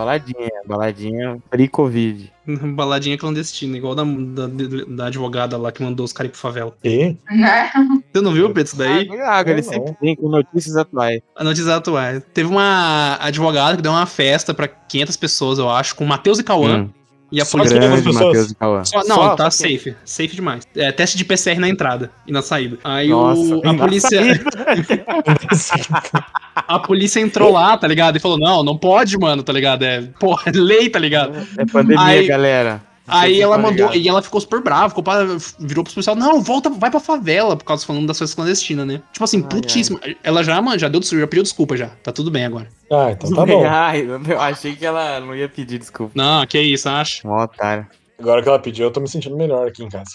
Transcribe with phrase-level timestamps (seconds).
[0.00, 2.32] baladinha, baladinha pre-Covid.
[2.74, 4.46] Baladinha clandestina, igual da, da,
[4.88, 6.74] da advogada lá que mandou os caras ir pra favela.
[6.82, 7.16] E?
[7.30, 7.70] Né?
[8.12, 9.08] Você não viu, Pedro, isso daí?
[9.20, 11.20] Ah, ele sempre vem com notícias atuais.
[11.36, 12.20] A notícia atual.
[12.34, 16.44] Teve uma advogada que deu uma festa pra 500 pessoas, eu acho, com Matheus e
[16.44, 16.78] Cauã.
[16.78, 16.90] Hum,
[17.32, 17.78] E a Só polícia.
[17.78, 18.12] grande.
[18.12, 18.84] Matheus e Cauã.
[18.84, 19.94] Só- não, Só- tá safe.
[20.04, 20.66] Safe demais.
[20.76, 22.78] É, teste de PCR na entrada e na saída.
[22.82, 24.20] Aí Nossa, o, a polícia.
[26.66, 28.16] a polícia entrou lá, tá ligado?
[28.16, 29.84] E falou: não, não pode, mano, tá ligado?
[29.84, 31.38] É, porra, é lei, tá ligado?
[31.56, 32.82] É pandemia, Aí- galera.
[33.10, 33.96] Aí Vocês ela mandou, ligados.
[33.96, 35.24] e ela ficou super brava, ficou pra,
[35.58, 39.02] virou pro policial, não, volta, vai pra favela, por causa falando das coisas clandestinas, né?
[39.12, 40.00] Tipo assim, Ai, putíssima.
[40.22, 41.88] Ela já, mano, já deu, já pediu desculpa já.
[42.02, 42.68] Tá tudo bem agora.
[42.90, 43.64] Ah, então tá bom.
[43.68, 46.12] Ai, eu achei que ela não ia pedir desculpa.
[46.14, 47.26] Não, que isso, acho.
[47.26, 47.86] Um otário.
[48.18, 50.10] Agora que ela pediu, eu tô me sentindo melhor aqui em casa.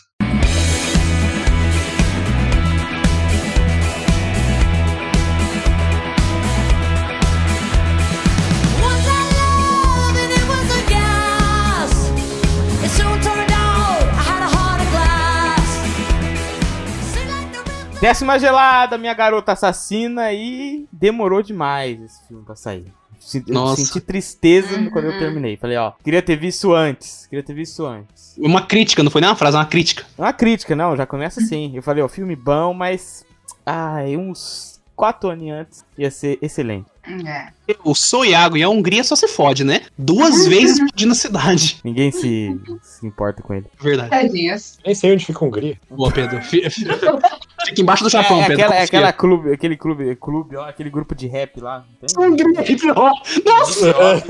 [17.99, 22.85] Décima gelada, minha garota assassina e demorou demais esse filme pra sair.
[23.33, 23.77] Eu Nossa.
[23.83, 25.57] senti tristeza quando eu terminei.
[25.57, 27.25] Falei, ó, queria ter visto antes.
[27.25, 28.35] Queria ter visto antes.
[28.37, 30.05] Uma crítica, não foi nem uma frase, é uma crítica.
[30.17, 31.71] Não é uma crítica, não, já começa assim.
[31.73, 33.25] Eu falei, ó, filme bom, mas.
[33.65, 36.85] Ai, uns quatro anos antes ia ser excelente.
[37.25, 37.47] É.
[37.67, 39.81] Eu sou Iago e a Hungria só se fode, né?
[39.97, 41.77] Duas vezes explodindo a cidade.
[41.83, 43.65] Ninguém se, se importa com ele.
[43.81, 44.09] Verdade.
[44.11, 44.77] Tadinhos.
[44.85, 45.77] Nem sei onde fica a Hungria.
[45.89, 46.41] Boa, Pedro.
[46.43, 46.85] Fi- fi-
[47.65, 48.61] Fica embaixo do Japão, é, Pedro.
[48.63, 48.83] aquela, é confia.
[48.99, 51.83] aquela clube, aquele clube, clube, ó, aquele grupo de rap lá.
[52.15, 53.13] Hungria, hip hop.
[53.43, 54.23] Nossa!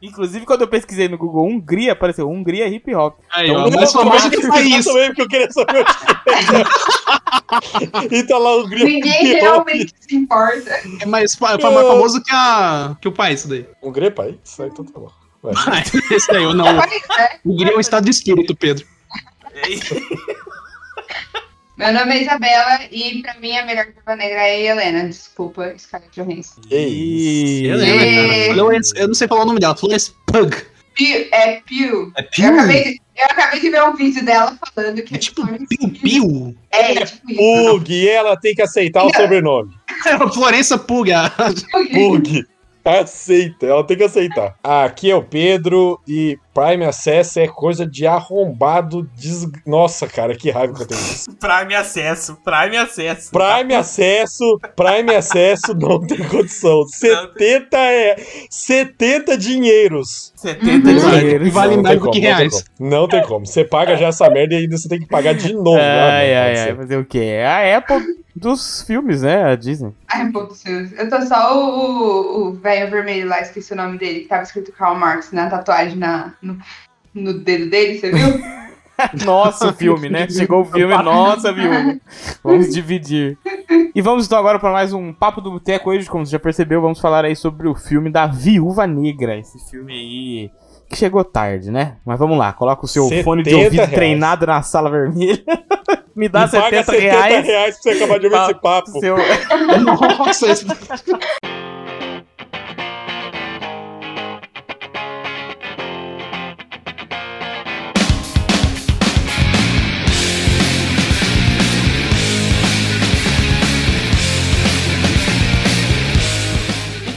[0.00, 3.18] Inclusive, quando eu pesquisei no Google Hungria, apareceu Hungria hip hop.
[3.32, 4.86] Aí, Então, ó, mais famoso que o país.
[4.86, 5.84] Eu também, porque eu queria saber
[6.28, 8.84] onde E tá lá Hungria.
[8.84, 10.70] Ninguém realmente se importa.
[11.00, 12.67] É mais, fa- mais famoso que, a,
[13.00, 13.66] que o país, isso daí.
[13.82, 14.38] Hungria, pai?
[14.44, 15.10] Isso aí então tá bom.
[15.42, 15.82] Vai.
[16.10, 16.72] Esse daí, eu não.
[16.74, 17.28] Mas, né?
[17.44, 18.84] Hungria é um estado de espírito, Pedro.
[21.76, 25.04] Meu nome é Isabela e pra mim a melhor viúva negra é a Helena.
[25.08, 26.60] Desculpa, Scarlett Johansson.
[26.68, 27.76] Isso?
[27.76, 28.42] Lembro, Ê.
[28.46, 28.54] cara.
[28.54, 29.76] Florence, eu não sei falar o nome dela.
[29.76, 30.56] Florence Pug.
[30.96, 32.12] Pew, é Pew.
[32.16, 35.42] É Eu acabei, de, eu acabei de ver um vídeo dela falando que É tipo
[35.46, 35.90] Florence Piu.
[36.02, 36.56] Piu.
[36.72, 37.38] É, tipo isso.
[37.70, 39.72] Pug, e ela tem que aceitar o sobrenome.
[40.34, 41.12] Florença Pug.
[41.12, 41.30] a-
[41.94, 42.44] Pug.
[42.88, 44.56] Aceita, ela tem que aceitar.
[44.62, 49.08] Aqui é o Pedro e Prime Access é coisa de arrombado.
[49.16, 49.46] Des...
[49.66, 51.00] Nossa, cara, que raiva que eu tenho.
[51.38, 53.30] Prime acesso, Prime acesso.
[53.30, 56.84] Prime acesso, Prime acesso não tem condição.
[56.88, 58.16] 70 é
[58.50, 60.32] 70 dinheiros.
[60.36, 60.96] 70 Uhum.
[61.10, 61.52] dinheiros.
[61.52, 62.64] Vale Não mais do que como, não tem reais.
[62.78, 63.46] Não tem como.
[63.46, 65.76] Você paga já essa merda e ainda você tem que pagar de novo.
[65.76, 67.18] Não, Ai, ai, ai, fazer o quê?
[67.18, 68.02] É a Apple
[68.34, 69.42] dos filmes, né?
[69.50, 69.92] A Disney.
[70.08, 70.92] Ai, pô, Deus.
[70.96, 74.42] Eu tô só o- o o velho vermelho lá, esqueci o nome dele, que tava
[74.42, 78.58] escrito Karl Marx na tatuagem na, no, no dedo dele, você viu?
[79.24, 80.28] Nossa, o filme, né?
[80.28, 81.70] Chegou o filme, nossa, viu?
[82.42, 83.38] Vamos dividir.
[83.94, 85.90] E vamos então agora para mais um Papo do Boteco.
[85.90, 89.38] Hoje, como você já percebeu, vamos falar aí sobre o filme da Viúva Negra.
[89.38, 90.50] Esse filme aí
[90.90, 91.98] que chegou tarde, né?
[92.04, 93.94] Mas vamos lá, coloca o seu fone de 70 ouvido reais.
[93.94, 95.44] treinado na sala vermelha.
[96.16, 97.46] Me dá E paga 70 reais.
[97.46, 98.90] reais pra você acabar de ouvir esse papo.
[98.98, 99.16] Seu...
[100.18, 100.66] Nossa, esse-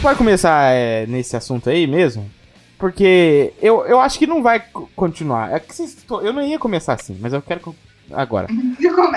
[0.01, 2.29] gente pode começar é, nesse assunto aí mesmo?
[2.79, 5.53] Porque eu, eu acho que não vai co- continuar.
[5.53, 7.75] É que vocês eu não ia começar assim, mas eu quero co-
[8.11, 8.47] agora.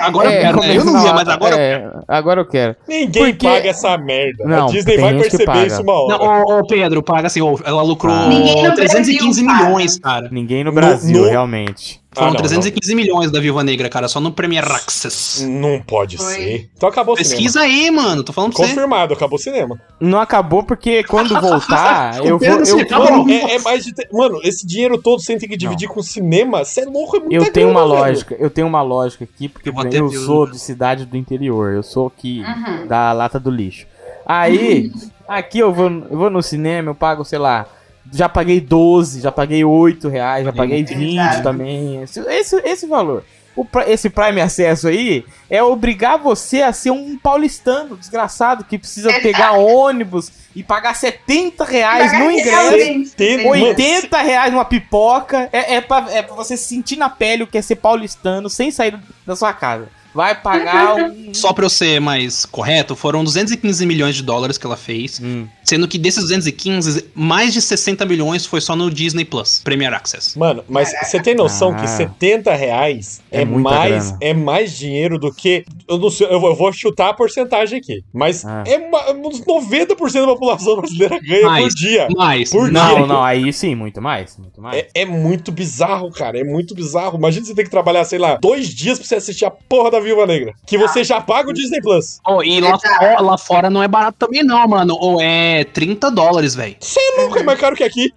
[0.05, 0.77] Agora eu quero, né?
[0.77, 2.77] Eu não ia, mas agora eu é, agora eu quero.
[2.87, 4.45] Ninguém Porque- paga essa merda.
[4.45, 6.19] Não, a Disney vai que perceber isso uma hora.
[6.19, 8.29] Não, ô, ô, Pedro, paga assim, ô, ela lucrou Ah.
[8.29, 9.65] Ninguém no 315 Brasil paga.
[9.65, 10.29] milhões, cara.
[10.31, 12.01] Ninguém no No- Brasil, no- realmente.
[12.15, 15.45] Foram Ah, não, 315 milhões da Viúva Negra, cara, só no Premier Access.
[15.47, 16.33] Não pode Foi.
[16.35, 16.71] ser.
[16.77, 17.35] Então acabou o cinema.
[17.35, 18.73] Pesquisa aí, mano, tô falando pra você.
[18.75, 19.81] Confirmado, acabou o cinema.
[20.01, 22.39] Não acabou porque quando voltar, eu vou.
[22.39, 23.93] Pedro, Eu, você vou- acaba Mano, é, é mais de.
[23.93, 26.65] te- Mano, esse dinheiro todo você tem que dividir com o cinema.
[26.65, 28.07] Você é louco, é muita eu tenho uma grana, velho.
[28.13, 31.83] lógica, eu tenho uma lógica aqui, porque Eu eu sou de cidade do interior, eu
[31.83, 32.87] sou aqui Uhum.
[32.87, 33.87] da lata do lixo.
[34.27, 34.91] Aí,
[35.29, 37.67] aqui eu vou, eu vou no cinema, eu pago, sei lá,
[38.13, 41.43] já paguei 12, já paguei 8 reais, já paguei 20 Exato.
[41.43, 42.03] também.
[42.03, 43.25] Esse, esse, esse valor.
[43.57, 49.11] O, esse Prime Acesso aí é obrigar você a ser um paulistano desgraçado que precisa
[49.11, 49.23] Exato.
[49.23, 52.77] pegar ônibus e pagar 70 reais no ingresso.
[52.77, 53.11] realmente.
[53.15, 55.49] Tem- 80 reais numa pipoca.
[55.53, 58.73] É, é, pra, é pra você sentir na pele o que é ser paulistano sem
[58.73, 59.89] sair da sua casa.
[60.15, 61.35] Vai pagar um.
[61.35, 65.21] Só pra eu ser mais correto, foram 215 milhões de dólares que ela fez.
[65.23, 65.47] Hum.
[65.65, 70.39] Sendo que desses 215, mais de 60 milhões foi só no Disney Plus, Premier Access.
[70.39, 71.81] Mano, mas você tem noção Ah.
[71.81, 74.19] que 70 reais É é, mais, grana.
[74.21, 75.65] é mais dinheiro do que.
[75.89, 78.03] Eu não sei, eu vou, chutar a porcentagem aqui.
[78.13, 78.63] Mas Ah.
[78.67, 81.75] é uma, uns 90% da população brasileira ganha por Mais.
[81.75, 82.09] dia.
[82.15, 82.51] Mais.
[82.51, 83.07] Por Não, dia.
[83.07, 84.37] não, aí sim, muito mais.
[84.39, 84.77] Muito mais.
[84.77, 86.39] É, é muito bizarro, cara.
[86.39, 87.17] É muito bizarro.
[87.19, 90.01] Imagina você ter que trabalhar, sei lá, dois dias pra você assistir a porra da
[90.05, 90.53] Viúva Negra.
[90.67, 92.21] Que você já paga o Disney Plus.
[92.27, 94.97] Oh, e lá, fora- lá fora não é barato também não, mano.
[95.01, 96.77] Ou é 30 dólares, velho.
[96.79, 98.13] Você é louco, é mais caro que aqui.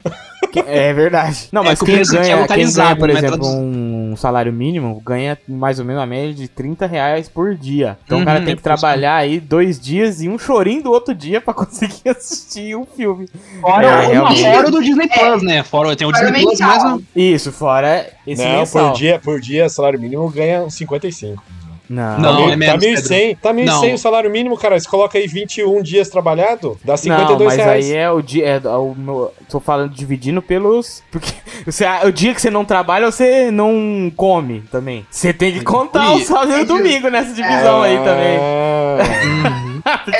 [0.65, 1.49] É verdade.
[1.51, 3.47] Não, É mas que o quem aqui é ganha, quem ganha, por não é exemplo,
[3.47, 7.97] um salário mínimo, ganha mais ou menos a média de 30 reais por dia.
[8.05, 8.63] Então o cara Uhum, tem é que isso.
[8.63, 13.27] trabalhar aí dois dias e um chorinho do outro dia pra conseguir assistir o filme.
[13.61, 14.41] Fora, É, realmente.
[14.41, 15.63] fora do Disney Plus, né?
[15.63, 17.01] Fora, tem o Fora Disney Plus um.
[17.15, 18.89] Isso, fora esse não, mensal.
[18.91, 21.43] por dia, por dia, salário mínimo ganha uns 55.
[21.89, 23.93] Não, Não, tá é menos, tá 1.100, tá 1.100 Não.
[23.93, 24.77] o salário mínimo, cara.
[24.79, 27.85] Você coloca aí 21 dias trabalhado, dá Não, 52 mas reais.
[27.85, 28.45] aí é o dia.
[28.45, 31.01] É, o meu, tô falando dividindo pelos.
[31.09, 31.31] Porque
[31.65, 35.05] você, o dia que você não trabalha, você não come também.
[35.09, 38.37] Você tem que contar o E- sábado e o É domingo nessa divisão aí também.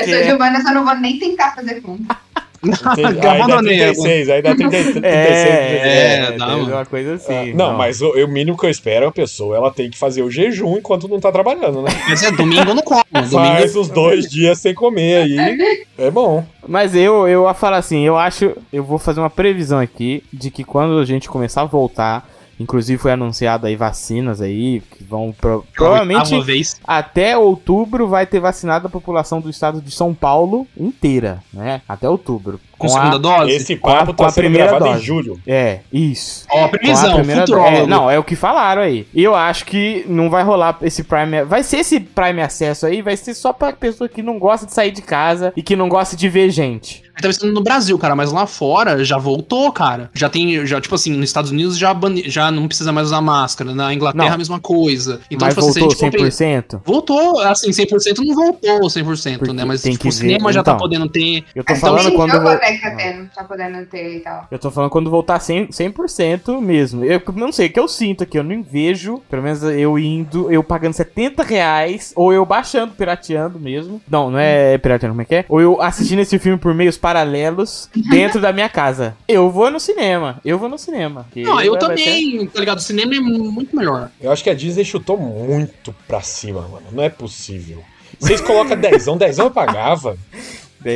[0.00, 2.16] Eu sou de humanas, eu não vou nem tentar fazer conta.
[2.62, 3.06] Entendi.
[3.06, 3.78] aí dá Abandonei.
[3.78, 5.04] 36, aí dá 30, 36.
[5.04, 7.50] É, É, dá, uma coisa assim.
[7.52, 9.98] Ah, não, mas o, o mínimo que eu espero é a pessoa, ela tem que
[9.98, 11.90] fazer o jejum enquanto não tá trabalhando, né?
[12.08, 13.02] Mas é domingo não como.
[13.30, 16.44] Faz uns dois dias sem comer aí, é bom.
[16.66, 20.50] Mas eu, eu ia falar assim, eu acho, eu vou fazer uma previsão aqui de
[20.50, 22.28] que quando a gente começar a voltar,
[22.58, 26.80] inclusive foi anunciado aí vacinas aí, que vão pro- provavelmente vez.
[26.86, 31.82] até outubro vai ter vacinado a população do estado de São Paulo inteira, né?
[31.88, 32.60] Até outubro.
[32.78, 33.50] Com, a- segunda dose?
[33.52, 35.04] Esse a- papo com a tá sendo primeira gravado em dose.
[35.04, 35.40] julho.
[35.46, 36.46] É, isso.
[36.50, 37.76] Ó, a previsão, primeira futurólogo.
[37.76, 39.06] é, Não, é o que falaram aí.
[39.12, 41.44] E eu acho que não vai rolar esse Prime.
[41.44, 44.72] Vai ser esse Prime Acesso aí, vai ser só pra pessoa que não gosta de
[44.72, 47.02] sair de casa e que não gosta de ver gente.
[47.20, 50.08] Tá pensando no Brasil, cara, mas lá fora já voltou, cara.
[50.14, 53.20] Já tem, já, tipo assim, nos Estados Unidos já, bani- já não precisa mais usar
[53.20, 53.74] máscara.
[53.74, 54.34] Na Inglaterra Não.
[54.34, 55.20] a mesma coisa.
[55.28, 56.80] Então, Mas tipo assim, se a voltou pe- 100%?
[56.84, 59.64] Voltou, assim, 100% não voltou 100%, Porque né?
[59.64, 60.78] Mas tipo, o cinema ver, já tá então.
[60.78, 61.42] podendo ter.
[61.56, 62.30] Eu tô Mas falando também quando.
[62.30, 62.48] jogo,
[62.80, 64.46] tá tendo, tá podendo ter e tal.
[64.50, 67.04] Eu tô falando quando voltar 100%, 100% mesmo.
[67.04, 70.50] Eu não sei, o que eu sinto aqui, eu não vejo, pelo menos eu indo,
[70.50, 74.00] eu pagando 70 reais, ou eu baixando, pirateando mesmo.
[74.08, 75.44] Não, não é pirateando, como é que é?
[75.48, 79.16] Ou eu assistindo esse filme por meios paralelos dentro da minha casa.
[79.26, 81.26] Eu vou no cinema, eu vou no cinema.
[81.36, 82.78] Não, eu vai- vai ser- também, tá ligado?
[82.78, 84.10] O cinema é muito melhor.
[84.20, 86.86] Eu acho que a Disney chutou muito pra cima, mano.
[86.92, 87.82] Não é possível.
[88.18, 90.16] Vocês colocam dezão, dezão eu pagava.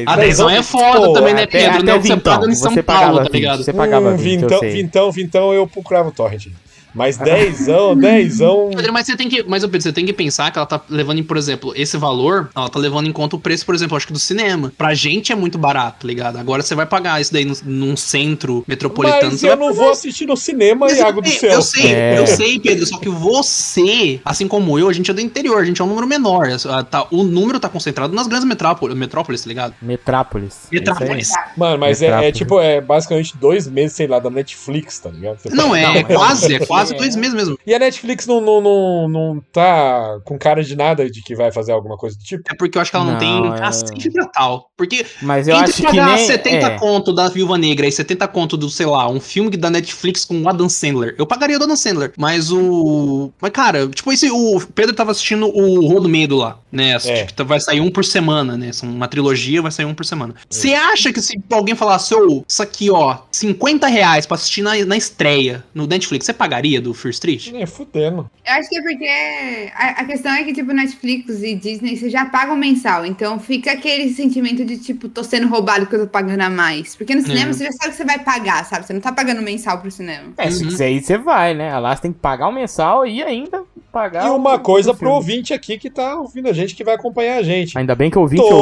[0.06, 1.79] A Dez dezão é foda pô, também, né, até- Pedro?
[1.79, 3.64] até Não, você vintão, paga em São Paulo, tá 20, ligado?
[3.64, 6.46] Você pagava hum, 20, eu vintão, vintão, vintão eu procurava o torrent.
[6.94, 8.71] Mas dezão, dezão...
[8.75, 11.19] Pedro, Mas você tem que, mas Pedro, você tem que pensar que ela tá levando
[11.19, 14.06] em, por exemplo, esse valor, ela tá levando em conta o preço, por exemplo, acho
[14.06, 14.73] que do cinema.
[14.77, 16.37] Pra gente é muito barato, tá ligado?
[16.39, 19.33] Agora você vai pagar isso daí num, num centro metropolitano.
[19.33, 21.53] Mas eu vai não vou assistir no cinema, Mas Iago do céu.
[21.53, 22.19] Eu sei, É.
[22.19, 22.87] eu sei, Pedro.
[22.87, 25.89] Só que você, assim como eu, a gente é do interior, a gente é um
[25.89, 26.49] número menor.
[26.69, 29.75] Ah, tá- o número tá concentrado nas grandes metrópolis, metrópoles, tá ligado?
[29.81, 30.69] Metrópolis.
[30.71, 30.93] Isso
[31.39, 31.44] aí.
[31.56, 35.39] Mano, mas é, é tipo, é basicamente dois meses, sei lá, da Netflix, tá ligado?
[35.39, 36.94] Você Não, é, Não, é- quase, é quase é.
[36.94, 37.58] dois meses mesmo.
[37.67, 41.52] E a Netflix não, não, não, não tá com cara de nada de que vai
[41.52, 42.43] fazer alguma coisa do tipo?
[42.50, 44.70] É porque eu acho que ela não, Não, tem é- cacete pra tal.
[44.76, 46.26] Porque Mas eu entre acho que pagar nem...
[46.26, 46.79] 70 é.
[46.79, 50.41] conto da Viúva Negra e 70 conto do, sei lá, um filme da Netflix com
[50.43, 52.12] o Adam Sandler, eu pagaria o Adam Sandler.
[52.17, 53.31] Mas o.
[53.41, 56.96] Mas, cara, tipo, esse, o Pedro tava assistindo o Rua do Medo lá, né?
[57.05, 57.27] É.
[57.27, 58.72] Tipo, vai sair um por semana, né?
[58.72, 60.34] São uma trilogia, vai sair um por semana.
[60.48, 64.72] Você acha que se alguém falasse, ô, isso aqui, ó, 50 reais pra assistir na,
[64.84, 67.52] na estreia no Netflix, você pagaria do Fear Street?
[67.55, 68.31] É, fudendo.
[68.46, 72.08] Eu acho que é porque a, a questão é que, tipo, Netflix e Disney você
[72.10, 73.05] já pagam mensal.
[73.06, 76.96] Então fica aquele sentimento de, tipo, tô sendo roubado que eu tô pagando a mais.
[76.96, 77.52] Porque no cinema É.
[77.52, 78.86] você já sabe que você vai pagar, sabe?
[78.86, 80.32] Você não tá pagando mensal pro cinema.
[80.36, 80.69] É, se Uhum.
[80.70, 81.76] quiser ir, você vai, né?
[81.79, 83.62] Lá você tem que pagar o mensal e ainda
[83.93, 85.15] pagar E o- uma o coisa pro filme.
[85.15, 87.77] ouvinte aqui que tá ouvindo a gente, que vai acompanhar a gente.
[87.77, 88.53] Ainda bem que eu ouvi que ouve.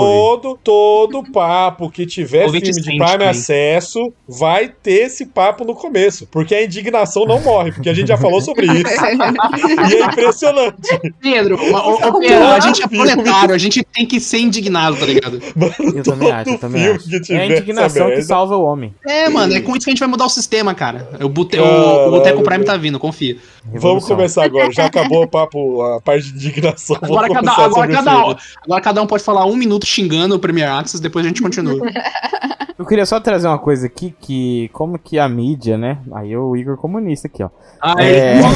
[0.43, 3.29] Todo, todo papo que tiver Ouvinte filme de Prime também.
[3.29, 6.27] Acesso vai ter esse papo no começo.
[6.27, 8.85] Porque a indignação não morre, porque a gente já falou sobre isso.
[9.91, 11.01] e é impressionante.
[11.21, 14.97] Pedro, o, o- o Pedro, a gente é proletário, a gente tem que ser indignado,
[14.97, 15.41] tá ligado?
[15.95, 17.21] Eu também acho, eu também filme acho.
[17.27, 18.23] que É a indignação que merda.
[18.25, 18.95] salva o homem.
[19.07, 21.09] É, mano, é com isso que a gente vai mudar o sistema, cara.
[21.23, 21.59] O, bute...
[21.59, 23.37] o, Caralho, o Boteco Prime tá vindo, confia.
[23.65, 24.17] Vamos Revolução.
[24.17, 24.73] começar agora.
[24.73, 26.97] Já acabou o papo, a parte de indignação.
[26.97, 30.39] Agora Vamos cada, começar agora, cada, agora cada um pode falar um minuto xingando o
[30.39, 31.79] Premier Access, depois a gente continua.
[32.81, 35.99] Eu queria só trazer uma coisa aqui que, como que a mídia, né?
[36.13, 37.51] Aí o Igor comunista aqui, ó.
[37.79, 38.41] Ai, É.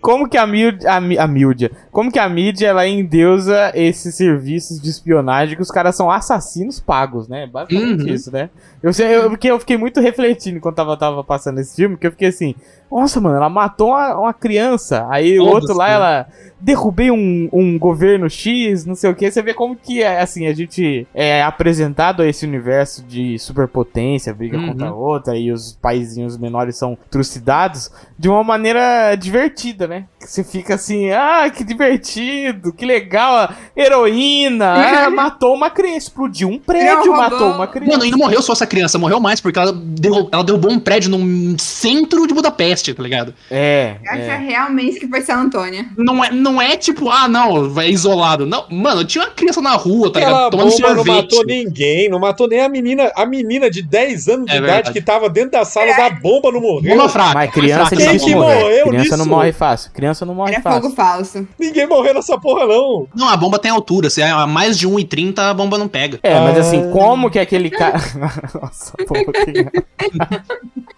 [0.00, 4.88] Como que a mídia, a, mídia, como que a mídia ela endeusa esses serviços de
[4.88, 7.46] espionagem que os caras são assassinos pagos, né?
[7.46, 8.14] Basicamente Uhum.
[8.14, 8.50] isso, né?
[8.82, 12.10] Eu eu, porque eu fiquei muito refletindo enquanto tava, tava passando esse filme, que eu
[12.10, 12.54] fiquei assim,
[12.90, 15.06] nossa, mano, ela matou uma, uma criança.
[15.10, 15.94] Aí o Foda-se, outro lá, né?
[15.94, 16.26] ela
[16.60, 19.30] derrubei um, um governo X, não sei o que.
[19.30, 24.32] Você vê como que, é, assim, a gente é apresentado a esse universo de superpotência,
[24.34, 24.68] briga Uhum.
[24.68, 30.04] contra a outra, e os paizinhos menores são trucidados de uma maneira divertida, né?
[30.20, 34.74] Você fica assim, ah, que divertido, que legal, a heroína,
[35.06, 37.92] ah, matou uma criança, explodiu um prédio, Não, matou uma criança.
[37.92, 40.78] Mano, e não morreu só essa criança, morreu mais, porque ela, derru- ela derrubou um
[40.80, 43.34] prédio no centro de Budapeste, tá ligado?
[43.50, 44.36] É, Acha é.
[44.38, 45.84] realmente que foi San Antônio.
[45.96, 48.46] Não é, não é tipo, ah, não, é isolado.
[48.46, 50.50] Não, mano, tinha uma criança na rua, tá ligado?
[50.50, 51.22] Tomando bomba não sorvete.
[51.22, 54.72] matou ninguém, não matou nem a menina, a menina de 10 anos de É idade
[54.72, 54.92] verdade.
[54.92, 56.94] que tava dentro da sala da bomba não morreu.
[56.94, 57.32] Bomba fraca.
[57.34, 59.28] Mas criança Quem não que morreu Criança não nisso?
[59.30, 59.90] morre fácil.
[59.92, 60.82] Criança não morre Era fácil.
[60.82, 61.48] fogo falso.
[61.58, 63.08] Ninguém morreu nessa porra, não.
[63.16, 64.10] Não, a bomba tem altura.
[64.10, 66.20] Se é a mais de 1,30, a bomba não pega.
[66.22, 66.60] É, mas Ah.
[66.60, 67.98] assim, como que aquele cara.
[68.60, 69.66] Nossa, pô, que...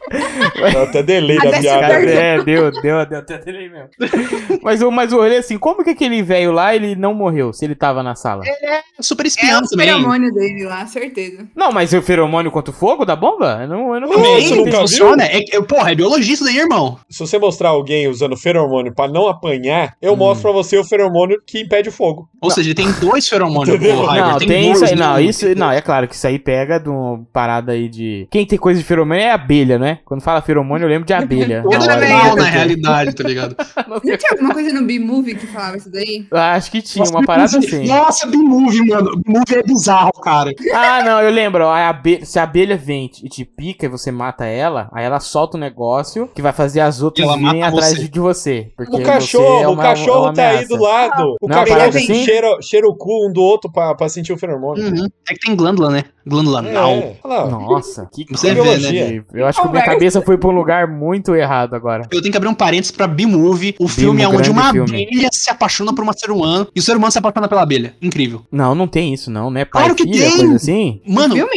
[0.73, 1.89] Dá até delay A da dessa piada.
[1.89, 3.89] cara, é, deu, deu, deu até delay mesmo.
[4.63, 7.65] Mas, o- mas o rolê assim, como que aquele velho lá ele não morreu se
[7.65, 8.43] ele tava na sala?
[8.47, 9.87] É super É espião o também.
[9.87, 11.47] feromônio dele lá, certeza.
[11.57, 13.61] Não, mas o feromônio contra o fogo da bomba?
[13.63, 15.25] Eu não, eu não Não, Também, você nunca funciona.
[15.25, 16.99] É, é, porra, é biologista daí, irmão.
[17.09, 20.17] Se você mostrar alguém usando feromônio pra não apanhar, eu Hum.
[20.17, 22.29] mostro pra você o feromônio que impede o fogo.
[22.41, 23.81] Ou seja, ele tem dois feromônios.
[23.81, 24.99] Não, tem, isso dois, aí.
[24.99, 28.27] Não, isso, não, é claro que isso aí pega de uma parada aí de.
[28.31, 30.00] Quem tem coisa de feromônio é abelha, né?
[30.05, 31.63] Quando fala feromônio, eu lembro de abelha.
[31.71, 33.57] É Na hora também, eu na realidade, tá ligado?
[33.89, 36.27] Não tinha alguma coisa no B-Movie que falava isso daí?
[36.33, 37.87] Ah, Acho que tinha uma parada assim.
[37.87, 39.13] Nossa, B-Movie, mano.
[39.25, 40.51] B-Movie é bizarro, cara.
[40.75, 41.67] Ah, não, eu lembro.
[41.67, 45.21] A abelha, se a abelha vem e te pica e você mata ela, aí ela
[45.21, 48.09] solta um negócio que vai fazer as outras virem atrás você.
[48.09, 48.73] de, você.
[48.77, 51.37] Porque O você cachorro, é o uma- cachorro uma tá aí do lado.
[51.41, 52.25] O Não é cachorro assim?
[52.25, 54.85] cheira, cheira o cu um do outro pra, pra sentir o feromônio.
[54.85, 55.07] Uhum.
[55.29, 56.05] É que tem glândula, né?
[56.27, 56.91] Glândula anal.
[56.91, 57.47] É, lá.
[57.47, 59.25] Nossa, que Você vê, né?
[59.33, 59.90] Eu acho que Conversa.
[59.95, 62.07] Cabeça foi pra um lugar muito errado agora.
[62.11, 65.05] Eu tenho que abrir um parênteses pra B-Movie, o filme é onde uma filme.
[65.05, 67.95] abelha se apaixona por um ser humano e o ser humano se apaixona pela abelha.
[68.01, 68.43] Incrível.
[68.51, 69.65] Não, não tem isso, não, né?
[69.65, 70.39] Pai Claro que filha, tem!
[70.39, 71.01] coisa assim?
[71.07, 71.53] Mano, Filme?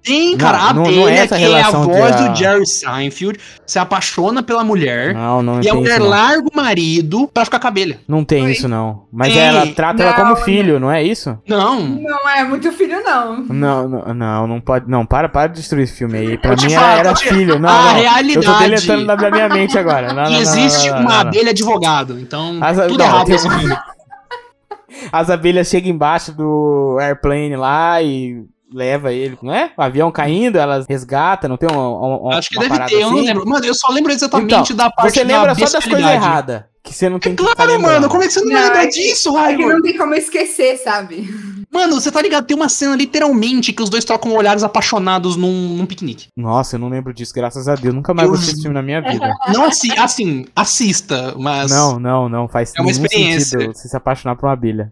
[0.00, 0.02] Aham.
[0.02, 0.58] tem, Não, cara.
[0.58, 3.78] a não- não abelha, é essa que é a voz a- do Jerry Seinfeld, se
[3.78, 5.14] apaixona pela mulher.
[5.14, 6.08] Não, não E a tem mulher isso, não.
[6.08, 8.00] larga o marido pra ficar com a abelha.
[8.08, 8.52] Não tem Oi.
[8.52, 9.04] isso, não.
[9.12, 9.42] Mas Tem.
[9.42, 11.38] ela trata ela como Não, filho, não é isso?
[11.46, 11.80] Não.
[11.82, 13.42] Não é muito filho, não.
[13.44, 14.88] Não, não, não, não pode.
[14.90, 16.38] Não, para, para de destruir esse filme aí.
[16.38, 17.58] Pra mim falo, era, te- filho.
[17.58, 17.94] Não, a não.
[18.00, 18.34] realidade.
[18.46, 20.08] Eu tô deletando da minha mente agora.
[20.12, 21.28] Não, não, E não, existe não, não, uma não, não.
[21.28, 22.18] abelha advogado.
[22.18, 23.76] Então, As- tudo não, errado tem- nesse filme.
[25.12, 29.72] As abelhas chegam embaixo do airplane lá e leva ele, não é?
[29.76, 33.18] O avião caindo, elas resgatam, não tem uma, Acho que uma deve ter, eu não
[33.18, 33.26] assim?
[33.26, 33.48] lembro.
[33.48, 36.62] Mano, eu só lembro exatamente Então, da parte Você lembra da só das coisas erradas.
[36.82, 37.82] Que você não tem É que claro, lembrando.
[37.82, 38.08] mano.
[38.08, 39.68] Como é que você não, vai Não, lembrar é disso, É que Raigor?
[39.74, 41.28] não tem como esquecer, sabe?
[41.70, 42.46] Mano, você tá ligado?
[42.46, 46.28] Tem uma cena literalmente que os dois trocam olhares apaixonados num, num piquenique.
[46.36, 47.94] Nossa, eu não lembro disso, graças a Deus.
[47.94, 49.30] Nunca mais Eu- vou assistir esse filme na minha vida.
[49.52, 51.70] Não assim, assim, assista, mas.
[51.70, 52.48] Não, não, não.
[52.48, 53.58] Faz É uma experiência.
[53.58, 54.90] sentido você se apaixonar por uma abelha.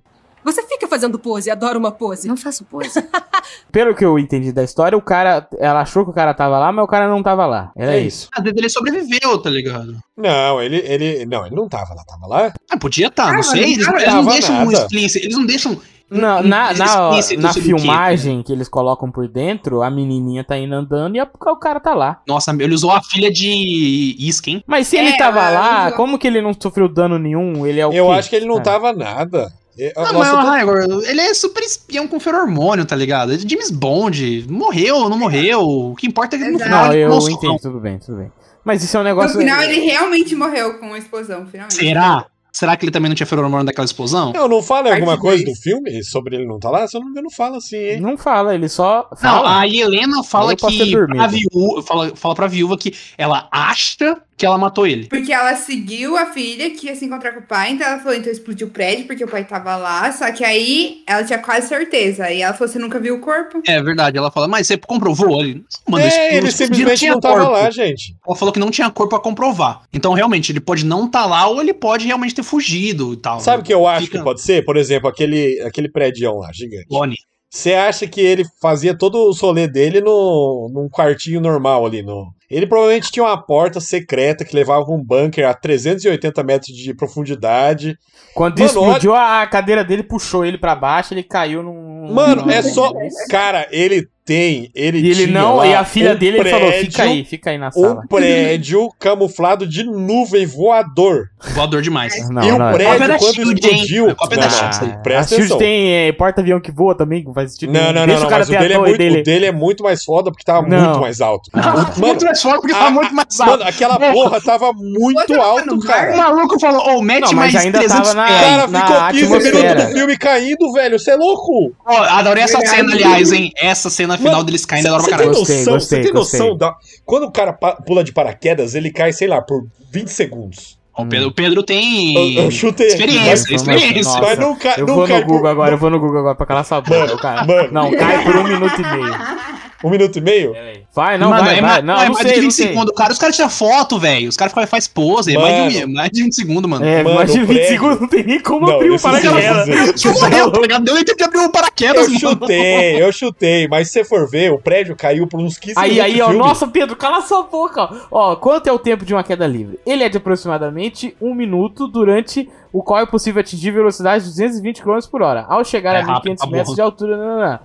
[0.52, 2.26] Você fica fazendo pose, adoro uma pose.
[2.28, 2.90] Não faço pose.
[3.72, 5.46] Pelo que eu entendi da história, o cara.
[5.58, 7.70] Ela achou que o cara tava lá, mas o cara não tava lá.
[7.76, 8.28] Era É isso.
[8.32, 9.96] Às vezes ele sobreviveu, tá ligado?
[10.16, 11.26] Não, ele, ele.
[11.26, 12.52] Não, ele não tava lá, tava lá.
[12.70, 13.62] Ah, podia estar, Ah, não mas sei.
[13.74, 14.32] Eles, tava eles não nada.
[14.32, 15.80] deixam explícito, eles não deixam.
[16.10, 21.16] Não, na, na, na filmagem que eles colocam por dentro, a menininha tá indo andando
[21.16, 22.22] e a- o cara tá lá.
[22.26, 24.64] Nossa, ele usou a filha de Isken.
[24.66, 27.66] Mas se ele É, tava mas- lá, como que ele não sofreu dano nenhum?
[27.66, 28.12] Ele é o Eu quê?
[28.12, 28.60] acho que ele não É.
[28.62, 29.52] tava nada.
[29.78, 33.32] Eu- Não, nossa, mas tô- Raigor, ele é super espião com feromônio, tá ligado?
[33.32, 34.46] É de James Bond.
[34.50, 35.60] Morreu, não morreu.
[35.62, 36.64] O que importa é que no Exato.
[36.64, 38.32] final Não, ele eu entendo, tudo bem, tudo bem.
[38.64, 39.38] Mas isso é um No negócio.
[39.38, 41.74] final, ele realmente morreu com a explosão, finalmente.
[41.76, 42.26] Será?
[42.50, 44.32] Será que ele também não tinha feromônio daquela explosão?
[44.32, 46.88] Não, não fala em alguma Parte coisa do filme sobre ele não tá lá?
[46.88, 48.00] Se eu não me engano, fala assim, hein?
[48.00, 49.06] Não fala, ele só.
[49.12, 49.60] Não, Fala.
[49.60, 50.62] a Helena fala que
[51.06, 55.06] pra viúva, fala, fala pra viúva que ela acha que ela matou ele.
[55.08, 58.14] Porque ela seguiu a filha que ia se encontrar com o pai, então ela falou,
[58.16, 61.66] então explodiu o prédio, porque o pai tava lá, só que aí ela tinha quase
[61.68, 62.30] certeza.
[62.30, 63.60] E ela falou, você nunca viu o corpo?
[63.66, 65.40] É verdade, ela fala, mas você comprovou?
[65.42, 67.52] Ele, Mano, é, ele simplesmente não tava corpo.
[67.52, 68.14] lá, gente.
[68.26, 69.82] Ela falou que não tinha corpo pra comprovar.
[69.92, 73.40] Então, realmente, ele pode não estar lá ou ele pode realmente ter fugido e tal.
[73.40, 74.64] Sabe o que eu acho Fica- que pode ser?
[74.64, 76.86] Por exemplo, aquele, aquele prédio lá, gigante.
[76.86, 77.16] Clone.
[77.50, 82.02] Você acha que ele fazia todo o rolê dele no, num quartinho normal ali?
[82.02, 82.26] No...
[82.50, 87.98] Ele provavelmente tinha uma porta secreta que levava um bunker a 380 metros de profundidade.
[88.34, 92.12] Quando Mano, explodiu, a cadeira dele puxou ele pra baixo, ele caiu num.
[92.12, 92.92] Mano, é só.
[93.28, 94.70] Cara, ele tem.
[94.74, 97.02] Ele E ele tinha não, lá e a filha um dele ele falou: prédio- fica
[97.02, 98.00] aí, fica aí na sala.
[98.04, 101.30] Um prédio camuflado de nuvem voador.
[101.54, 102.28] Voador demais.
[102.28, 104.10] Não, e o não, prédio, Cópia da quando explodiu.
[104.10, 105.02] É cópia da Não, Shield, não.
[105.02, 105.58] Presta a atenção.
[105.58, 107.72] tem é, porta-avião que voa também, que faz sentido.
[107.72, 109.20] Não, não, não, Deixa não, o cara mas o dele, é muito, dele.
[109.20, 110.84] o dele é muito mais foda porque tava Não.
[110.84, 111.50] muito mais alto.
[111.54, 113.64] Muito mano, mais forte porque a- tá muito mais mano, alto.
[113.64, 114.12] aquela Porra.
[114.12, 116.16] porra tava muito alto, no O cara.
[116.16, 119.84] maluco falou, ô, mete Não, mas mais ainda 300 tava na- cara ficou 15 minutos
[119.84, 120.98] do filme caindo, velho.
[120.98, 121.72] Você é louco?
[121.86, 123.52] Ó, adorei essa cena, aliás, hein?
[123.56, 125.38] Essa cena final Mano, deles caindo, Você adoro pra tem caralho.
[125.38, 126.40] Gostei, noção, gostei, você tem gostei.
[126.40, 126.74] noção da...
[127.04, 130.76] Quando o cara pula de paraquedas, ele cai, sei lá, por 20 segundos.
[130.96, 134.02] O Pedro, o Pedro tem Eu, eu chutei experiência, mas- experiência.
[134.02, 136.18] Nossa, Mas não cai, eu não vou no Google por agora, eu vou no Google
[136.18, 137.44] agora pra calar essa boca, cara.
[137.46, 137.68] mano.
[137.70, 139.14] Não, cai por um minuto e meio.
[139.84, 140.54] um minuto e meio.
[140.94, 141.70] Vai, não, Mano, vai, é vai.
[141.70, 142.66] mais, Não, é não mais sei, de não 20 sei.
[142.68, 142.94] segundos.
[142.96, 144.28] Cara, os caras tiram foto, velho.
[144.28, 145.34] Os caras fazem faz pose.
[145.36, 146.84] É mais, de, mais de 20 segundos, mano.
[146.84, 148.98] É, Mano, mais de o 20 prédio- segundos não tem nem como Não, abrir o
[148.98, 150.04] sim, paraquedas.
[150.20, 150.84] morreu, tá ligado?
[150.84, 152.18] Deu nem tempo de abrir um paraquedas, Eu mano.
[152.20, 155.90] chutei, eu chutei, mas se você for ver, o prédio caiu por uns 15 Aí,
[155.92, 156.36] minutos aí, filme.
[156.38, 158.32] nossa, Pedro, cala sua boca, ó.
[158.32, 159.78] Ó, quanto é o tempo de uma queda livre?
[159.86, 164.82] Ele é de aproximadamente um minuto, durante o qual é possível atingir velocidade de 220
[164.82, 165.46] km por hora.
[165.48, 167.58] Ao chegar É a rápido, 1.500 tá metros de altura, não, não, não.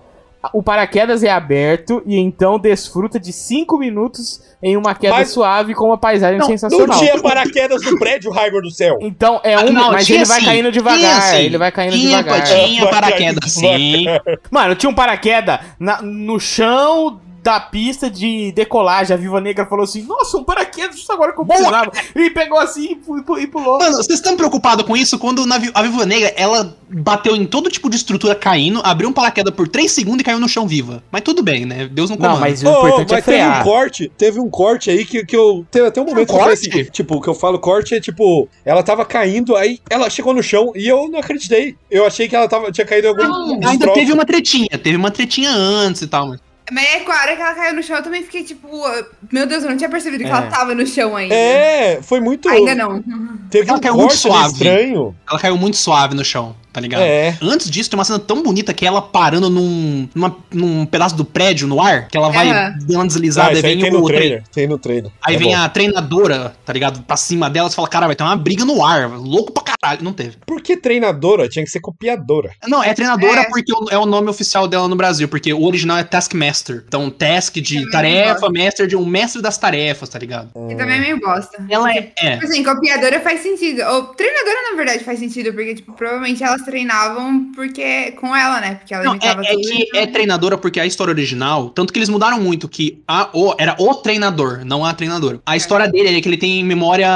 [0.52, 5.74] O paraquedas é aberto e então desfruta de 5 minutos em uma queda Mas- suave
[5.74, 6.98] com uma paisagem Não, Não sensacional.
[7.00, 8.98] tinha paraquedas no prédio, Raigor do céu.
[9.02, 11.38] Então é um, Não, mas ele vai sim, caindo devagar, sim.
[11.38, 12.44] ele vai caindo Tinha, devagar.
[12.48, 14.06] Tinha paraquedas sim.
[14.52, 19.14] Mano, tinha um paraquedas na- no chão da pista de decolagem.
[19.14, 21.92] A Viva Negra falou assim: Nossa, um paraquedas justo agora que eu precisava.
[22.16, 23.78] E pegou assim e pu- pu- e pulou.
[23.80, 27.90] Mano, vocês estão preocupados com isso quando a Viva Negra, ela bateu em todo tipo
[27.90, 31.04] de estrutura caindo, abriu um paraquedas por 3 segundos e caiu no chão viva.
[31.12, 31.88] Mas tudo bem, né?
[31.92, 32.36] Deus não comanda.
[32.36, 33.64] Não, mas o Ô, ô, importante é mas teve um frear.
[33.64, 35.66] corte, teve um corte aí que, que eu.
[35.70, 36.92] Teve até um momento que eu falei assim, corte?
[36.92, 40.42] tipo, o que eu falo corte é tipo, ela tava caindo, aí ela chegou no
[40.42, 41.76] chão e eu não acreditei.
[41.92, 44.96] Eu achei que ela tava, tinha caído em algum Não, ainda teve uma tretinha, teve
[44.96, 46.40] uma tretinha antes e tal, mas...
[46.74, 48.68] Mas é, com a hora que ela caiu no chão, eu também fiquei tipo,
[49.32, 50.34] meu Deus, eu não tinha percebido que É.
[50.34, 51.36] ela tava no chão ainda.
[51.36, 52.50] É, foi muito.
[52.50, 53.04] Ainda não.
[53.50, 54.54] Teve Ela um caiu muito corte ali suave.
[54.54, 55.16] estranho.
[55.30, 57.02] Ela caiu muito suave no chão, tá ligado?
[57.04, 57.38] É.
[57.42, 61.16] Antes disso, tem uma cena tão bonita que é ela parando num, numa- num pedaço
[61.16, 62.76] do prédio no ar, que ela vai Aham.
[62.80, 64.44] dando uma Ah, deslizada, isso aí vem tem o no trailer.
[64.52, 65.12] Tem no trailer.
[65.22, 65.62] Aí É vem bom.
[65.62, 67.04] a treinadora, tá ligado?
[67.04, 70.04] Pra cima dela, você fala, cara, vai ter uma briga no ar, louco pra caralho.
[70.04, 70.38] Não teve.
[70.46, 71.48] Por que treinadora?
[71.48, 72.52] Tinha que ser copiadora.
[72.68, 73.50] Não, é treinadora É.
[73.50, 76.84] porque é o nome oficial dela no Brasil, porque o original é Taskmaster.
[76.88, 80.50] Então, task de Também tarefa, master de um mestre das tarefas, tá ligado?
[80.70, 81.64] Que também é meio bosta.
[81.70, 82.12] Ela é.
[82.18, 82.32] é.
[82.38, 83.82] Tipo assim, copiadora faz sentido.
[83.84, 88.76] Ou treinadora, na verdade, faz sentido, porque, tipo, provavelmente treinavam porque com ela, né?
[88.76, 91.92] Porque ela Não, imitava é, é que então- é treinadora porque a história original, tanto
[91.94, 95.40] que eles mudaram muito, que a, o, era o treinador, não a treinadora.
[95.46, 97.08] A história dele é que ele tem memória,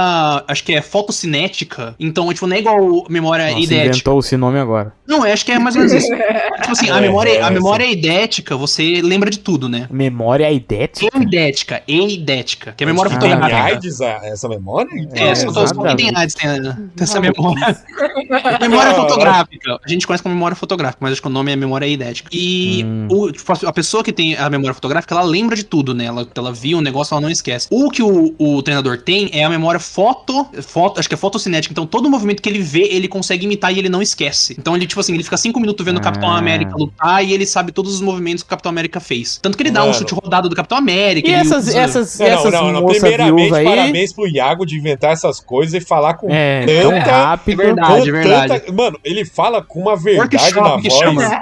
[0.48, 3.88] acho que é fotocinética, então, tipo, não é igual memória Nossa, idética.
[3.90, 4.94] inventou esse nome agora.
[5.08, 6.12] Não, eu acho que é mais ou menos isso.
[6.62, 9.88] tipo assim, a É, memória, é, a memória idética, você lembra de tudo, né?
[9.90, 11.18] Memória idética?
[11.18, 13.64] Eidética, eidética, que é a memória Ah, Tem fotográfica.
[13.64, 14.90] AIDS essa memória?
[15.14, 16.16] É, É, só só quem tem.
[16.16, 17.78] AIDS tem, tem essa memória.
[18.62, 19.37] memória fotográfica.
[19.42, 22.30] A gente conhece como memória fotográfica, mas acho que o nome é memória idética.
[22.34, 23.08] E Hum.
[23.10, 26.06] o- tipo, a pessoa que tem a memória fotográfica, ela lembra de tudo, né?
[26.06, 27.68] Ela, ela viu um negócio, ela não esquece.
[27.72, 31.72] O que o, o treinador tem é a memória foto, foto, acho que é fotocinética.
[31.72, 34.56] Então, todo movimento que ele vê, ele consegue imitar e ele não esquece.
[34.58, 36.38] Então, ele, tipo assim, ele fica cinco minutos vendo o Capitão Ah.
[36.38, 39.38] América lutar e ele sabe todos os movimentos que o Capitão América fez.
[39.42, 39.98] Tanto que ele dá um Mano.
[39.98, 41.28] chute rodado do Capitão América.
[41.28, 42.82] E ele essas, usa- essas, Não, essas não, não.
[42.82, 43.66] moças Primeiramente, aí.
[43.66, 47.62] parabéns pro Iago de inventar essas coisas e falar com É, tanta- rápido.
[47.62, 48.06] É verdade.
[48.06, 48.72] com verdade.
[48.72, 51.40] Mano, ele fala com uma verdade na que voz chama.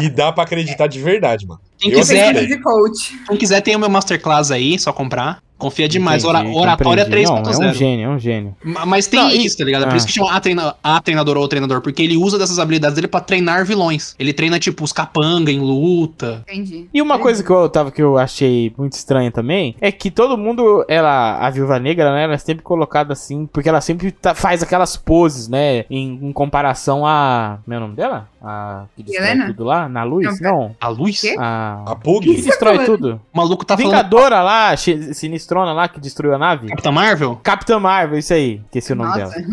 [0.00, 1.60] e dá pra acreditar de verdade, mano.
[1.78, 2.46] Quem Eu quiser, gostei.
[2.48, 3.20] de coach.
[3.28, 5.40] Quem quiser tem o meu Masterclass aí, só comprar.
[5.60, 6.24] Confia demais.
[6.24, 7.30] Ora- oratória compreendi.
[7.30, 7.62] Não, 3.0.
[7.62, 8.56] É um gênio, é um gênio.
[8.64, 9.82] Ma- Mas tem Não, isso, tá ligado?
[9.82, 9.96] É Por Ah.
[9.96, 13.06] isso que chama a, treina, a treinador ou treinador, porque ele usa dessas habilidades dele
[13.06, 14.14] pra treinar vilões.
[14.18, 16.42] Ele treina, tipo, os capanga em luta.
[16.48, 16.88] Entendi.
[16.92, 20.36] E uma coisa que eu tava que eu achei muito estranha também é que todo
[20.38, 24.34] mundo, ela, a Viúva Negra, né, ela é sempre colocada assim, porque ela sempre tá-
[24.34, 28.28] faz aquelas poses, né, em, em comparação a, como é o nome dela?
[28.42, 29.46] A que destrói Helena?
[29.48, 30.40] tudo lá, na luz?
[30.40, 31.20] Não, Não, A luz?
[31.20, 31.36] Quê?
[31.38, 32.24] a A Pug?
[32.34, 33.20] que destrói tudo.
[33.32, 33.90] O maluco tá falando.
[33.92, 35.12] Vingadora lá, chi-
[35.50, 36.68] sinistrona lá que destruiu a nave.
[36.68, 37.40] Capitã Marvel?
[37.42, 39.38] Capitã Marvel, isso aí, que esse é o nome Nossa.
[39.40, 39.50] dela.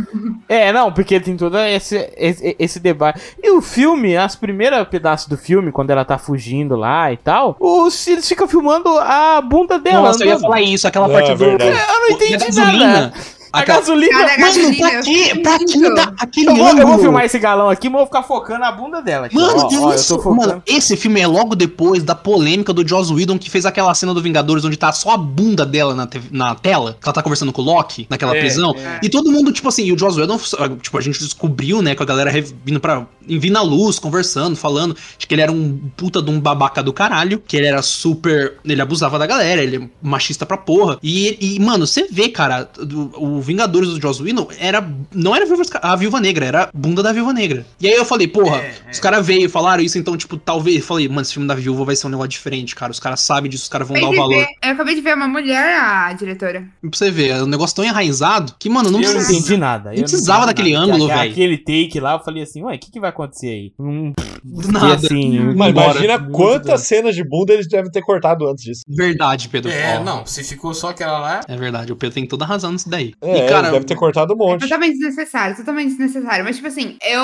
[0.48, 3.20] É, não, porque tem todo esse, esse, esse debate.
[3.42, 7.58] E o filme, as primeiras pedaços do filme, quando ela tá fugindo lá e tal,
[7.60, 10.08] os, eles ficam filmando a bunda dela.
[10.08, 11.38] Nossa, eu ia falar isso, aquela É, parte do.
[11.38, 11.72] verdade.
[11.72, 13.14] Eu não entendi nada.
[13.52, 14.12] A Aquela- gasolina.
[14.20, 15.32] Cara, a Mano, pra quê?
[15.32, 17.00] eu Pra que dar aquele Eu vou, eu vou ângulo?
[17.00, 19.28] filmar esse galão aqui, mas eu vou ficar focando a bunda dela.
[19.28, 19.36] Aqui.
[19.36, 23.12] Mano, ó, ó, eu isso, mano, esse filme é logo depois da polêmica do Joss
[23.14, 26.22] Whedon que fez aquela cena do Vingadores onde tá só a bunda dela na, te-
[26.32, 28.76] na tela, que ela tá conversando com o Loki naquela É, prisão.
[28.78, 29.00] é.
[29.04, 30.38] E todo mundo, tipo assim, e o Joss Whedon,
[30.82, 32.32] tipo, a gente descobriu, né, com a galera
[32.64, 33.06] vindo pra.
[33.26, 36.92] vindo na luz, conversando, falando de que ele era um puta de um babaca do
[36.94, 38.56] caralho, que ele era super.
[38.64, 40.98] Ele abusava da galera, ele é machista pra porra.
[41.04, 44.86] E, e mano, você vê, cara, do- o Vingadores do Joss Whedon era.
[45.14, 47.66] Não era a Viúva, a Viúva Negra, era a bunda da Viúva Negra.
[47.80, 50.78] E aí eu falei, porra, É, os caras veio e falaram isso, então, tipo, talvez.
[50.78, 52.92] Eu falei, mano, esse filme da Viúva vai ser um negócio diferente, cara.
[52.92, 54.36] Os caras sabem disso, os caras vão dar o valor.
[54.36, 56.62] ver- Eu acabei de ver uma mulher, a diretora.
[56.82, 59.38] Pra você ver, é um negócio tão enraizado que, mano, não eu não precisa.
[59.40, 59.94] entendi nada.
[59.94, 60.86] eu precisava entendi daquele nada.
[60.94, 61.32] ângulo, velho.
[61.32, 63.74] Aquele take lá, eu falei assim, ué, o que, que vai acontecer aí?
[63.80, 64.96] Hum, Do nada.
[64.96, 68.82] assim, Mas imagina Muito quantas cenas de bunda eles devem ter cortado antes disso.
[68.88, 69.72] Verdade, Pedro.
[69.72, 71.42] É, não, se ficou só aquela lá.
[71.48, 73.14] É verdade, o Pedro tem toda a razão nisso daí.
[73.30, 74.62] É, e, cara, deve ter cortado um monte.
[74.62, 76.44] Totalmente desnecessário, totalmente desnecessário.
[76.46, 77.22] Mas, tipo assim, eu,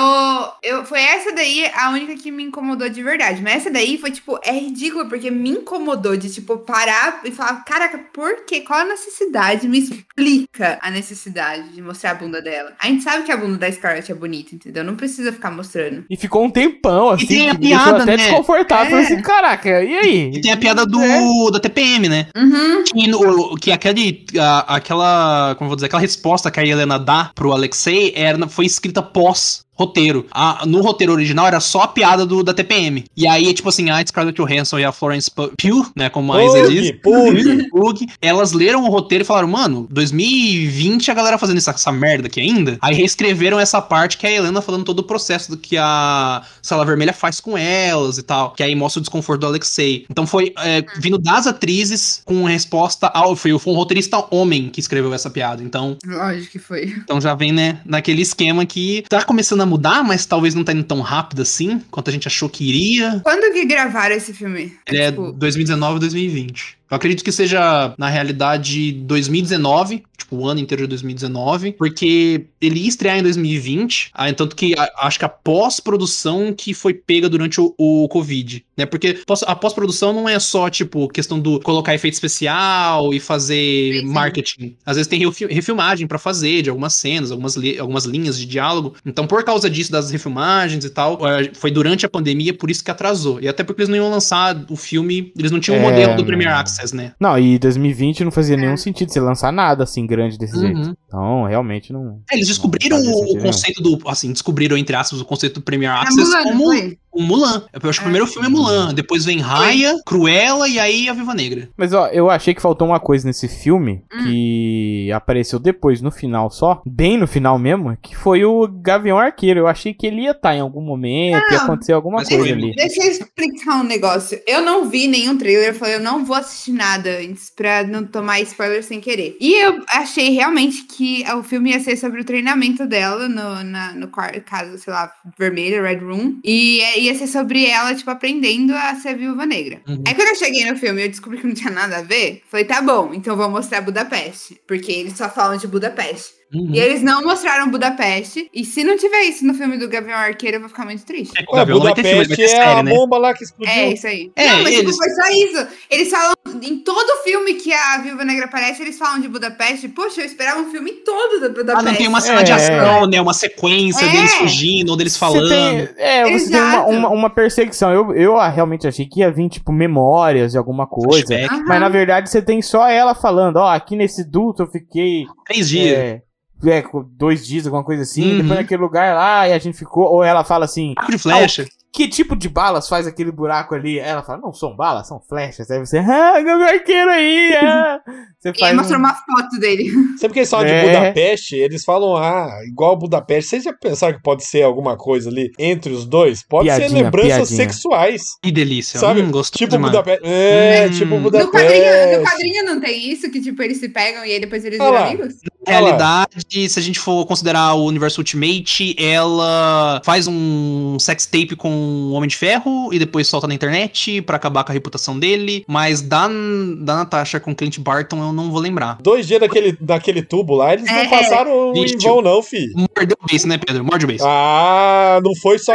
[0.62, 0.84] eu.
[0.84, 3.42] Foi essa daí a única que me incomodou de verdade.
[3.42, 7.64] Mas essa daí foi, tipo, é ridículo, porque me incomodou de, tipo, parar e falar:
[7.64, 8.60] caraca, por quê?
[8.60, 9.66] Qual a necessidade?
[9.68, 12.72] Me explica a necessidade de mostrar a bunda dela.
[12.80, 14.84] A gente sabe que a bunda da Scarlett é bonita, entendeu?
[14.84, 16.04] Não precisa ficar mostrando.
[16.08, 18.24] E ficou um tempão, assim, tem a piada, até né?
[18.24, 18.98] desconfortável.
[18.98, 19.02] É.
[19.02, 20.30] Assim, caraca, e aí?
[20.34, 21.50] E tem a piada do É.
[21.52, 22.26] da TPM, né?
[22.36, 22.84] Uhum.
[22.84, 26.98] Que, no- que aquele, a- aquela, como eu vou dizer, aquela resposta que a Helena
[26.98, 30.26] dá pro Alexei era, foi escrita pós roteiro.
[30.30, 33.04] A- no roteiro original era só a piada do, da TPM.
[33.16, 36.44] E aí, tipo assim, a Scarlett Johansson e a Florence Pu- Pugh, né, como a
[36.44, 37.68] Isa diz, Pug, Pug.
[37.70, 42.26] Pug, elas leram o roteiro e falaram, mano, 2020 a galera fazendo essa, essa merda
[42.28, 42.78] aqui ainda.
[42.80, 46.42] Aí reescreveram essa parte que é a Helena falando todo o processo do que a
[46.62, 48.52] Sala Vermelha faz com elas e tal.
[48.52, 50.06] Que aí mostra o desconforto do Alexei.
[50.10, 53.34] Então foi é, vindo das atrizes com resposta ao.
[53.36, 55.62] Foi, foi um roteirista homem que escreveu essa piada.
[55.62, 56.94] Então, Lógico que foi.
[57.02, 60.72] então já vem, né, naquele esquema que tá começando a mudar, mas talvez não tá
[60.72, 63.20] indo tão rápido assim quanto a gente achou que iria.
[63.24, 64.72] Quando que gravaram esse filme?
[64.86, 66.78] Ele é Tipo, 2019 2020.
[66.90, 72.80] Eu acredito que seja, na realidade, 2019, tipo, o ano inteiro de 2019, porque ele
[72.80, 77.28] ia estrear em 2020, ah, tanto que a- acho que a pós-produção que foi pega
[77.28, 78.86] durante o, o Covid, né?
[78.86, 84.00] Porque a pós-produção não é só, tipo, questão do colocar efeito especial e fazer Sim,
[84.00, 84.06] sim.
[84.12, 84.76] marketing.
[84.84, 88.46] Às vezes tem refi- refilmagem pra fazer de algumas cenas, algumas, li- algumas linhas de
[88.46, 88.94] diálogo.
[89.04, 92.82] Então, por causa disso, das refilmagens e tal, eh, foi durante a pandemia, por isso
[92.84, 93.40] que atrasou.
[93.40, 96.16] E até porque eles não iam lançar o filme, eles não tinham o É, modelo
[96.16, 96.60] do Premiere mano.
[96.62, 97.12] Access, né?
[97.20, 98.58] Não, e 2020 não fazia É.
[98.58, 100.78] nenhum sentido você lançar nada assim grande desse jeito.
[100.80, 100.94] Uhum.
[101.06, 102.20] Então, realmente não.
[102.30, 103.98] É, eles descobriram Não o, conceito do.
[104.08, 106.98] Assim, descobriram, entre aspas, o conceito do Premiere a Access Mulan, não como foi?
[107.14, 107.64] O Mulan.
[107.72, 111.12] Eu acho que o primeiro filme é Mulan, depois vem Raya, Cruella e aí a
[111.12, 111.68] Viva Negra.
[111.76, 114.24] Mas ó, eu achei que faltou uma coisa nesse filme Hum.
[114.24, 119.60] que apareceu depois, no final só, bem no final mesmo, que foi o Gavião Arqueiro.
[119.60, 122.52] Eu achei que ele ia estar em algum momento, ia Não, acontecer alguma mas coisa
[122.52, 122.74] ali.
[122.74, 124.38] Deixa eu explicar um negócio.
[124.46, 128.04] Eu não vi nenhum trailer, eu falei, eu não vou assistir nada antes pra não
[128.04, 129.36] tomar spoiler sem querer.
[129.40, 133.92] E eu achei realmente que o filme ia ser sobre o treinamento dela no, na,
[133.92, 136.38] no caso, sei lá, vermelho, Red Room.
[136.44, 139.80] E é- ia ser sobre ela, tipo, aprendendo a ser viúva negra.
[139.86, 140.02] Uhum.
[140.06, 142.64] Aí quando eu cheguei no filme eu descobri que não tinha nada a ver, falei,
[142.64, 144.60] tá bom, então vou mostrar Budapeste.
[144.66, 146.34] Porque eles só falam de Budapeste.
[146.52, 146.70] Uhum.
[146.72, 148.48] E eles não mostraram Budapeste.
[148.52, 151.32] E se não tiver isso no filme do Gavião Arqueiro, eu vou ficar muito triste.
[151.38, 152.90] É, o Gavião não vai ter filme, vai Budapeste ter é a série, né?
[152.94, 153.72] bomba lá que explodiu.
[153.74, 154.30] É, isso aí.
[154.36, 155.68] É, não, mas eles- tipo, foi só isso.
[155.90, 159.88] Eles falam, em todo filme que a Viúva Negra aparece, eles falam de Budapeste.
[159.88, 161.88] Poxa, eu esperava um filme todo da Budapeste.
[161.88, 162.42] Ah, não tem uma cena É.
[162.44, 163.20] de ação, né?
[163.20, 164.10] Uma sequência É.
[164.10, 165.48] deles fugindo, ou deles Você falando.
[165.48, 166.90] tem, é, você tem uma, Exato.
[166.90, 167.92] uma, uma perseguição.
[167.92, 171.34] Eu, eu ah, realmente achei que ia vir, tipo, memórias de alguma coisa.
[171.66, 175.68] Mas na verdade você tem só ela falando, ó, aqui nesse duto eu fiquei Três
[175.68, 175.98] dias.
[175.98, 176.22] é,
[176.70, 176.84] é,
[177.16, 178.36] dois dias, alguma coisa assim, Uhum.
[178.42, 181.66] depois naquele lugar lá, e a gente ficou, ou ela fala assim, Arco de flecha.
[181.92, 183.98] que tipo de balas faz aquele buraco ali?
[183.98, 185.70] Ela fala, não são balas, são flechas.
[185.70, 188.00] Aí você, ah, meu arqueiro aí, ah.
[188.44, 189.02] Você E aí faz mostrou um...
[189.02, 189.90] uma foto dele.
[190.18, 190.80] Sempre que eles falam É.
[190.82, 193.48] de Budapeste, eles falam, ah, igual Budapeste.
[193.48, 196.42] Vocês já pensaram que pode ser alguma coisa ali entre os dois?
[196.46, 197.56] Pode ser Piadinha, lembranças piadinha.
[197.56, 198.22] sexuais.
[198.42, 199.00] Que delícia.
[199.00, 199.22] Sabe?
[199.22, 199.92] Hum, Tipo demais.
[199.92, 200.26] Budapeste.
[200.26, 200.90] É, Hum.
[200.90, 201.56] tipo No No Budapeste.
[201.56, 204.78] quadrinho, no quadrinho não tem isso, que tipo, eles se pegam e aí depois eles
[204.78, 205.34] viram amigos?
[205.66, 211.56] Na realidade, se a gente for considerar o universo Ultimate, ela faz um sex tape
[211.56, 215.18] com o Homem de Ferro e depois solta na internet pra acabar com a reputação
[215.18, 215.64] dele.
[215.68, 218.98] Mas da, da Natasha com Clint Barton eu não vou lembrar.
[219.02, 221.02] Dois dias daquele, daquele tubo lá, eles É.
[221.04, 221.94] não passaram Vixe.
[221.96, 222.66] em vão, não, fi.
[222.74, 223.84] Mordeu o base, né, Pedro?
[223.84, 224.22] Morde o base.
[224.24, 225.72] Ah, não foi só.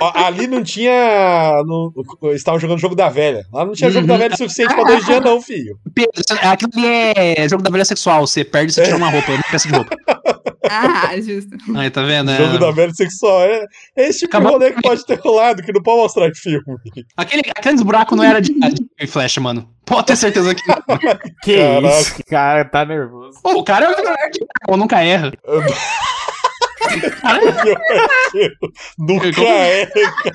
[0.00, 1.62] Ali não tinha.
[1.66, 1.92] Não,
[2.34, 3.44] estavam jogando jogo da velha.
[3.52, 4.08] Lá não tinha jogo Uhum.
[4.08, 5.78] da velha suficiente pra dois dias, não, filho.
[5.94, 6.10] Pedro,
[6.42, 8.26] aquilo ali é jogo da velha sexual.
[8.26, 9.96] Você perde, você tira uma roupa, eu não peço de roupa.
[10.70, 11.50] Ah, justo.
[11.76, 12.30] Aí, tá vendo?
[12.30, 12.36] É...
[12.36, 13.42] Jogo da velha sexual.
[13.42, 13.64] É,
[13.96, 16.34] é esse tipo Acabou- de rolê que pode ter rolado, que não pode mostrar em
[16.34, 16.64] filme.
[17.16, 19.68] Aquele, aqueles buracos não era de, de flecha, mano.
[19.84, 20.62] Pode ter certeza que.
[21.44, 22.00] Que Caraca.
[22.00, 23.38] isso, cara, tá nervoso.
[23.42, 25.32] Pô, o cara é o nunca erra.
[28.98, 29.86] Nunca é,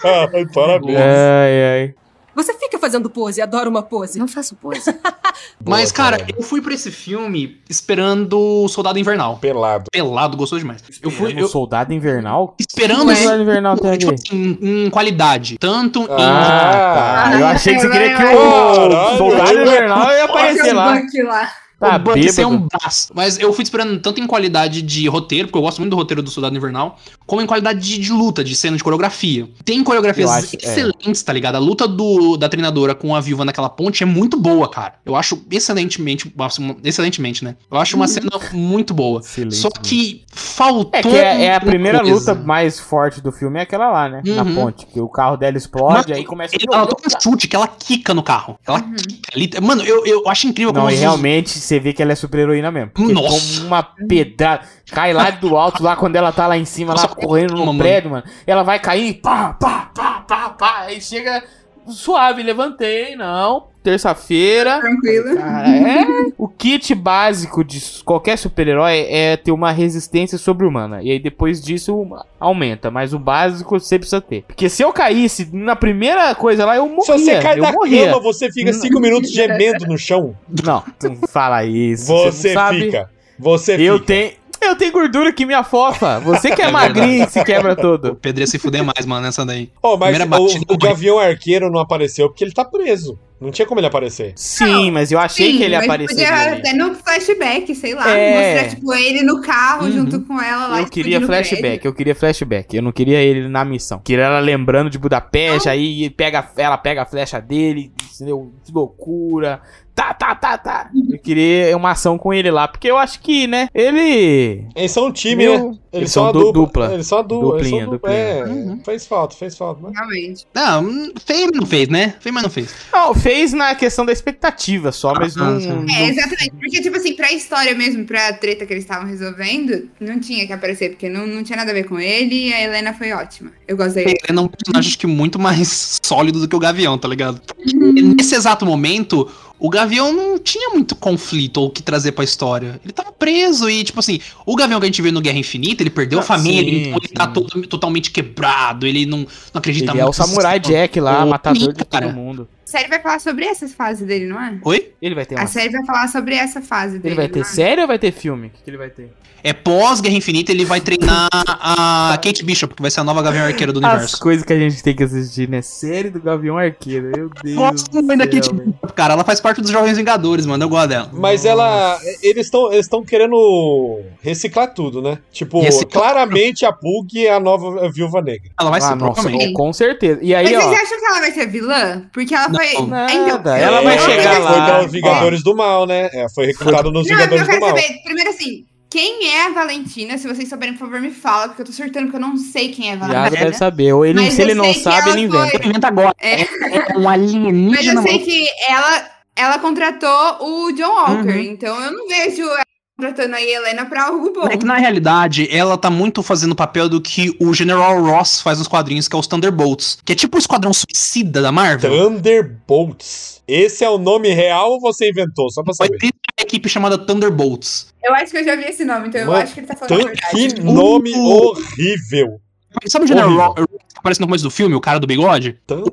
[0.01, 0.31] cara.
[0.53, 0.97] Parabéns.
[0.97, 1.95] Ai, ai.
[2.39, 4.17] Você fica fazendo pose, adoro uma pose.
[4.17, 4.95] Não faço pose.
[5.65, 9.37] Mas, cara, eu fui pra esse filme esperando Soldado Invernal.
[9.37, 9.85] Pelado.
[9.91, 10.81] Pelado, gostou demais.
[11.01, 12.55] Eu fui O eu, Soldado Invernal?
[12.57, 15.57] esperando O esse Soldado Invernal tem tipo assim, em qualidade.
[15.57, 17.39] Tanto Ah, Ah, tá.
[17.39, 21.01] Eu achei que você queria que o Soldado Invernal ia aparecer lá.
[21.25, 21.51] Lá.
[21.79, 23.11] Tá o Buck ser um braço.
[23.15, 26.21] Mas eu fui esperando tanto em qualidade de roteiro, porque eu gosto muito do roteiro
[26.21, 29.47] do Soldado Invernal, como em qualidade de, de luta, de cena de coreografia.
[29.63, 30.59] Tem coreografias acho, é.
[30.61, 31.55] excelentes, tá ligado?
[31.55, 34.95] A luta do, da treinadora com a viúva naquela ponte é muito boa, cara.
[35.05, 36.33] Eu acho excelentemente.
[36.39, 37.55] assim, Excelentemente, né?
[37.71, 38.11] Eu acho uma Uhum.
[38.11, 39.19] cena muito boa.
[39.21, 40.91] Excelente, Só que faltou.
[40.93, 42.33] É que é, é a primeira coisa.
[42.33, 44.21] luta mais forte do filme, é aquela lá, né?
[44.25, 44.55] Na Uhum.
[44.55, 44.85] ponte.
[44.85, 47.67] Que o carro dela explode, Mano, aí começa Ele- Ela toma um chute que ela
[47.67, 48.59] quica no carro.
[48.67, 48.95] Ela Uhum.
[49.31, 49.61] quica.
[49.61, 52.15] Mano, eu, eu acho incrível Não, como e os- realmente você vê que ela é
[52.15, 52.91] super heroína mesmo.
[52.91, 53.61] Porque Nossa.
[53.63, 54.63] uma pedrada.
[54.91, 57.65] Cai lá do alto, lá quando ela tá lá em cima, lá Nossa, correndo no
[57.67, 57.79] mano.
[57.79, 58.23] prédio, mano.
[58.45, 60.79] Ela vai cair, pá, pá, pá, pá, pá.
[60.81, 61.43] Aí chega
[61.89, 63.67] suave, levantei, não.
[63.81, 64.79] Terça-feira.
[64.81, 65.37] Tranquilo.
[65.41, 66.05] Ah, é.
[66.37, 71.01] O kit básico de qualquer super-herói é ter uma resistência sobre-humana.
[71.01, 72.07] E aí depois disso
[72.39, 72.91] aumenta.
[72.91, 74.43] Mas o básico você precisa ter.
[74.43, 77.03] Porque se eu caísse na primeira coisa lá, eu morria.
[77.17, 78.05] Se você cai eu da morria.
[78.07, 80.35] cama, você fica cinco minutos gemendo no chão.
[80.63, 82.07] Não, não fala isso.
[82.07, 82.81] Você não sabe.
[82.81, 83.09] fica.
[83.37, 84.05] Você Eu fica.
[84.05, 84.31] tenho.
[84.61, 86.19] Eu tenho gordura que me afofa.
[86.19, 88.15] Você que é magrinho que se quebra O todo.
[88.15, 89.69] Pedro ia se fuder mais, mano, nessa daí.
[89.81, 93.17] Oh, mas o, o Gavião Arqueiro não apareceu porque ele tá preso.
[93.39, 94.33] Não tinha como ele aparecer.
[94.35, 96.27] Sim, mas eu achei que ele mas apareceria.
[96.27, 98.09] Podia até no flashback, sei lá.
[98.09, 98.53] É.
[98.53, 99.91] Mostrar, tipo, ele no carro Uhum.
[99.93, 100.79] junto com ela lá.
[100.81, 101.87] Eu queria o flashback, prédio.
[101.87, 102.75] eu queria flashback.
[102.75, 103.99] Eu não queria ele na missão.
[104.03, 108.51] Queria ela lembrando de Budapeste, aí ele pega, ela pega a flecha dele, entendeu?
[108.65, 109.61] Que loucura.
[109.95, 110.89] Tá, tá, tá, tá.
[111.19, 114.63] Eu queria uma ação com ele lá, porque eu acho que, né, ele...
[114.75, 115.77] Eles são um time, Meu, né?
[115.93, 116.93] eles são a du- dupla.
[116.93, 117.59] Eles são a dupla.
[117.59, 118.09] eles Duplinha, são dupla.
[118.09, 118.29] duplinha.
[118.29, 118.81] É, Uhum.
[118.85, 119.81] fez falta, fez falta.
[119.83, 119.93] Mas...
[119.93, 120.45] Realmente.
[120.55, 122.15] Não, hum, mas não fez, né?
[122.19, 122.73] Feio, mas não fez.
[122.93, 125.59] Não, fez na questão da expectativa só, mas Ah, não...
[125.59, 125.67] sim.
[125.67, 126.51] não- É, exatamente.
[126.51, 130.53] Porque, tipo assim, pra história mesmo, pra treta que eles estavam resolvendo, não tinha que
[130.53, 133.51] aparecer, porque não, não tinha nada a ver com ele e a Helena foi ótima.
[133.67, 134.17] Eu gosto da Helena.
[134.29, 137.41] Ele é um personagem acho que muito mais sólido do que o Gavião, tá ligado?
[137.73, 138.15] Uhum.
[138.17, 139.29] Nesse exato momento,
[139.59, 142.79] o Gavião não tinha muito conflito ou o que trazer pra história.
[142.83, 145.83] Ele tava preso e, tipo assim, o Gavião que a gente vê no Guerra Infinita,
[145.83, 147.33] ele perdeu Ah, a família, sim, então ele tá sim.
[147.33, 151.73] todo- totalmente quebrado, ele não, não acredita Ele é o muito Samurai Jack lá, matador
[151.73, 152.47] de todo mundo.
[152.69, 154.59] A série vai falar sobre essas fases dele, não é?
[154.63, 154.91] Oi?
[155.01, 155.43] Ele vai ter uma...
[155.43, 157.07] A série vai falar sobre essa fase dele.
[157.09, 157.49] Ele vai ter não é?
[157.49, 158.45] série ou vai ter filme?
[158.47, 159.11] O que, que ele vai ter?
[159.41, 163.45] É pós-Guerra Infinita, ele vai treinar a Kate Bishop, que vai ser a nova Gavião
[163.45, 164.19] Arqueira do As universo.
[164.19, 165.61] coisas que a gente tem que assistir, né?
[165.61, 168.51] Série do Gavião Arqueiro, meu Deus Gosto do muito da Kate.
[168.53, 169.13] Bishop, cara.
[169.13, 170.61] Ela faz parte dos Jovens Vingadores, mano.
[170.61, 171.09] Eu gosto dela.
[171.13, 171.97] Mas ela.
[172.21, 175.17] Eles estão eles tão querendo reciclar tudo, né?
[175.31, 176.03] Tipo, Reciclar.
[176.03, 178.49] claramente a Pug é a nova viúva negra.
[178.59, 179.53] Ela vai Ah, ser, nossa, provavelmente.
[179.53, 180.19] com certeza.
[180.21, 180.83] E Mas aí, vocês ó...
[180.83, 182.09] acham que ela vai ser vilã?
[182.11, 182.49] Porque ela.
[182.67, 182.73] Foi.
[182.73, 184.65] então, ela vai É, chegar ela lá.
[184.65, 186.09] Foi pelos Vingadores do Mal, né?
[186.13, 187.69] É, foi recrutada nos Não, eu Vingadores quero do Mal.
[187.77, 190.17] saber, primeiro assim, quem é a Valentina?
[190.17, 192.69] Se vocês souberem, por favor, me fala, porque eu tô surtando porque eu não sei
[192.71, 193.45] quem é a Iago Valentina.
[193.45, 193.93] deve saber.
[193.93, 195.67] Ou ele, Mas se ele não sabe, ele foi- inventa.
[195.67, 196.15] Inventa agora.
[196.19, 196.41] É.
[196.41, 198.01] É um Mas alienígena.
[198.01, 201.39] eu sei que ela, ela contratou o John Walker, Uhum.
[201.39, 202.63] então eu não vejo ela
[202.99, 204.47] contratando a Helena pra algo bom.
[204.47, 208.41] É que na realidade, ela tá muito fazendo o papel do que o General Ross
[208.41, 209.97] faz nos quadrinhos, que é os Thunderbolts.
[210.03, 211.91] Que é tipo o Esquadrão Suicida da Marvel.
[211.91, 213.41] Thunderbolts.
[213.47, 215.49] Esse é o nome real ou você inventou?
[215.49, 216.09] Só pra Foi saber.
[216.39, 217.87] a equipe chamada Thunderbolts.
[218.03, 220.01] Eu acho que eu já vi esse nome, então eu acho que ele tá falando
[220.01, 220.53] a verdade.
[220.55, 221.25] Que nome Uh.
[221.25, 222.39] horrível.
[222.87, 223.55] Sabe o General Horrível.
[223.55, 225.57] Ross que aparece no começo do filme, o cara do bigode?
[225.65, 225.83] Tan-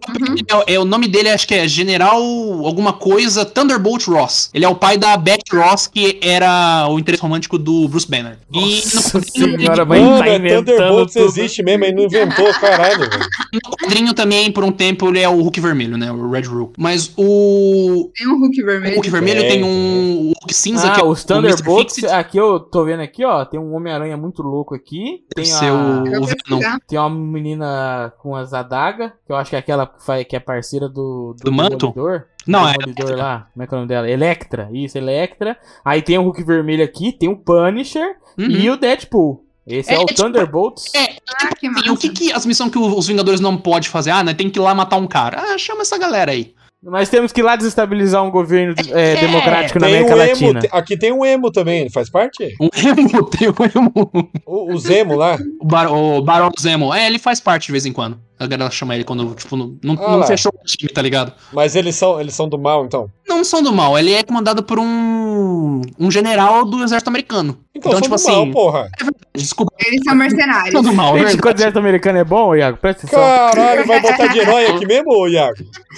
[0.66, 2.20] É, é, o nome dele acho que é General
[2.64, 4.50] alguma coisa Thunderbolt Ross.
[4.54, 8.38] Ele é o pai da Beth Ross, que era o interesse romântico do Bruce Banner.
[8.52, 11.24] E no Nossa senhora, vai Mano, tá é inventando tudo.
[11.24, 13.26] existe mesmo, ele não inventou, caralho, velho.
[13.52, 16.12] no quadrinho também, por um tempo, ele é o Hulk vermelho, né?
[16.12, 16.74] O Red Hulk.
[16.78, 18.94] Mas o, Tem um Hulk o vermelho.
[18.96, 21.26] Hulk vermelho Tem, tem um Hulk cinza, que Ah, é os o.
[21.26, 22.14] Thunderbolts, Fix-It.
[22.14, 25.58] aqui eu tô vendo aqui, ó, tem um Homem-Aranha muito louco aqui, tem Deve a...
[25.58, 26.60] ser o, o Venom.
[26.66, 26.80] Pesquisar.
[26.86, 30.36] Tem uma menina com as adagas, que eu acho que é aquela que, faz, que
[30.36, 31.34] é parceira do...
[31.42, 31.92] Do Manto?
[31.92, 32.24] Demolidor.
[32.46, 32.74] Não, é.
[32.74, 34.10] Demolidor lá, como é que é o nome dela?
[34.10, 35.56] Electra, isso, Electra.
[35.84, 38.46] Aí tem o Hulk vermelho aqui, tem o Punisher Uhum.
[38.50, 39.44] e o Deadpool.
[39.66, 40.94] Esse é, É, o tipo, Thunderbolts.
[40.94, 41.92] É, Ah, que massa.
[41.92, 44.10] O que, que as missões que os Vingadores não podem fazer?
[44.10, 44.32] Ah, né?
[44.34, 45.40] Tem que ir lá matar um cara.
[45.40, 46.54] Ah, chama essa galera aí.
[46.86, 50.60] Nós temos que ir lá desestabilizar um governo é, democrático na América um emo, Latina.
[50.70, 52.54] aqui tem um emo também, ele faz parte?
[52.60, 54.30] Um emo, tem um emo.
[54.46, 55.36] O, o Zemo lá.
[55.60, 56.94] O, Bar o Barão Zemo.
[56.94, 58.20] É, ele faz parte de vez em quando.
[58.38, 61.32] A galera chama ele quando, tipo, não, não, Ah não fechou o time, tá ligado?
[61.54, 63.08] Mas eles são, eles são do mal, então.
[63.26, 65.80] Não são do mal, ele é comandado por um.
[65.98, 67.58] um general do exército americano.
[67.74, 68.88] Então, Então, são tipo do mal, assim- porra.
[69.34, 70.72] Desculpa, Eles são mercenários.
[70.72, 71.42] são do mal, é Gente, verdade.
[71.42, 73.20] quando o exército americano é bom, Iago, presta atenção.
[73.20, 75.56] Caralho, vai botar de herói aqui mesmo, Iago?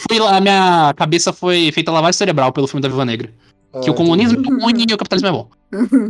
[0.09, 3.31] Fui lá, a minha cabeça foi feita lavagem cerebral pelo filme da Viva Negra.
[3.83, 5.49] Que Ah, o comunismo é ruim e o capitalismo é bom.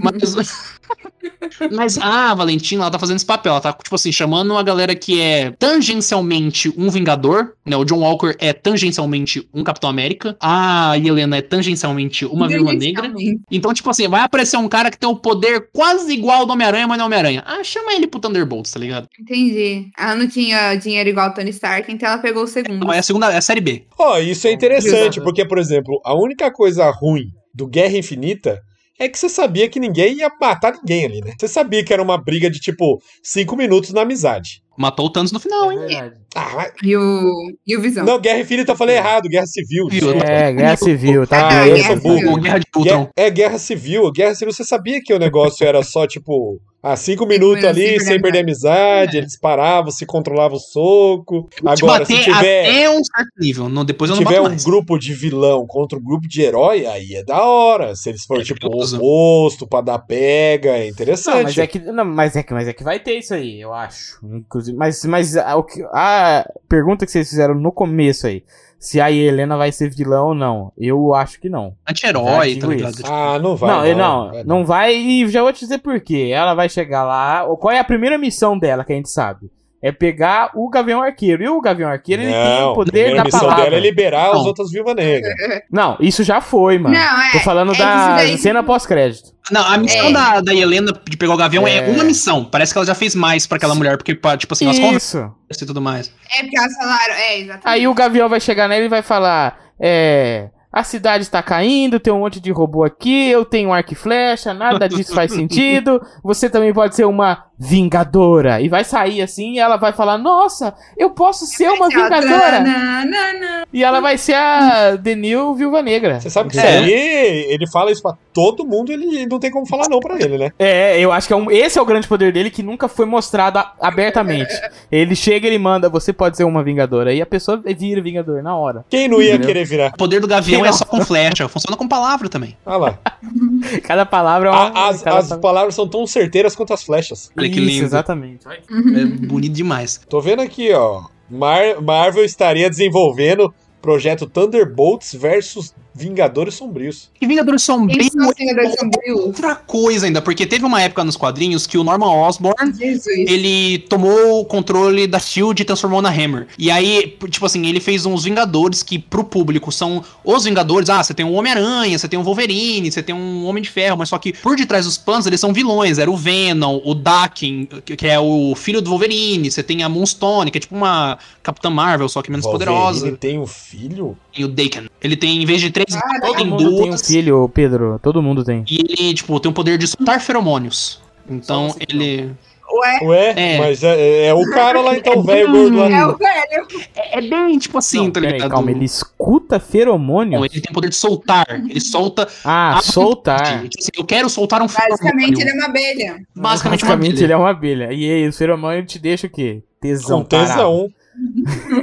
[0.02, 0.78] Mas.
[1.72, 3.52] Mas a Valentina, ela tá fazendo esse papel.
[3.52, 7.76] Ela tá, tipo assim, chamando uma galera que é tangencialmente um Vingador, né?
[7.76, 10.36] O John Walker é tangencialmente um Capitão América.
[10.40, 13.12] A Helena é tangencialmente uma Viúva Negra.
[13.50, 16.52] Então, tipo assim, vai aparecer um cara que tem o poder quase igual ao do
[16.52, 17.44] Homem-Aranha, mas não é Homem-Aranha.
[17.46, 19.08] Ah, chama ele pro Thunderbolts, tá ligado?
[19.18, 19.90] Entendi.
[19.98, 22.84] Ela não tinha dinheiro igual o Tony Stark, então ela pegou o segundo.
[22.84, 23.84] Não, é a segunda, é a série B.
[23.98, 25.22] Ó, isso é interessante, Exato.
[25.22, 28.62] porque, por exemplo, a única coisa ruim do Guerra Infinita
[28.98, 31.34] é que você sabia que ninguém ia matar ninguém ali, né?
[31.38, 34.62] Você sabia que era uma briga de, tipo, cinco minutos na amizade.
[34.78, 35.78] Matou o Thanos no final, hein?
[35.80, 36.14] verdade.
[36.34, 37.32] Ah, mas- E o,
[37.66, 38.04] e o Visão.
[38.04, 39.88] não, Guerra Infinita eu falei errado, Guerra Civil.
[40.24, 41.48] É, guerra civil, tá?
[41.48, 41.76] Ah, doido.
[41.78, 42.32] eu sou burro.
[42.34, 43.08] O Guerra de Ultron.
[43.16, 44.12] É Guerra Civil.
[44.12, 48.00] Guerra Civil, você sabia que o negócio era só, tipo, ah, cinco minutos ali, sem
[48.00, 51.48] sem perder amizade, eles paravam, se controlavam o soco.
[51.64, 53.68] Agora, se bater tiver, até um certo nível.
[53.68, 54.64] No, depois eu se não tiver um mais.
[54.64, 57.96] grupo de vilão contra um grupo de herói, aí é da hora.
[57.96, 61.42] Se eles forem, É tipo, oposto pra dar pega, é Não, interessante.
[61.44, 63.72] mas é que, não, mas é que, mas é que vai ter isso aí, eu
[63.72, 64.18] acho.
[64.24, 68.42] Inclusive, mas, mas a, o que- a pergunta que vocês fizeram no começo aí,
[68.78, 71.74] se a Helena vai ser vilã ou não, eu acho que não.
[71.88, 72.90] Anti-herói, tá ligado?
[72.92, 73.02] isso.
[73.02, 73.70] Tipo, Ah, não vai.
[73.70, 76.30] não, ele não, vai não, vai e já vou te dizer por quê.
[76.32, 79.50] Ela vai chegar lá, qual é a primeira missão dela que a gente sabe?
[79.80, 81.42] É pegar o Gavião Arqueiro.
[81.44, 83.64] E o Gavião Arqueiro, ele tem Não, o a poder da missão palavra.
[83.64, 84.40] dela é liberar Não.
[84.40, 85.32] as outras viúvas negras.
[85.70, 86.96] Não, isso já foi, mano.
[86.96, 87.30] Não, é.
[87.32, 89.30] Tô falando é da daí- cena pós-crédito.
[89.52, 90.12] Não, a missão É.
[90.12, 91.76] da, da Helena de pegar o Gavião é.
[91.78, 91.88] É.
[91.90, 92.44] uma missão.
[92.44, 95.62] Parece que ela já fez mais pra aquela mulher, porque, tipo assim, elas conversam Isso.
[95.62, 96.12] e tudo mais.
[96.36, 97.14] É porque elas falaram.
[97.14, 97.62] É, exatamente.
[97.68, 100.48] Aí o Gavião vai chegar nele e vai falar: É.
[100.70, 103.96] A cidade está caindo, tem um monte de robô aqui, eu tenho um arco e
[103.96, 105.98] flecha, nada disso faz sentido.
[106.22, 108.60] Você também pode ser uma vingadora.
[108.60, 112.60] E vai sair assim e ela vai falar: Nossa, eu posso ser uma vingadora.
[112.60, 113.64] Não, não, não.
[113.72, 116.20] E ela vai ser a Denil Viúva Negra.
[116.20, 116.82] Você sabe que Entendeu?
[116.84, 120.14] isso aí, ele fala isso pra todo mundo, ele não tem como falar não pra
[120.20, 120.50] ele, né?
[120.58, 123.04] É, eu acho que é um, esse é o grande poder dele que nunca foi
[123.04, 124.52] mostrado a- abertamente.
[124.90, 127.12] Ele chega e ele manda: Você pode ser uma vingadora.
[127.12, 128.84] E a pessoa vira vingador na hora.
[128.88, 129.46] Quem não ia Entendeu?
[129.48, 129.88] querer virar?
[129.94, 132.56] O poder do Gavião é só com flecha, funciona com palavra também.
[132.64, 132.98] Ah lá.
[133.84, 134.68] Cada palavra é uma.
[134.68, 137.30] A- as, as palavras são tão certeiras quanto as flechas.
[137.48, 137.84] Olha que Isso, lindo.
[137.86, 138.46] exatamente.
[138.48, 140.00] É bonito demais.
[140.08, 141.04] Tô vendo aqui, ó.
[141.30, 147.10] Mar- Marvel estaria desenvolvendo projeto Thunderbolts versus Vingadores Sombrios.
[147.20, 149.20] E Vingadores Sombrios os Vingadores Sombrios?
[149.20, 153.06] outra coisa ainda, porque teve uma época nos quadrinhos que o Norman Osborn Jesus.
[153.28, 156.46] ele tomou o controle da SHIELD e transformou na Hammer.
[156.56, 160.88] E aí, tipo assim, ele fez uns Vingadores que pro público são os Vingadores.
[160.88, 163.96] Ah, você tem um Homem-Aranha, você tem um Wolverine, você tem um Homem de Ferro,
[163.96, 165.98] mas só que por detrás dos panos eles são vilões.
[165.98, 170.50] Era o Venom, o Daken, que é o filho do Wolverine, você tem a Moonstone,
[170.50, 173.16] que é tipo uma Capitã Marvel, só que menos Wolverine poderosa.
[173.16, 174.16] tem um filho?
[174.36, 174.88] E o Daken.
[175.02, 177.98] Ele tem, em vez de três, Ah, Todo mundo tem um filho, Pedro.
[178.02, 178.64] Todo mundo tem.
[178.68, 181.00] E ele, tipo, tem o poder de soltar feromônios.
[181.28, 182.30] Então, ele.
[182.70, 183.58] Ué, Ué, É.
[183.58, 185.88] mas é, é o cara lá então, o velho gordo lá.
[185.88, 186.66] é o velho.
[186.94, 188.50] É, é bem, tipo assim, Não, tá ligado?
[188.50, 190.38] calma, ele escuta feromônio?
[190.38, 191.46] Não, ele tem o poder de soltar.
[191.48, 192.28] Ele solta.
[192.44, 193.62] Ah, soltar.
[193.62, 195.50] Tipo assim, eu quero soltar um Basicamente, ele feromônio.
[195.50, 196.04] é uma abelha.
[196.04, 197.24] Basicamente, uma Basicamente abelha.
[197.24, 197.92] ele é uma abelha.
[197.92, 199.62] E aí, o feromônio te deixa o quê?
[199.80, 200.18] Tesão.
[200.20, 200.90] Com tesão.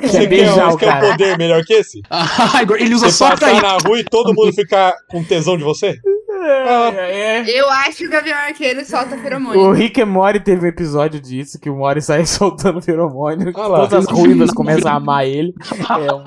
[0.01, 1.11] Quer Você quer, beijar o quer um cara.
[1.11, 2.01] poder melhor que esse?
[2.09, 5.57] Ah, ele usa Você só pra passar na rua e todo mundo ficar com tesão
[5.57, 5.99] de você?
[6.47, 7.59] É, é.
[7.59, 9.71] Eu acho que o Gavião Arqueiro solta O feromônio.
[9.71, 13.51] Rick and Morty teve um episódio disso, que o Morty sai soltando feromônio.
[13.55, 13.79] Ah lá.
[13.87, 15.53] todas as ruivas começam a amar ele.
[15.89, 16.23] É um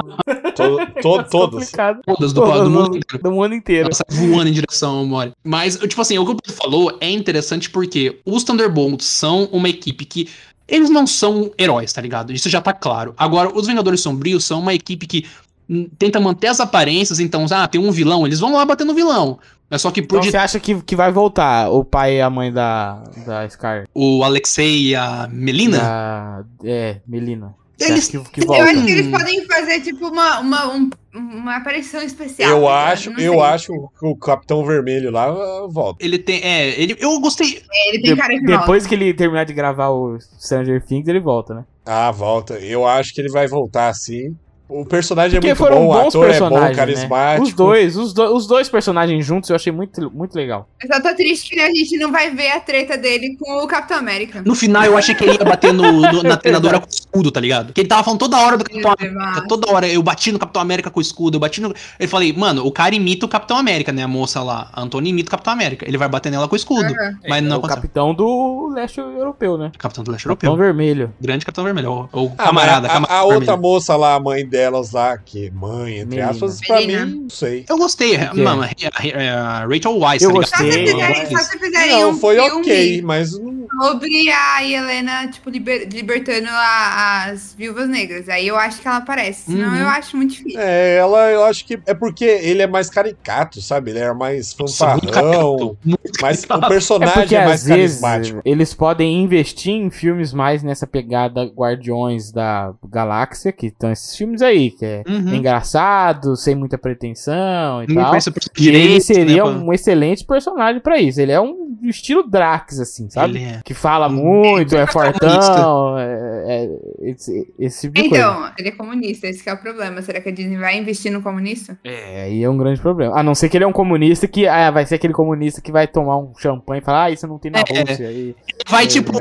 [0.58, 1.30] To, to, todos.
[1.30, 2.00] complicado.
[2.04, 3.22] Todas do, Todas do mundo do- inteiro.
[3.22, 3.88] do mundo inteiro.
[4.10, 5.32] Voando em direção ao Mori.
[5.44, 9.68] Mas, tipo assim, o que o Pedro falou é interessante porque os Thunderbolts são uma
[9.68, 10.28] equipe que.
[10.68, 12.32] Eles não são heróis, tá ligado?
[12.32, 13.14] Isso já tá claro.
[13.16, 15.26] Agora, os Vingadores Sombrios são uma equipe que
[15.68, 18.94] hum, tenta manter as aparências, então, ah, tem um vilão, eles vão lá bater no
[18.94, 19.38] vilão.
[19.70, 20.30] Mas só que por Então de...
[20.30, 23.86] você acha que, que vai voltar o pai e a mãe da, da Scar?
[23.94, 27.54] o Alexei e a Melina, Da, é, Melina.
[27.80, 31.56] Eles- acha que, que Eu acho que eles podem fazer, tipo, uma, uma, um- uma
[31.56, 32.50] aparição especial.
[32.58, 33.40] Eu tá acho, eu sei.
[33.40, 36.04] acho que o Capitão Vermelho lá ah, volta.
[36.04, 36.40] ele tem.
[36.42, 37.62] É, ele, eu gostei.
[37.72, 38.60] É, Ele tem De- cara de volta.
[38.60, 41.64] depois que ele terminar de gravar o Stranger Things, ele volta, né?
[41.86, 42.54] Ah, volta.
[42.58, 44.36] Eu acho que ele vai voltar assim.
[44.68, 46.74] O personagem é Porque muito foram bom, o bons ator é bom, né?
[46.74, 47.42] carismático.
[47.46, 50.68] Os dois, os, do- os dois personagens juntos eu achei muito, muito legal.
[50.82, 53.66] Eu só tô triste que a gente não vai ver a treta dele com o
[53.66, 54.42] Capitão América.
[54.44, 57.30] No final, eu achei que ele ia bater no, no- na treinadora com o escudo,
[57.30, 57.72] tá ligado?
[57.72, 59.48] Que ele tava falando toda hora do Capitão Ele América.
[59.48, 61.72] Toda hora eu bati no Capitão América com o escudo, eu bati no.
[61.98, 64.02] Eu falei, mano, o cara imita o Capitão América, né?
[64.02, 65.88] A moça lá, a Antônia imita o Capitão América.
[65.88, 66.84] Ele vai bater nela com o escudo.
[66.92, 67.16] Aham.
[67.26, 67.76] Mas é não o aconteceu.
[67.82, 69.72] capitão do leste europeu, né?
[69.78, 70.66] Capitão do Leste Capitão Europeu.
[70.66, 71.12] vermelho.
[71.18, 71.90] Grande Capitão Vermelho.
[71.90, 73.62] Ou, ou Ah, camarada, a, camarada a outra vermelho.
[73.62, 76.30] moça lá, a mãe delas lá, que mãe, entre Menina.
[76.30, 77.06] aspas, pra Menina.
[77.06, 77.64] mim, não sei.
[77.68, 78.18] Eu gostei.
[78.34, 80.46] Mano, a- a- a Rachel Weisz, Eu tá?
[80.46, 83.57] Só se Gostei, fizerem, se fizerem Não, um foi filme ok, mas não.
[83.80, 88.28] Sobre a Helena, tipo, liber- libertando a- as viúvas negras.
[88.28, 89.50] Aí eu acho que ela aparece.
[89.52, 89.76] Senão Uhum.
[89.76, 90.60] eu acho muito difícil.
[90.60, 93.90] É, ela, eu acho que é porque ele é mais caricato, sabe?
[93.90, 95.76] Ele é mais fanfarrão.
[96.20, 96.54] Mas o.
[96.54, 98.40] É personagem porque é, mais carismático.
[98.44, 104.42] eles podem investir em filmes mais nessa pegada Guardiões da Galáxia, que estão esses filmes
[104.42, 105.34] aí, que é Uhum.
[105.34, 108.14] engraçado, sem muita pretensão e Ninguém tal.
[108.58, 111.20] E ele direito, seria né, um excelente personagem pra isso.
[111.20, 113.36] Ele é um estilo Drax, assim, sabe?
[113.38, 113.60] Ele é.
[113.64, 115.52] Que fala muito, é protagonista.
[115.52, 118.24] fortão, é, é- esse, esse tipo de coisa.
[118.24, 120.00] Então, ele é comunista, esse que é o problema.
[120.02, 121.78] Será que a Disney vai investir no comunista?
[121.84, 123.18] É, aí é um grande problema.
[123.18, 125.70] A não ser que ele é um comunista que ah, vai ser aquele comunista que
[125.72, 127.80] vai tomar um champanhe e falar, ah, isso não tem na É.
[127.80, 128.10] Rússia.
[128.10, 128.34] E,
[128.68, 129.12] Vai, É, tipo,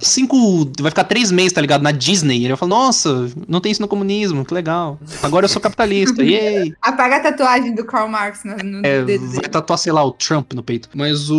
[0.00, 0.36] cinco.
[0.80, 1.82] Vai ficar três meses, tá ligado?
[1.82, 2.38] Na Disney.
[2.38, 4.98] Ele vai falar, nossa, não tem isso no comunismo, que legal.
[5.22, 6.22] Agora eu sou capitalista.
[6.22, 6.72] Yay!
[6.80, 9.48] Apaga a tatuagem do Karl Marx no, no É, dedo vai dele.
[9.48, 10.88] tatuar, sei lá, o Trump no peito.
[10.94, 11.38] Mas o.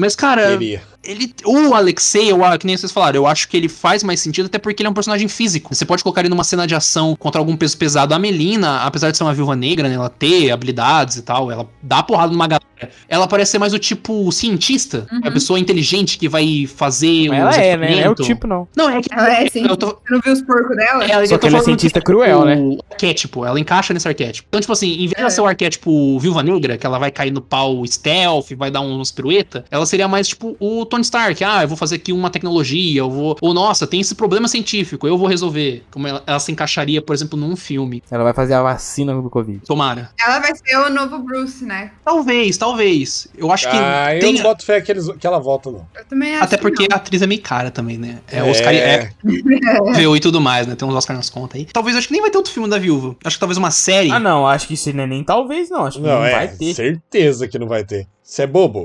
[0.00, 0.82] Mas, cara, Queria.
[1.04, 1.34] ele.
[1.44, 4.46] O Alexei, eu, a- que nem vocês falaram, eu acho que ele faz mais sentido,
[4.46, 5.74] até porque ele é um personagem físico.
[5.74, 8.14] Você pode colocar ele numa cena de ação contra algum peso pesado.
[8.14, 9.94] A Melina, apesar de ser uma viúva negra, né?
[9.94, 12.60] Ela ter habilidades e tal, ela dá porrada numa galera.
[13.10, 15.20] Ela parece ser mais o tipo cientista, Uhum.
[15.24, 17.90] a pessoa inteligente que vai fazer Mas ela é, né?
[17.90, 18.66] Não é o tipo, não.
[18.74, 19.08] Não, é que.
[19.12, 19.66] Ela é assim.
[19.66, 21.04] Eu tô, Você não viu os porcos dela?
[21.04, 22.56] é, eu Só tô que ela é cientista tipo, cruel, né?
[22.56, 24.46] O arquétipo, ela encaixa nesse arquétipo.
[24.48, 25.28] Então, tipo assim, em vez de É.
[25.28, 29.10] ser o arquétipo Viúva Negra, que ela vai cair no pau stealth, vai dar uns
[29.12, 31.42] pirueta, ela seria mais tipo o Tony Stark.
[31.44, 33.36] Ah, eu vou fazer aqui uma tecnologia, eu vou.
[33.40, 35.84] Ou, nossa, tem esse problema científico, eu vou resolver.
[35.90, 38.02] Como ela, ela se encaixaria, por exemplo, num filme.
[38.10, 39.60] Ela vai fazer a vacina do Covid.
[39.66, 40.10] Tomara.
[40.24, 41.90] Ela vai ser o novo Bruce, né?
[42.04, 43.28] Talvez, talvez.
[43.36, 43.76] Eu acho que.
[43.76, 45.86] Ah, eu tem- não boto fé que, eles, que ela volta, não.
[45.96, 46.96] Eu também acho Até que porque não.
[46.96, 48.18] a atriz é meio cara também, né?
[48.30, 48.72] É, Oscar.
[48.74, 49.10] É,
[49.94, 50.74] VU e tudo mais, né?
[50.74, 51.66] Tem uns Oscar nas contas aí.
[51.72, 53.16] Talvez, acho que nem vai ter outro filme da viúva.
[53.24, 54.10] Acho que talvez uma série.
[54.10, 55.84] Ah, não, acho que isso não é nem talvez, não.
[55.86, 56.74] Acho que não, Não, é, vai ter.
[56.74, 58.06] certeza que não vai ter.
[58.22, 58.84] Você é bobo?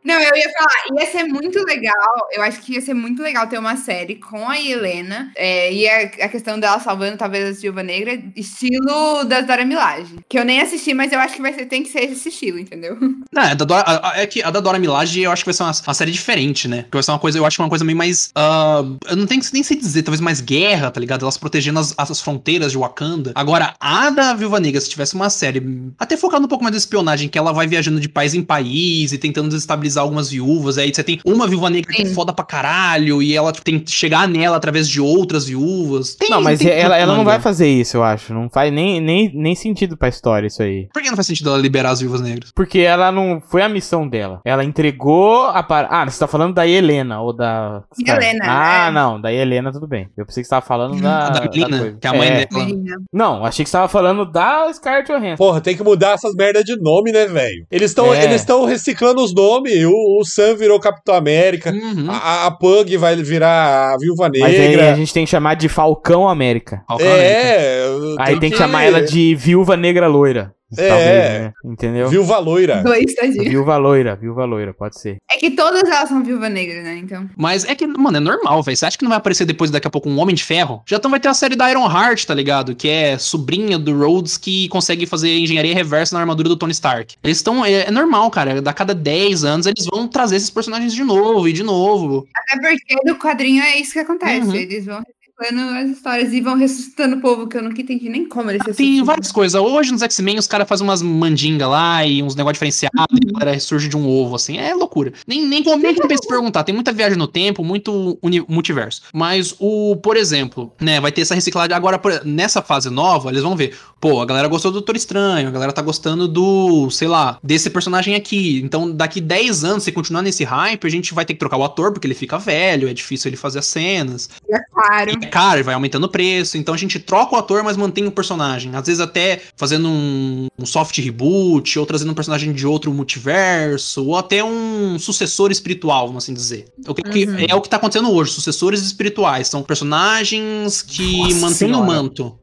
[0.03, 2.27] Não, eu ia falar, ia ser muito legal.
[2.31, 5.31] Eu acho que ia ser muito legal ter uma série com a Helena.
[5.35, 10.15] é, e a, a questão dela salvando talvez a Silva Negra, estilo das Dora Milaje.
[10.27, 12.59] Que eu nem assisti, mas eu acho que vai ser, tem que ser esse estilo,
[12.59, 12.97] entendeu?
[13.31, 15.47] Não, é, da Dora, a- a- é que a da Dora Milaje eu acho que
[15.49, 16.83] vai ser uma, uma série diferente, né?
[16.83, 18.31] Que vai ser uma coisa, eu acho que uma coisa meio mais.
[18.35, 21.23] ah, eu não tenho nem sei dizer, talvez mais guerra, tá ligado?
[21.23, 23.31] Elas protegendo as, as fronteiras de Wakanda.
[23.35, 25.61] Agora, a da Viúva Negra, se tivesse uma série
[25.99, 29.11] até focada um pouco mais na espionagem, que ela vai viajando de país em país
[29.11, 30.77] e tentando desestabilizar algumas viúvas.
[30.77, 32.13] Aí você tem uma viúva negra que é Sim.
[32.13, 36.15] foda pra caralho, e ela tipo, tem que chegar nela através de outras viúvas.
[36.15, 38.33] Tem- Não, mas tem ela, ela não vai fazer isso, eu acho.
[38.33, 40.87] Não faz nem, nem, nem sentido pra história isso aí.
[40.93, 42.51] Por que não faz sentido ela liberar as viúvas negras?
[42.55, 43.41] Porque ela não.
[43.41, 44.39] Foi a missão dela.
[44.45, 45.61] Ela entregou a.
[45.63, 45.87] Par...
[45.89, 47.83] Ah, você tá falando da Helena ou da.
[47.99, 48.91] Helena, Ah, é.
[48.91, 50.09] não, da Helena tudo bem.
[50.17, 51.21] Eu pensei que você tava falando da.
[51.27, 52.45] A da Melina, que é a mãe É.
[52.45, 52.65] dela.
[53.13, 55.35] Não, achei que você tava falando da Scarlett Johansson.
[55.37, 57.65] Porra, tem que mudar essas merdas de nome, né, velho?
[57.71, 58.23] Eles estão É.
[58.23, 59.80] eles estão reciclando os nomes.
[59.85, 61.71] O, o Sam virou Capitão América.
[61.71, 62.07] Uhum.
[62.09, 64.91] A, a Pug vai virar a Viúva Mas aí Negra.
[64.91, 66.83] a gente tem que chamar de Falcão América.
[66.87, 67.29] Falcão América.
[67.29, 67.85] É,
[68.19, 70.53] Aí tem que chamar ela de Viúva Negra Loira.
[70.77, 70.87] É.
[70.87, 71.53] Talvez, né?
[71.65, 72.09] Entendeu?
[72.09, 72.83] Viúva Loira.
[72.83, 73.43] Dois, tadinho.
[73.43, 75.17] Viúva Loira, Viúva Loira, pode ser.
[75.31, 76.97] É que todas elas são viúva negra, né?
[76.97, 77.29] Então.
[77.37, 78.77] Mas é que, mano, é normal, velho.
[78.77, 80.81] Você acha que não vai aparecer depois, daqui a pouco, um Homem de Ferro?
[80.87, 82.75] Já então vai ter a série da Iron Heart, tá ligado?
[82.75, 87.15] Que é sobrinha do Rhodes que consegue fazer engenharia reversa na armadura do Tony Stark.
[87.23, 87.65] Eles estão.
[87.65, 88.61] É, é normal, cara.
[88.65, 92.27] A cada 10 anos eles vão trazer esses personagens de novo e de novo.
[92.35, 94.47] Até porque no quadrinho é isso que acontece.
[94.47, 94.55] Uhum.
[94.55, 95.01] Eles vão
[95.45, 99.03] as histórias e vão ressuscitando o povo, que eu nunca entendi nem como eles Tem
[99.03, 99.59] várias coisas.
[99.59, 103.31] Hoje nos X-Men os caras fazem umas mandinga lá e uns negócios diferenciados e a
[103.33, 104.57] galera ressurge de um ovo, assim.
[104.57, 105.13] É loucura.
[105.25, 106.63] Nem, nem, como- nem compensa se perguntar.
[106.63, 108.17] Tem muita viagem no tempo, muito
[108.47, 109.01] multiverso.
[109.13, 111.75] Mas o, por exemplo, né, vai ter essa reciclagem.
[111.75, 113.75] Agora, por- nessa fase nova, eles vão ver.
[113.99, 117.69] Pô, a galera gostou do Doutor Estranho, a galera tá gostando do, sei lá, desse
[117.69, 118.59] personagem aqui.
[118.63, 121.63] Então, daqui 10 anos, se continuar nesse hype, a gente vai ter que trocar o
[121.63, 124.29] ator, porque ele fica velho, é difícil ele fazer as cenas.
[124.49, 125.11] É claro.
[125.31, 126.57] Caro e vai aumentando o preço.
[126.57, 128.75] Então a gente troca o ator, mas mantém o personagem.
[128.75, 134.05] Às vezes até fazendo um, um soft reboot, ou trazendo um personagem de outro multiverso,
[134.05, 136.65] ou até um sucessor espiritual, vamos assim dizer.
[136.87, 137.45] O que, Uhum.
[137.49, 138.31] é o que tá acontecendo hoje.
[138.31, 139.47] Sucessores espirituais.
[139.47, 142.37] São personagens que Nossa mantêm o manto.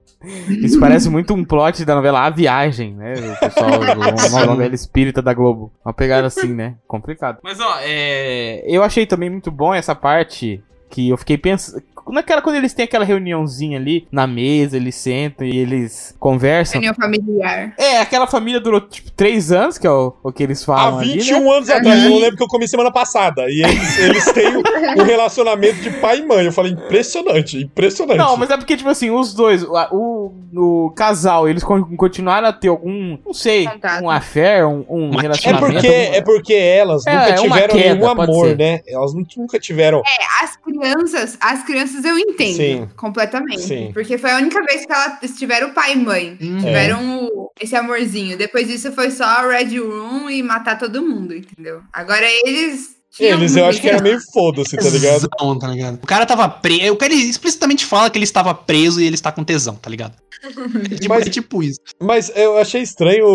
[0.48, 3.14] Isso parece muito um plot da novela A Viagem, né?
[3.14, 3.70] O pessoal,
[4.30, 5.72] uma novela espírita da Globo.
[5.84, 6.74] Uma pegada assim, né?
[6.88, 7.38] Complicado.
[7.42, 8.64] Mas, ó, é...
[8.66, 10.60] eu achei também muito bom essa parte
[10.90, 11.82] que eu fiquei pensando.
[12.12, 16.80] Naquela, quando eles têm aquela reuniãozinha ali na mesa, eles sentam e eles conversam.
[16.80, 17.74] Reunião familiar.
[17.78, 20.98] É, aquela família durou tipo três anos, que é o, o que eles Há falam.
[20.98, 21.14] ali, né?
[21.16, 23.42] 21 anos atrás, eu não lembro que eu comi semana passada.
[23.48, 26.44] E eles, eles têm um relacionamento de pai e mãe.
[26.46, 28.18] Eu falei, impressionante, impressionante.
[28.18, 32.48] Não, mas é porque, tipo assim, os dois, o, o, o casal, eles con- continuaram
[32.48, 34.02] a ter algum, não sei, Contato.
[34.04, 35.72] um affair, um, um Uma- É relacionamento.
[35.72, 38.80] porque, é porque elas É, nunca é tiveram queda, nenhum amor, né?
[38.86, 40.02] Elas nu- nunca tiveram.
[40.42, 42.88] As crianças, as crianças eu entendo Sim.
[42.96, 43.62] completamente.
[43.62, 43.90] Sim.
[43.92, 46.38] Porque foi a única vez que elas tiveram pai e mãe.
[46.40, 46.58] Hum.
[46.58, 48.36] Tiveram o- esse amorzinho.
[48.38, 51.80] Depois disso foi só Red Room e matar todo mundo, entendeu?
[51.92, 52.96] Agora eles.
[53.18, 55.28] Eles eu acho que era meio foda-se, tá ligado?
[55.28, 55.98] Tesão, tá ligado?
[56.02, 56.92] O cara tava preso.
[56.92, 60.14] O cara explicitamente fala que ele estava preso e ele está com tesão, tá ligado?
[60.92, 61.80] É tipo, Mas- é tipo isso.
[62.00, 63.26] Mas eu achei estranho,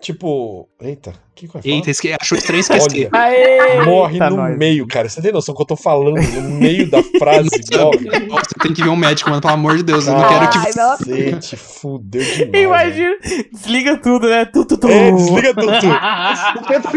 [0.00, 0.68] tipo.
[0.80, 1.68] Eita, o que que?
[1.68, 2.14] Eita, esque...
[2.18, 3.08] achou estranho esquecer.
[3.12, 4.56] Olha, Aê, morre tá no nóis.
[4.56, 5.08] meio, cara.
[5.08, 7.48] Você tem noção que eu tô falando no meio da frase?
[7.74, 7.98] morre.
[8.28, 10.06] Você tem que ver um médico, mano, pelo amor de Deus.
[10.06, 10.96] Eu não quero que não.
[10.96, 12.96] Cacete, fudeu demais.
[12.96, 13.16] Imagina,
[13.52, 14.44] desliga tudo, né?
[14.44, 14.88] Tu, tu, tu.
[14.88, 15.72] É, desliga tudo.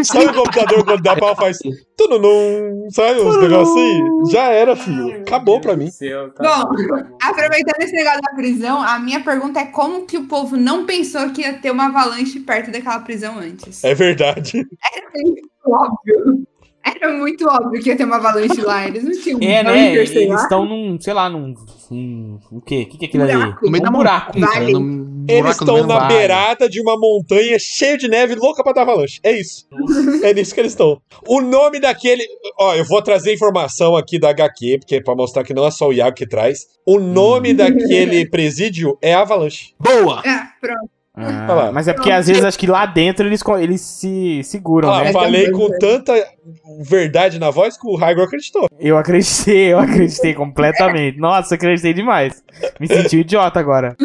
[0.04, 1.58] Sabe o computador quando dá pau faz.
[1.96, 4.30] Tununum, sabe uns negócios assim?
[4.30, 5.20] Já era, filho.
[5.22, 5.88] Acabou pra mim.
[6.36, 10.56] tá Bom, aproveitando esse negócio da prisão, a minha pergunta é como que o povo
[10.56, 13.82] não pensou que ia ter uma avalanche perto daquela prisão antes?
[13.82, 14.27] É verdade.
[15.66, 16.46] Óbvio.
[16.84, 18.86] Era muito óbvio que ia ter uma avalanche lá.
[18.86, 19.88] Eles não tinham É, né?
[19.88, 20.42] bunker, sei Eles lá.
[20.42, 21.54] estão num, sei lá, num.
[21.90, 22.86] Um, o quê?
[22.88, 23.32] O que, que é aquilo ali?
[23.34, 23.64] Buraco.
[23.66, 24.40] No meio da Um buraco.
[24.40, 24.72] Vale.
[24.72, 26.14] buraco Eles estão na vale.
[26.14, 29.20] beirada de uma montanha cheia de neve, louca pra dar avalanche.
[29.22, 29.66] É isso.
[30.22, 30.98] É nisso que eles estão.
[31.26, 32.24] O nome daquele.
[32.58, 35.70] Ó, eu vou trazer informação aqui da HQ, porque é pra mostrar que não é
[35.70, 36.66] só o Iago que traz.
[36.86, 39.74] O nome daquele presídio é Avalanche.
[39.78, 40.22] Boa!
[40.24, 40.88] Ah, pronto.
[41.20, 45.04] Ah, mas é porque às vezes acho que lá dentro eles, eles se seguram, Ah,
[45.04, 45.12] né?
[45.12, 46.12] falei com tanta
[46.88, 48.66] verdade na voz que o Raigor acreditou.
[48.78, 51.18] Eu acreditei, eu acreditei completamente.
[51.18, 52.42] Nossa, acreditei demais.
[52.80, 53.96] Me senti um idiota agora.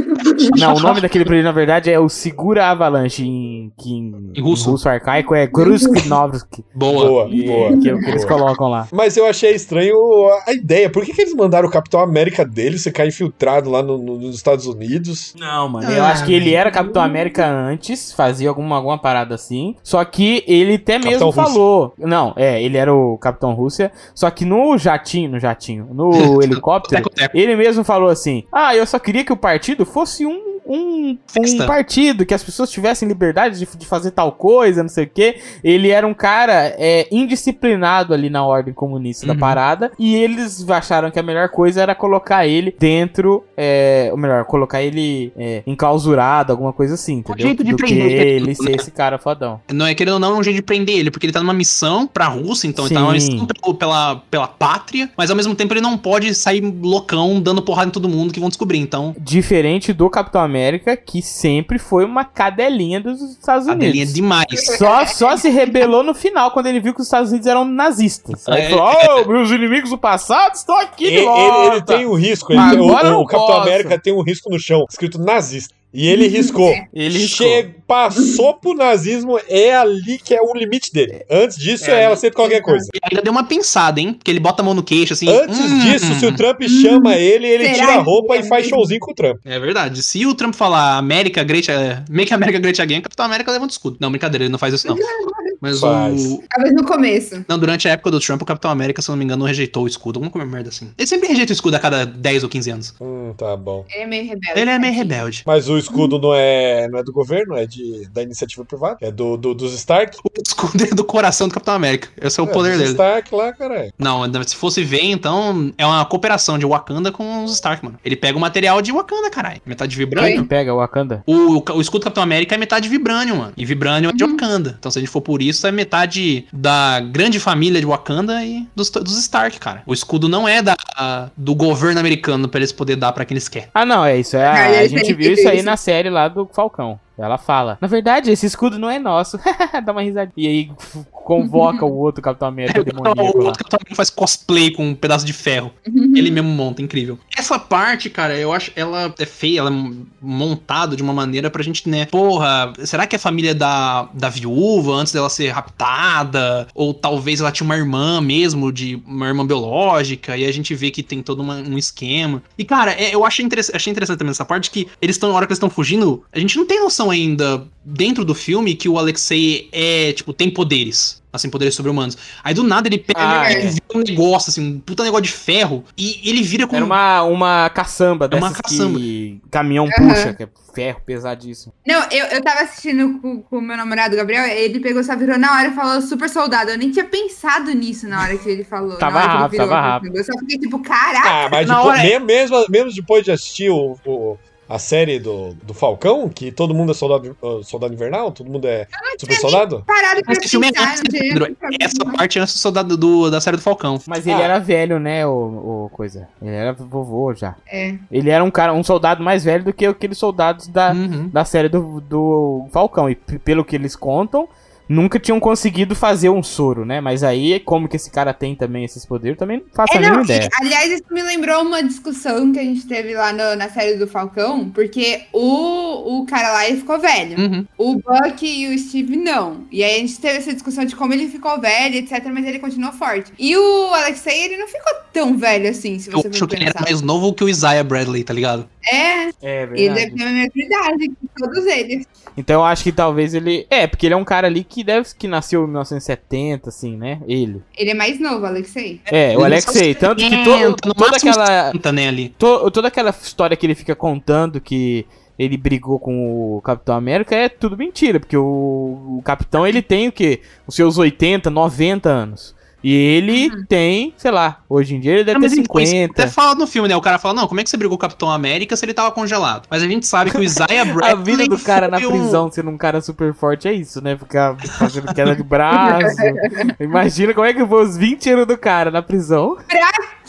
[0.57, 4.41] Não, o nome daquele prédio, na verdade, é o Segura Avalanche, em, que em, Em
[4.41, 4.75] russo.
[4.89, 6.59] arcaico é Grusknovsk.
[6.75, 7.05] Boa.
[7.07, 7.77] Boa, E- boa.
[7.77, 8.37] Que é o que eles boa.
[8.39, 8.87] colocam lá.
[8.91, 9.95] Mas eu achei estranho
[10.29, 10.89] a- a ideia.
[10.89, 14.35] Por que, que eles mandaram o Capitão América dele ficar infiltrado lá no- no- nos
[14.35, 15.33] Estados Unidos?
[15.39, 15.89] Não, mano.
[15.91, 19.75] Eu acho que ele era Capitão América antes, fazia alguma, alguma parada assim.
[19.83, 21.43] Só que ele até Capitão mesmo Rússia.
[21.43, 21.93] falou.
[21.97, 23.91] Não, é, ele era o Capitão Rússia.
[24.13, 26.11] Só que no jatinho, no jatinho, no
[26.43, 30.52] helicóptero, ele mesmo falou assim: Ah, eu só queria que o partido fosse um.
[30.65, 35.05] Um, um partido, que as pessoas tivessem liberdade de, de fazer tal coisa, não sei
[35.05, 35.37] o quê.
[35.63, 39.39] Ele era um cara é, indisciplinado ali na ordem comunista da Uhum.
[39.39, 39.91] parada.
[39.99, 43.43] E eles acharam que a melhor coisa era colocar ele dentro.
[43.57, 47.45] É, ou melhor, colocar ele é, enclausurado, alguma coisa assim, entendeu?
[47.47, 48.75] jeito de Do que prender ele, ele ser né?
[48.75, 49.59] esse cara fodão.
[49.71, 51.53] Não é querendo ou não, é um jeito de prender ele, porque ele tá numa
[51.53, 53.03] missão pra Rússia, então ele tá Sim.
[53.05, 57.39] numa missão pelo- pela, pela pátria, mas ao mesmo tempo ele não pode sair loucão
[57.41, 58.79] dando porrada em todo mundo que vão descobrir.
[58.79, 64.13] Então, Diferente do Capitão América, que sempre foi uma cadelinha dos Estados Unidos.
[64.13, 64.45] demais.
[64.77, 68.47] Só, só se rebelou no final, quando ele viu que os Estados Unidos eram nazistas.
[68.47, 68.93] Aí É, falou:
[69.25, 71.75] Oh, meus inimigos do passado estão aqui de Ele, ele- volta.
[71.75, 72.53] ele tem um risco.
[72.53, 73.61] ele o- o, não Capitão.
[73.61, 75.73] América tem um risco no chão, escrito nazista.
[75.93, 76.73] E ele riscou.
[76.93, 77.45] Ele riscou.
[77.47, 81.23] Che- passou pro nazismo, é ali que é o limite dele.
[81.29, 82.87] Antes disso, É, é, ela aceita qualquer coisa.
[82.91, 84.13] Ele ainda deu uma pensada, hein?
[84.13, 85.29] Porque ele bota a mão no queixo assim.
[85.29, 86.67] Antes hum, disso, se o Trump Hum.
[86.81, 89.37] chama ele, ele tira a roupa é e faz showzinho com o Trump.
[89.45, 90.01] É verdade.
[90.01, 93.73] Se o Trump falar América Great, é, Make America Great Again, Capitão América levanta o
[93.73, 93.97] escudo.
[93.99, 94.95] Não, brincadeira, ele não faz isso não.
[95.63, 96.25] Mas Faz.
[96.25, 96.43] o.
[96.49, 97.45] Talvez no começo.
[97.47, 99.85] Não, durante a época do Trump, o Capitão América, se eu não me engano, rejeitou
[99.85, 100.17] o escudo.
[100.19, 100.91] Alguma coisa merda assim.
[100.97, 102.93] Ele sempre rejeita o escudo a cada 10 ou 15 anos.
[102.99, 103.85] Hum, tá bom.
[103.89, 104.59] Ele é meio rebelde.
[104.59, 105.43] Ele é meio rebelde.
[105.47, 108.97] Mas o escudo não é, não é do governo, é de, da iniciativa privada.
[108.99, 110.17] É do, do- dos Stark.
[110.21, 112.09] O escudo é do coração do Capitão América.
[112.21, 112.89] Esse é o poder dos dele.
[112.91, 113.89] Stark lá, cara.
[113.97, 117.97] Não, se fosse ver, então, é uma cooperação de Wakanda com os Stark, mano.
[118.03, 119.61] Ele pega o material de Wakanda, caralho.
[119.65, 121.23] Metade de Quem pega o Wakanda?
[121.25, 123.53] O, o escudo do Capitão América é metade de vibrânio, mano.
[123.55, 124.75] E vibrânio é de Wakanda.
[124.77, 128.67] Então, se a gente for por isso, é metade da grande família de Wakanda e
[128.75, 129.83] dos, dos Stark, cara.
[129.85, 133.35] O escudo não é da, a- do governo americano pra eles poderem dar pra quem
[133.35, 133.69] eles querem.
[133.73, 134.35] Ah, não, é isso.
[134.37, 135.65] É, Ah, a, a eles gente viu que isso aí isso.
[135.65, 136.99] na série lá do Falcão.
[137.17, 137.77] Ela fala.
[137.79, 139.39] Na verdade, esse escudo não é nosso.
[139.85, 140.33] Dá uma risadinha.
[140.35, 140.71] E aí
[141.11, 143.51] convoca o outro Capitão América o demoníaco outro lá.
[143.53, 145.71] Capitão América faz cosplay com um pedaço de ferro.
[145.85, 147.17] Ele mesmo monta, incrível.
[147.37, 149.91] Essa parte, cara, eu acho ela é feia, ela é
[150.21, 152.05] montada de uma maneira pra gente, né?
[152.07, 156.67] Porra, será que é a família da, da viúva antes dela ser raptada?
[156.73, 160.89] Ou talvez ela tinha uma irmã mesmo, de uma irmã biológica, e a gente vê
[160.91, 162.41] que tem todo uma- um esquema.
[162.57, 165.35] E, cara, é, eu achei, interess- achei interessante também essa parte que eles estão, na
[165.35, 168.87] hora que eles estão fugindo, a gente não tem noção ainda, dentro do filme, que
[168.89, 171.21] o Alexei é, tipo, tem poderes.
[171.31, 172.15] Assim, poderes sobre-humanos.
[172.43, 173.69] Aí do nada ele pega Ah, ele é.
[173.71, 177.23] vira um negócio, assim, um puta negócio de ferro, e ele vira com Era uma,
[177.23, 178.99] uma caçamba É uma dessas caçamba.
[178.99, 180.09] que caminhão Aham.
[180.09, 181.73] puxa, que é ferro pesadíssimo.
[181.87, 185.51] Não, eu, eu tava assistindo com o meu namorado Gabriel, ele pegou, só virou na
[185.57, 186.69] hora e falou super soldado.
[186.69, 188.97] Eu nem tinha pensado nisso na hora que ele falou.
[188.99, 191.29] Tava na hora que ele rápido, virou, tava assim, Eu só fiquei tipo, caraca.
[191.29, 194.37] Ah, mas Na depois- hora- mesmo, mesmo, mesmo depois de assistir o, o-
[194.73, 198.65] a série do, do Falcão, que todo mundo é soldado, uh, soldado invernal, todo mundo
[198.67, 198.87] é
[199.19, 199.83] super soldado.
[199.85, 201.55] Parado pra Mas esse filme é antes, Pedro.
[201.55, 203.99] pra Essa parte é antes do soldado do, da série do Falcão.
[204.07, 204.41] Mas ele Ah.
[204.45, 206.27] era velho, né, o, o coisa.
[206.41, 207.55] Ele era vovô já.
[207.71, 207.95] É.
[208.11, 211.27] Ele era um cara, um soldado mais velho do que aqueles soldados da, Uhum.
[211.29, 213.09] da série do, do Falcão.
[213.09, 214.47] E pelo que eles contam,
[214.93, 217.01] nunca tinham conseguido fazer um soro, né?
[217.01, 219.99] Mas aí, como que esse cara tem também esses poderes, também não faço É, a
[219.99, 220.47] mínima não, ideia.
[220.51, 223.95] e, aliás, isso me lembrou uma discussão que a gente teve lá no- na série
[223.95, 227.37] do Falcão, porque o, o cara lá ele ficou velho.
[227.39, 227.65] Uhum.
[227.77, 229.65] O Buck e o Steve não.
[229.71, 232.59] E aí a gente teve essa discussão de como ele ficou velho, etc, mas ele
[232.59, 233.31] continuou forte.
[233.37, 236.55] E o Alexei, ele não ficou tão velho assim, se Eu você acho for que
[236.55, 238.67] ele era mais novo que o Isaiah Bradley, tá ligado?
[238.91, 242.05] É, É ele deve ter a mesma idade que todos eles.
[242.35, 243.65] Então eu acho que talvez ele.
[243.69, 247.19] É, porque ele é um cara ali que deve que nasceu em 1970, assim, né?
[247.27, 247.61] Ele.
[247.77, 248.99] Ele é mais novo, Alexei.
[249.05, 249.95] É, o Ele Alexei.
[249.95, 251.71] Tanto que 70, to, no toda aquela.
[251.71, 255.05] 70, né, to- toda aquela história que ele fica contando que
[255.37, 260.07] ele brigou com o Capitão América é tudo mentira, porque o, o Capitão ele tem
[260.07, 260.41] o quê?
[260.67, 262.55] Os seus 80, 90 anos.
[262.83, 266.11] E ele tem, sei lá, hoje em dia ele deve Não, ter então, isso 50.
[266.21, 266.95] Até fala no filme, né?
[266.95, 268.93] O cara fala, não, como é que você brigou com o Capitão América se ele
[268.93, 269.67] tava congelado?
[269.69, 271.13] Mas a gente sabe que o Isaiah Bradley.
[271.13, 274.03] A vida do cara na foi um- prisão sendo um cara super forte é isso,
[274.03, 274.17] né?
[274.17, 276.17] Ficar fazendo queda de braço.
[276.79, 279.57] Imagina como é que foi os 20 anos do cara na prisão.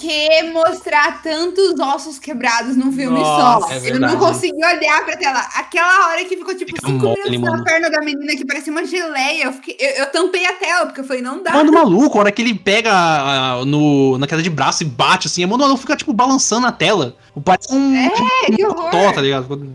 [0.05, 3.87] Que mostrar tantos ossos quebrados num filme Nossa, só.
[3.87, 5.39] é não consegui olhar pra tela.
[5.57, 7.57] Aquela hora que ficou tipo Fica 5 mole, minutos mano.
[7.59, 9.45] na perna da menina que parecia uma geleia.
[9.45, 11.53] Eu, fiquei- eu- eu tampei a tela, porque eu falei, não dá.
[11.53, 15.27] Mano, maluco, a hora que ele pega ah, no, na queda de braço e bate
[15.27, 17.17] assim, mano, o maluco fica tipo balançando na tela.
[17.43, 17.97] Parece um.
[17.97, 18.91] É, tipo, que um horror.
[18.91, 19.73] totó, tá ligado?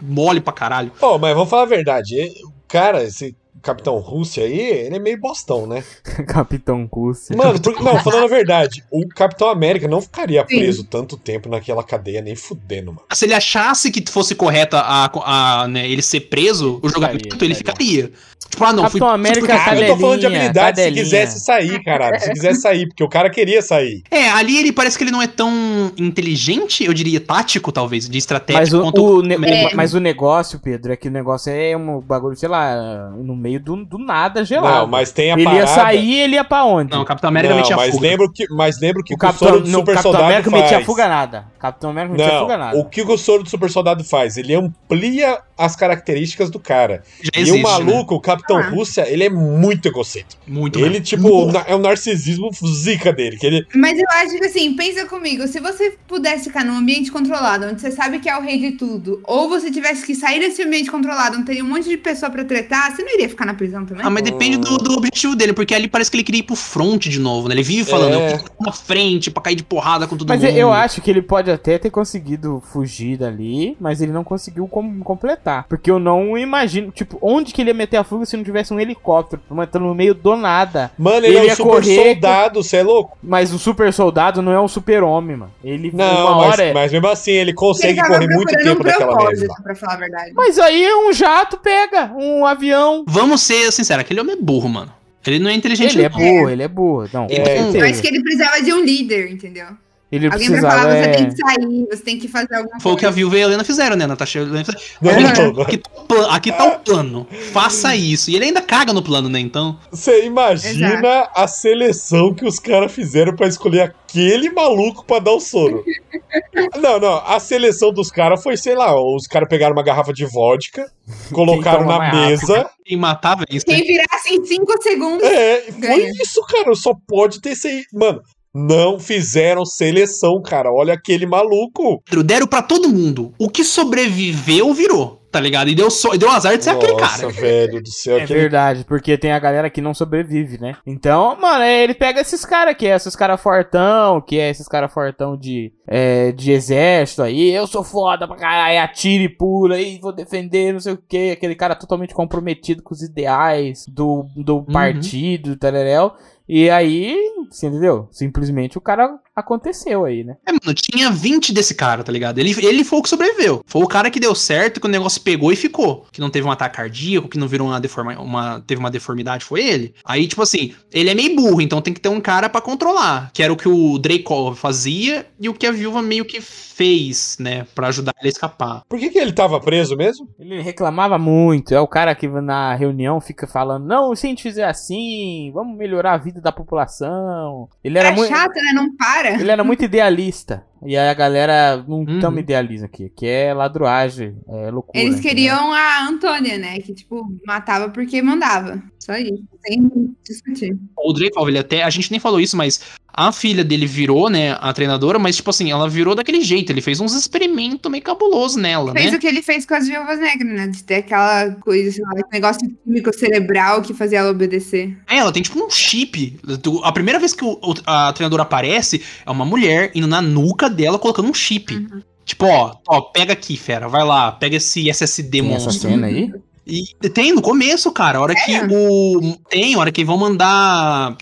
[0.00, 0.92] Mole pra caralho.
[1.00, 2.14] Ó, mas vamos falar a verdade.
[2.44, 3.34] O cara, esse
[3.64, 5.82] Capitão Rússia aí, ele é meio bostão, né?
[6.28, 7.34] Capitão Cussi.
[7.36, 10.58] Mano, porque, não, falando a verdade, o Capitão América não ficaria Sim.
[10.58, 13.02] preso tanto tempo naquela cadeia, nem fudendo, mano.
[13.12, 17.46] Se ele achasse que fosse correta a, a, né, ele ser preso, o julgamento, Ficaria,
[17.46, 18.12] ele ficaria.
[18.50, 21.02] Tipo, ah, não, Capitão América, Ah, eu tô falando de Cadelinha, habilidade se cadelinha.
[21.04, 22.20] quisesse sair, caralho.
[22.20, 24.02] Se quisesse sair, porque o cara queria sair.
[24.10, 28.18] É, ali ele parece que ele não é tão inteligente, eu diria tático, talvez, de
[28.18, 28.82] estratégia Mas o,
[29.18, 29.74] o ne- América.
[29.76, 33.53] mas o negócio, Pedro, é que o negócio é um bagulho, sei lá, no meio
[33.58, 34.80] do, do nada gelado.
[34.80, 35.66] Não, mas tem a ele ia parada...
[35.68, 36.90] sair e ele ia pra onde?
[36.92, 38.02] Não, o Capitão América não, metia mas fuga.
[38.08, 40.24] lembro que, mas lembro que o o, Capitão, soro do não, o super Capitão soldado
[40.24, 40.62] América faz.
[40.62, 41.46] metia fuga nada.
[41.58, 42.78] Capitão América metia fuga Não, nada.
[42.78, 44.36] o que o soro do super soldado faz?
[44.36, 47.02] Ele amplia as características do cara.
[47.22, 48.68] Já e existe, o maluco, o Capitão Ah.
[48.70, 50.42] Rússia, ele é muito egocêntrico.
[50.46, 50.54] né?
[50.54, 51.04] Muito Ele, mesmo.
[51.04, 53.36] tipo, na- é o narcisismo zica dele.
[53.38, 57.10] Que ele, Mas eu acho que assim, pensa comigo, se você pudesse ficar num ambiente
[57.10, 60.40] controlado, onde você sabe que é o rei de tudo, ou você tivesse que sair
[60.40, 63.43] desse ambiente controlado, onde teria um monte de pessoa pra tretar, você não iria ficar
[63.44, 64.04] na prisão também?
[64.04, 66.56] Ah, mas depende do, do objetivo dele, porque ali parece que ele queria ir pro
[66.56, 67.54] front de novo, né?
[67.54, 68.26] Ele vive falando, É.
[68.26, 70.56] eu quero ir na frente pra cair de porrada com todo Mas mundo.
[70.56, 75.00] eu acho que ele pode até ter conseguido fugir dali, mas ele não conseguiu com-
[75.00, 75.64] completar.
[75.68, 78.72] Porque eu não imagino, tipo, onde que ele ia meter a fuga se não tivesse
[78.72, 80.90] um helicóptero matando no meio do nada.
[80.98, 83.16] mano, ele, Ele é um super correr soldado, você é louco?
[83.22, 85.52] Mas o super soldado não é um super-homem, mano.
[85.62, 88.52] Ele Não, uma mas, hora é- mas mesmo assim, ele Ele consegue tava correr muito
[88.56, 89.54] tempo daquela propósito, merda.
[89.54, 89.62] lá.
[89.62, 90.32] pra falar a verdade.
[90.34, 93.04] Mas aí um jato pega, um avião.
[93.08, 94.92] Vamos ser sinceros, aquele homem é burro, mano.
[95.26, 97.08] Ele não é inteligente, Ele é burro, ele é burro.
[97.12, 97.58] Não, É.
[97.74, 99.68] Eu acho que ele precisava de um líder, entendeu?
[100.14, 100.82] Ele Alguém pra precisava.
[100.82, 101.12] falar, você é...
[101.12, 103.16] tem que sair, você tem que fazer alguma Foi o que a coisa.
[103.16, 104.38] Viúva e a Helena fizeram, né, Natasha?
[104.38, 104.80] Helena fizeram.
[105.02, 105.62] Não, não, não.
[105.62, 107.26] aqui, tá o plano, aqui tá o plano.
[107.52, 108.30] Faça isso.
[108.30, 109.40] E ele ainda caga no plano, né?
[109.40, 109.76] Então.
[109.90, 115.40] Você imagina a seleção que os caras fizeram pra escolher aquele maluco pra dar o
[115.40, 115.84] soro.
[116.80, 120.24] não, não, a seleção dos caras foi, sei lá, os caras pegaram uma garrafa de
[120.26, 120.88] vodka,
[121.32, 122.70] colocaram na mesa.
[122.84, 123.64] Quem matar, vence.
[123.64, 125.26] Quem virasse em 5 segundos.
[125.26, 126.10] É, foi Ganha.
[126.22, 126.74] isso, cara.
[126.74, 127.84] Só pode ter sido.
[127.92, 128.22] Mano,
[128.54, 130.72] não fizeram seleção, cara.
[130.72, 132.02] Olha aquele maluco.
[132.24, 133.32] Deram pra todo mundo.
[133.38, 135.20] O que sobreviveu, virou.
[135.34, 135.68] tá ligado?
[135.68, 137.32] E deu, so, e deu azar de ser aquele Nossa, cara.
[137.32, 138.18] velho do céu.
[138.18, 140.76] É aquele- verdade, porque tem a galera que não sobrevive, né?
[140.86, 144.92] Então, mano, ele pega esses caras que é esses caras fortão, que é esses caras
[144.92, 147.50] fortão de, é, de exército aí.
[147.50, 151.32] Eu sou foda pra caralho, atira e pula aí, vou defender, não sei o que.
[151.32, 156.12] Aquele cara totalmente comprometido com os ideais do, do partido, do tereréu.
[156.48, 157.16] E aí,
[157.50, 158.08] você entendeu?
[158.10, 160.36] Simplesmente o cara aconteceu aí, né?
[160.46, 162.38] É, mano, tinha 20 desse cara, tá ligado?
[162.38, 163.62] Ele, ele foi o que sobreviveu.
[163.66, 166.06] Foi o cara que deu certo, que o negócio pegou e ficou.
[166.12, 169.44] Que não teve um ataque cardíaco, que não virou uma deforma, uma, teve uma deformidade,
[169.44, 169.94] foi ele.
[170.04, 173.30] Aí, tipo assim, ele é meio burro, então tem que ter um cara pra controlar.
[173.32, 177.36] Que era o que o Draco fazia e o que a viúva meio que fez,
[177.38, 177.66] né?
[177.74, 178.82] Pra ajudar ele a escapar.
[178.88, 180.28] Por que, que ele tava preso mesmo?
[180.38, 181.74] Ele reclamava muito.
[181.74, 185.76] É o cara que na reunião fica falando: Não, se a gente fizer assim, vamos
[185.76, 187.43] melhorar a vida da população.
[187.82, 188.28] Ele era Era muito.
[188.28, 188.72] chato, né?
[188.74, 189.40] Não para.
[189.40, 190.64] Ele era muito idealista.
[190.86, 192.20] E aí a galera não Uhum.
[192.20, 194.98] tamo idealismo aqui, que é ladruagem, é loucura.
[195.02, 196.78] Eles queriam a Antônia, né?
[196.80, 198.82] Que, tipo, matava porque mandava.
[198.98, 199.42] Só isso.
[199.66, 200.76] Sem discutir.
[200.96, 201.82] O Draco, ele até.
[201.82, 202.80] A gente nem falou isso, mas
[203.16, 204.56] a filha dele virou, né?
[204.60, 206.70] A treinadora, mas, tipo assim, ela virou daquele jeito.
[206.72, 209.16] Ele fez uns experimentos meio cabulosos nela, Fez né?
[209.16, 210.66] o que ele fez com as viúvas negras, né?
[210.66, 214.96] De ter aquela coisa, sei lá, negócio químico cerebral que fazia ela obedecer.
[215.08, 216.38] É, ela tem tipo um chip.
[216.82, 220.98] A primeira vez que o- a treinadora aparece é uma mulher indo na nuca dela
[220.98, 221.74] colocando um chip.
[221.74, 222.02] Uhum.
[222.24, 225.90] Tipo, ó, ó, pega aqui, fera, vai lá, pega esse SSD Tem essa monstro.
[225.90, 226.32] cena aí?
[226.66, 229.36] E tem no começo, cara, a hora que o.
[229.50, 231.14] Tem, a hora que vão mandar.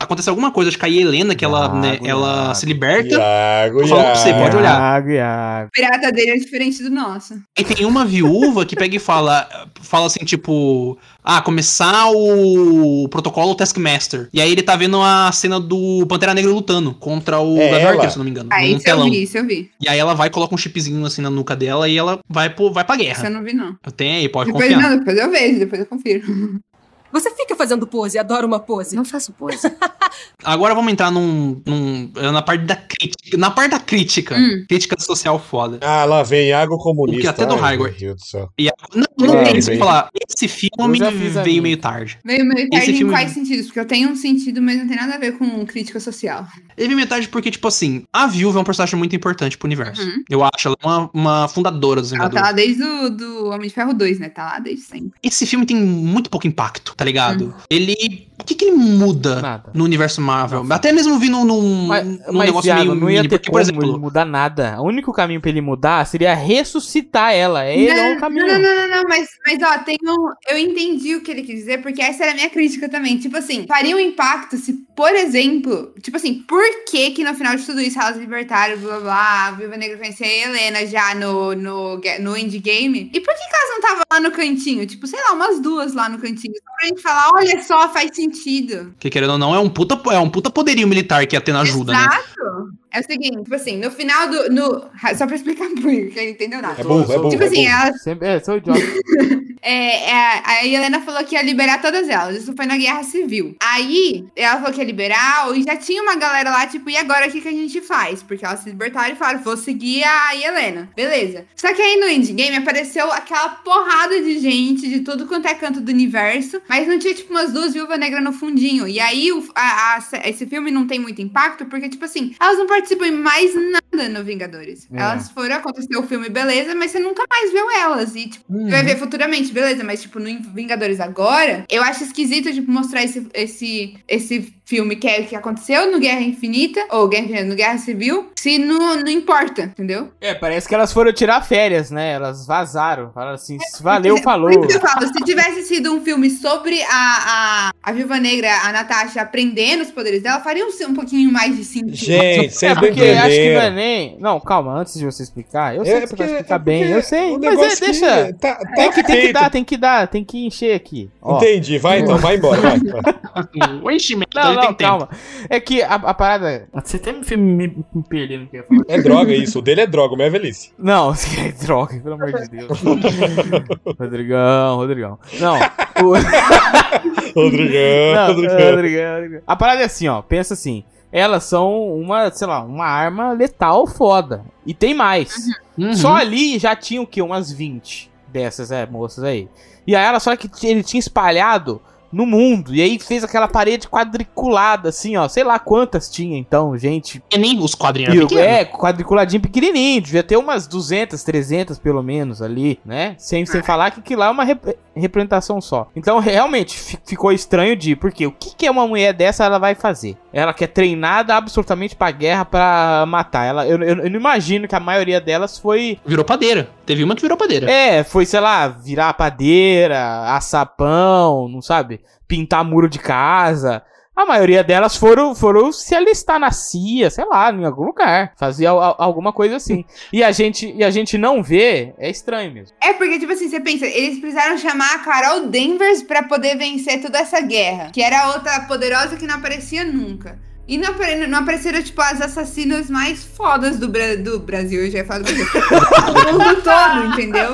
[0.00, 2.54] Acontece alguma coisa, acho que a Helena, que ela, né, Iago, ela Iago.
[2.54, 3.14] se liberta.
[3.16, 4.42] Iago, falando pra você, Iago.
[4.42, 4.80] pode olhar.
[4.80, 5.68] Iago, Iago.
[5.68, 7.34] O pirata dele é diferente do nosso.
[7.58, 9.46] E tem uma viúva que pega e fala,
[9.82, 14.28] fala assim, tipo, ah, começar o protocolo Taskmaster.
[14.32, 17.88] E aí ele tá vendo a cena do Pantera Negra lutando contra o É Gavião.
[17.90, 19.10] Arqueiro, se não me engano, Ah, isso eu telão.
[19.10, 19.70] vi, isso eu vi.
[19.80, 22.48] E aí ela vai e coloca um chipzinho assim na nuca dela e ela vai,
[22.48, 23.24] pro, vai pra Isso guerra.
[23.26, 23.76] eu não vi, não.
[23.96, 24.90] Tem aí, pode Depois, confiar.
[24.90, 26.22] não, depois eu vejo, depois eu confiro.
[27.12, 28.94] Você fica fazendo pose, adora uma pose.
[28.96, 29.58] Não faço pose.
[30.44, 33.36] Agora vamos entrar num, num- na parte da crítica.
[33.36, 34.36] Na parte da crítica.
[34.36, 34.64] Hum.
[34.68, 35.78] Crítica social foda.
[35.82, 37.20] Ah, lá vem Iago O comunista.
[37.20, 37.90] que até do Ai, Raigor.
[37.90, 38.48] meu Deus do céu.
[38.94, 40.08] Não, não tem isso falar.
[40.28, 40.98] Esse filme
[41.44, 42.18] veio meio tarde.
[42.24, 43.66] Veio meio Esse tarde em filme- quais sentidos?
[43.66, 46.46] Porque eu tenho um sentido, mas não tem nada a ver com crítica social.
[46.76, 49.66] Ele veio meio tarde porque, tipo assim, a Viúva é um personagem muito importante pro
[49.66, 50.02] universo.
[50.02, 50.22] Uhum.
[50.28, 52.50] Eu acho ela uma, uma fundadora dos Ela tá Vingadores.
[52.50, 54.28] lá desde o do Homem de Ferro 2, né?
[54.28, 55.10] Tá lá desde sempre.
[55.22, 57.44] Esse filme tem muito pouco impacto, tá ligado?
[57.46, 57.52] Uhum.
[57.70, 58.28] Ele.
[58.38, 59.70] O que, que ele muda Nada.
[59.74, 60.64] no universo Marvel?
[60.64, 60.76] Não.
[60.76, 63.50] Até mesmo vindo num, Mas, num mas negócio Thiago, meio não ia mini, ter porque,
[63.50, 64.00] como por ele exemplo.
[64.00, 64.80] mudar nada.
[64.80, 67.64] O único caminho pra ele mudar seria ressuscitar ela.
[67.64, 68.46] É ele é o caminho.
[68.46, 70.30] Não, não, não, não, mas, mas ó, tem um.
[70.48, 73.16] Eu entendi o que ele quis dizer, porque essa era a minha crítica também.
[73.18, 77.56] Tipo assim, faria um impacto se, por exemplo, tipo assim, por que que no final
[77.56, 81.14] de tudo isso elas libertaram, blá blá blá, a Viúva Negra conhecia a Helena já
[81.14, 83.10] no, no, no endgame?
[83.10, 84.86] E por que, que elas não estavam lá no cantinho?
[84.86, 86.52] Tipo, sei lá, umas duas lá no cantinho.
[86.52, 88.94] Só pra gente falar, olha só, faz sentido.
[88.98, 91.62] Que querendo ou não, é um puta, é um puta poderio militar que a Atena
[91.62, 92.04] ajuda, né?
[92.04, 92.74] Exato.
[92.92, 94.50] É o seguinte, tipo assim, no final do.
[94.52, 94.84] No,
[95.16, 96.80] só pra explicar pro Igor, que ele não entendeu nada.
[96.80, 97.30] É burro, é burro.
[97.30, 97.76] Tipo é assim, burro.
[97.86, 98.80] elas Sempre, é, sou idiota.
[99.62, 102.34] É, é, a Helena falou que ia liberar todas elas.
[102.42, 103.56] Isso foi na Guerra Civil.
[103.60, 107.28] Aí, ela falou que ia liberar, e já tinha uma galera lá, tipo, e agora
[107.28, 108.22] o que, que a gente faz?
[108.22, 110.88] Porque elas se libertaram e falaram, vou seguir a Helena.
[110.96, 111.44] Beleza.
[111.54, 115.78] Só que aí no endgame apareceu aquela porrada de gente de tudo quanto é canto
[115.80, 118.88] do universo, mas não tinha, tipo, umas duas viúvas negras no fundinho.
[118.88, 122.56] E aí, o- a- a- esse filme não tem muito impacto, porque, tipo assim, elas
[122.56, 124.88] não participam em mais nada no Vingadores.
[124.92, 125.00] É.
[125.00, 128.14] Elas foram, aconteceu o filme, beleza, mas você nunca mais viu elas.
[128.16, 128.68] E, tipo, Uhum.
[128.70, 133.26] vai ver futuramente, beleza, mas tipo, no Vingadores agora, eu acho esquisito, tipo, mostrar esse,
[133.34, 137.76] esse, esse filme que, é, que aconteceu no Guerra Infinita, ou Guerra Infinita, no Guerra
[137.78, 140.10] Civil, se não, não importa, entendeu?
[140.20, 142.12] É, parece que elas foram tirar férias, né?
[142.12, 143.10] Elas vazaram.
[143.12, 144.48] Falaram assim, valeu, Por falou.
[144.50, 148.48] isso que eu falo, se tivesse sido um filme sobre a, a, a Viúva Negra,
[148.64, 151.96] a Natasha, aprendendo os poderes dela, faria um, um pouquinho mais de sentido.
[151.96, 154.16] Gente, vocês É não porque acho que não é nem.
[154.20, 155.74] Não, calma, antes de você explicar.
[155.74, 157.30] Eu sei É que você porque- vai explicar é bem, eu sei.
[157.32, 158.32] o Mas é, deixa.
[158.34, 161.10] Tá, tá Tem que, tem que dar, tem que dar, tem que encher aqui.
[161.20, 161.38] Ó.
[161.38, 162.78] Entendi, vai então, vai embora, vai.
[162.78, 163.00] vai.
[163.82, 164.90] O enchimento Não, não, tem tempo.
[164.90, 165.08] calma.
[165.48, 166.68] É que a, a parada.
[166.74, 168.84] Você até me, me, me perdendo o que eu ia falar.
[168.88, 170.72] É droga isso, o dele é droga, o meu é velhice.
[170.78, 172.80] Não, é droga, pelo amor de Deus.
[173.98, 175.18] Rodrigão, Rodrigão.
[175.38, 176.14] Não, o...
[177.34, 178.70] Rodrigão, Não, Rodrigão.
[178.70, 179.42] Rodrigão, Rodrigão.
[179.46, 180.22] A parada é assim, ó.
[180.22, 180.84] Pensa assim.
[181.12, 184.44] Elas são uma, sei lá, uma arma letal foda.
[184.64, 185.34] E tem mais.
[185.76, 185.92] Uhum.
[185.92, 187.20] Só ali já tinha o quê?
[187.20, 189.48] Umas 20 dessas é, moças aí.
[189.86, 191.80] E aí ela só que ele tinha espalhado
[192.12, 192.74] no mundo.
[192.74, 195.28] E aí fez aquela parede quadriculada, assim, ó.
[195.28, 197.22] Sei lá quantas tinha então, gente.
[197.30, 202.78] E nem os quadrinhos é, quadriculadinho pequenininho, devia ter umas 200, 300 pelo menos ali,
[202.84, 203.14] né?
[203.18, 205.88] Sem, sem falar que aquilo lá é uma rep- representação só.
[205.96, 209.58] Então, realmente, fi- ficou estranho de, porque o que, que é uma mulher dessa ela
[209.58, 210.16] vai fazer?
[210.32, 213.44] Ela que é treinada absolutamente pra guerra pra matar.
[213.46, 216.68] Ela, eu, eu, eu não imagino que a maioria delas foi Virou padeira.
[216.86, 217.70] Teve uma que virou padeira.
[217.70, 222.00] é, foi, sei lá, virar padeira, assar pão, não sabe?
[222.28, 223.82] Pintar muro de casa.
[224.20, 228.32] A maioria delas foram, foram se alistar na CIA, sei lá, em algum lugar.
[228.68, 229.84] Al- alguma coisa assim.
[230.12, 232.76] E a gente, e a gente não vê, é estranho mesmo.
[232.82, 237.00] É porque, tipo assim, você pensa, eles precisaram chamar a Carol Danvers pra poder vencer
[237.00, 237.90] toda essa guerra.
[237.92, 240.38] Que era outra poderosa que não aparecia nunca.
[240.70, 244.88] E não, apare- não apareceram, tipo, as assassinas mais fodas do, Bra- do Brasil, eu
[244.92, 245.44] já falar do Brasil.
[246.30, 247.50] do mundo todo, entendeu?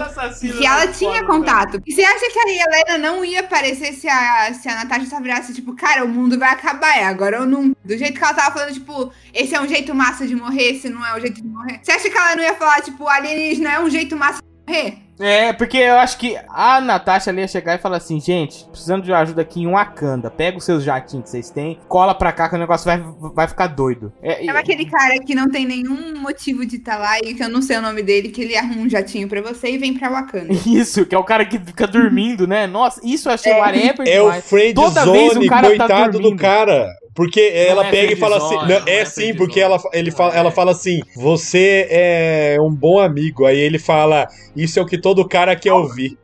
[0.58, 1.80] Que ela tinha contato.
[1.86, 5.18] E você acha que a Helena não ia aparecer se a, se a Natasha só
[5.18, 7.74] virasse, tipo, cara, o mundo vai acabar, é agora ou nunca.
[7.82, 10.90] Do jeito que ela tava falando, tipo, esse é um jeito massa de morrer, esse
[10.90, 11.80] não é o jeito de morrer.
[11.82, 14.98] Você acha que ela não ia falar, tipo, alienígena é um jeito massa de morrer?
[15.18, 19.02] É, porque eu acho que a Natasha ali ia chegar e falar assim, gente, precisando
[19.02, 20.30] de ajuda aqui em Wakanda.
[20.30, 23.02] Pega os seus jatinhos que vocês têm, cola pra cá que o negócio vai,
[23.34, 24.12] vai ficar doido.
[24.22, 27.42] É, e- É aquele cara que não tem nenhum motivo de estar lá e que
[27.42, 29.94] eu não sei o nome dele, que ele arruma um jatinho pra você e vem
[29.94, 30.52] pra Wakanda.
[30.66, 32.66] Isso, que é o cara que fica dormindo, né?
[32.66, 33.58] Nossa, isso eu achei É.
[33.58, 36.40] whatever É o friend Toda vez zone, o cara tá coitado do dormindo.
[36.40, 36.88] cara.
[37.16, 38.54] Porque ela é pega e friend fala assim.
[38.56, 40.38] não não, é é sim, porque ela, ele Não fala, é.
[40.38, 43.46] ela fala assim: você é um bom amigo.
[43.46, 46.18] Aí ele fala: Isso é o que todo cara quer ouvir.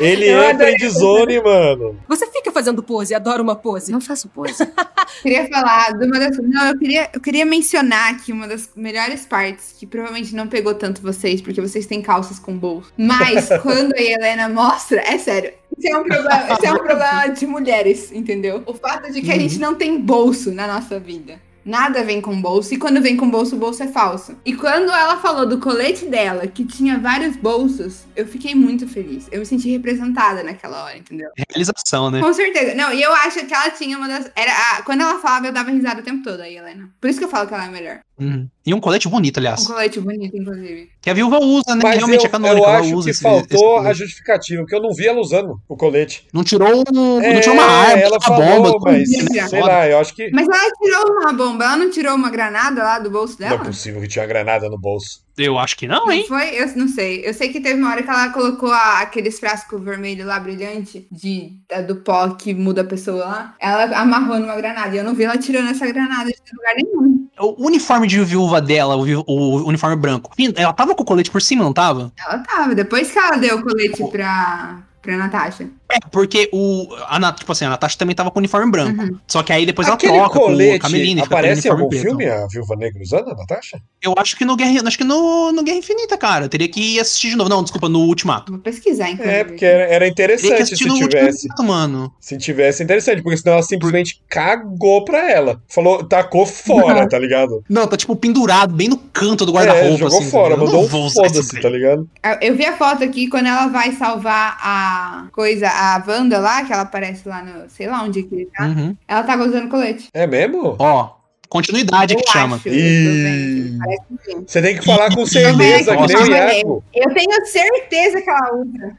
[0.00, 1.96] Ele Eu é adorei friend zone, mano.
[2.08, 2.26] Você
[2.58, 3.92] fazendo pose, adora uma pose.
[3.92, 4.66] Não faço pose.
[5.22, 6.36] Queria falar de uma das.
[6.38, 10.74] Não, eu queria, eu queria mencionar aqui uma das melhores partes, que provavelmente não pegou
[10.74, 12.92] tanto vocês, porque vocês têm calças com bolso.
[12.96, 15.52] Mas quando a Helena mostra, é sério.
[15.76, 18.62] Isso é um problema, isso é um problema de mulheres, entendeu?
[18.66, 21.40] O fato de que a gente não tem bolso na nossa vida.
[21.68, 24.34] Nada vem com bolso, e quando vem com bolso, o bolso é falso.
[24.42, 29.28] E quando ela falou do colete dela, que tinha vários bolsos, eu fiquei muito feliz.
[29.30, 31.28] Eu me senti representada naquela hora, entendeu?
[31.50, 32.22] Realização, né?
[32.22, 32.74] Com certeza.
[32.74, 34.30] Não, e eu acho que ela tinha uma das.
[34.34, 36.88] Era a- Quando ela falava, eu dava risada o tempo todo, aí, Helena.
[36.98, 38.00] Por isso que eu falo que ela é melhor.
[38.20, 38.48] Uhum.
[38.66, 39.66] E um colete bonito, Um aliás.
[39.66, 40.88] colete bonito, inclusive.
[41.00, 41.80] Que a viúva usa, né?
[41.82, 44.62] Mas Realmente eu, é canônico, eu ela acho usa que esse- faltou esse a justificativa,
[44.62, 46.26] porque eu não vi ela usando o colete.
[46.32, 48.90] Não tirou, não É, tirou uma arma, ela uma falou, bomba.
[48.92, 49.48] mas né?
[49.48, 50.30] sei lá, eu acho que.
[50.32, 53.50] Mas ela tirou uma bomba, ela não tirou uma granada lá do bolso Não é
[53.50, 53.64] dela?
[53.64, 55.20] possível que tinha granada no bolso.
[55.38, 56.24] Eu acho que não, Não hein?
[56.26, 56.50] foi?
[56.60, 57.22] Eu não sei.
[57.26, 61.06] Eu sei que teve uma hora que ela colocou a- aqueles frascos vermelhos lá, brilhante,
[61.10, 63.54] de, da- do pó que muda a pessoa lá.
[63.60, 64.94] Ela amarrou numa granada.
[64.94, 67.28] E eu não vi ela tirando essa granada de lugar nenhum.
[67.40, 70.32] O uniforme de viúva dela, o, o uniforme branco.
[70.56, 72.12] Ela tava com o colete por cima, não tava?
[72.18, 72.74] Ela tava.
[72.74, 75.68] Depois que ela deu o colete pra, pra Natasha.
[75.90, 76.86] É, porque o.
[77.08, 79.02] A, Nat- tipo assim, a Natasha também tava com o uniforme branco.
[79.02, 79.18] Uhum.
[79.26, 81.70] Só que aí depois Aquele ela troca com o colete Cameline, com o aparece em
[81.70, 82.02] algum preto.
[82.02, 83.80] filme, a Viúva Negra usando, a Natasha?
[84.02, 84.82] Eu acho que no Guerra.
[84.86, 86.44] Acho que no, no Guerra Infinita, cara.
[86.44, 87.48] Eu teria que assistir de novo.
[87.50, 88.52] Não, desculpa, no Ultimato.
[88.52, 89.36] Vou pesquisar, inclusive.
[89.36, 91.48] É, porque era, era interessante assistir se no tivesse.
[91.48, 92.12] Ultimato, mano.
[92.20, 95.62] Se tivesse, interessante, porque senão ela simplesmente cagou pra ela.
[95.68, 97.64] Falou, tacou fora, tá ligado?
[97.68, 99.94] Não, tá tipo pendurado bem no canto do guarda-roupa.
[99.94, 100.60] É, jogou assim, fora, tá?
[100.60, 102.08] Eu mandou um foda-se, tá ligado?
[102.40, 106.72] Eu vi a foto aqui quando ela vai salvar a coisa, a Wanda lá, que
[106.72, 107.68] ela aparece lá no.
[107.70, 108.64] sei lá onde que ele tá.
[108.66, 108.96] Uhum.
[109.06, 110.08] Ela tava usando colete.
[110.12, 110.76] É mesmo?
[110.78, 111.10] Ó,
[111.48, 112.56] continuidade Eu que chama.
[112.56, 113.78] acho, eu vendo
[114.18, 114.44] que sim.
[114.46, 116.30] Você tem que falar com certeza, que nem o nossa.
[116.30, 116.84] Iago.
[116.94, 118.96] Eu tenho certeza que ela usa.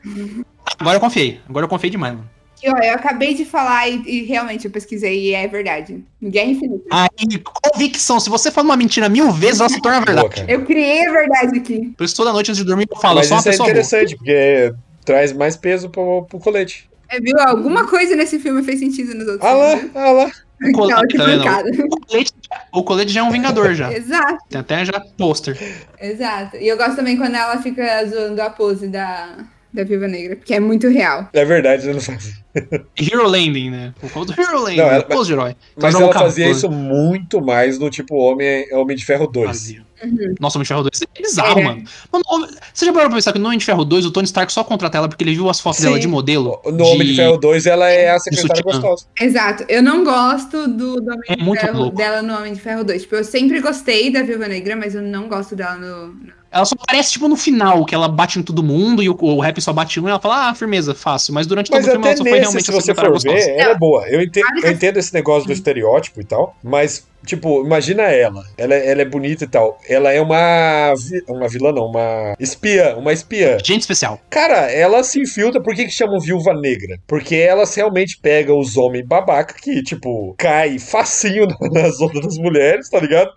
[0.80, 1.40] Agora eu confiei.
[1.50, 2.30] Agora eu confiei demais, mano.
[2.62, 6.04] E, ó, eu acabei de falar e, e realmente eu pesquisei e é verdade.
[6.22, 6.84] Guerra Infinita.
[6.92, 8.20] Aí, convicção.
[8.20, 10.36] Se você fala uma mentira mil vezes, ela se torna Boa, verdade.
[10.42, 10.52] cara.
[10.52, 11.94] Eu criei a verdade aqui.
[11.98, 13.52] Por isso, toda noite antes de dormir, eu falo, eu Mas sou uma isso é
[13.52, 13.72] pessoa boa.
[13.72, 14.74] interessante, porque
[15.10, 16.88] traz mais peso pro, pro colete.
[17.10, 17.36] É, viu?
[17.40, 19.96] Alguma coisa nesse filme fez sentido nos outros Ah lá, filmes.
[19.96, 20.32] ah lá.
[20.62, 21.86] O colete, Não.
[21.88, 22.34] O colete,
[22.74, 23.94] o colete já é um vingador já.
[23.94, 25.58] Exato, Tem até já pôster.
[26.02, 26.58] exato.
[26.58, 29.38] E eu gosto também quando ela fica zoando a pose da,
[29.74, 31.30] da Viva Negra, porque é muito real.
[31.34, 32.34] É verdade, eu não fazia.
[33.00, 33.94] Hero Landing, né?
[34.02, 34.78] O famoso Hero Landing.
[34.78, 35.56] Não, ela- de herói.
[35.80, 39.48] Mas ela fazia isso muito mais no tipo Homem, Homem de Ferro 2.
[39.48, 39.82] Fazia.
[40.04, 40.34] Uhum.
[40.40, 41.70] Nossa, Homem de Ferro 2 é bizarro, Era.
[41.70, 41.84] mano.
[42.12, 44.26] Mano, Homem- Você já parou pra pensar que no Homem de Ferro 2 o Tony
[44.26, 45.86] Stark só contrata ela porque ele viu as fotos Sim.
[45.88, 46.60] dela de modelo?
[46.66, 48.80] No Homem de Ferro 2, ela é a secretária sutiã.
[48.82, 49.06] gostosa.
[49.22, 49.66] Exato.
[49.70, 51.98] Eu não gosto do, do Homem É de muito Ferro, louco.
[51.98, 53.02] dela no Homem de Ferro 2.
[53.04, 56.08] Tipo, eu sempre gostei da Viúva Negra, mas eu não gosto dela no.
[56.08, 59.16] no- Ela só aparece, tipo, no final, que ela bate em todo mundo e o,
[59.20, 61.34] o rap só bate em um e ela fala, ah, firmeza, fácil.
[61.34, 63.12] Mas durante todo Mas o filme ela só foi nesse, realmente se você for ver,
[63.12, 63.52] gostosa.
[63.52, 64.08] ela é boa.
[64.08, 68.44] Eu entendo, eu entendo esse negócio do estereótipo e tal, mas Tipo, imagina ela.
[68.58, 69.78] Ela, é- ela é bonita e tal.
[69.88, 70.94] Ela é uma.
[70.96, 72.96] vi- Uma vilã, não, uma espiã.
[72.96, 73.58] Uma espiã.
[73.64, 74.20] Gente especial.
[74.30, 75.62] Cara, ela se infiltra.
[75.62, 76.98] Por que, que chamam viúva negra?
[77.08, 82.90] Porque elas realmente pega os homens babaca que, tipo, cai facinho nas ondas das mulheres,
[82.90, 83.32] tá ligado?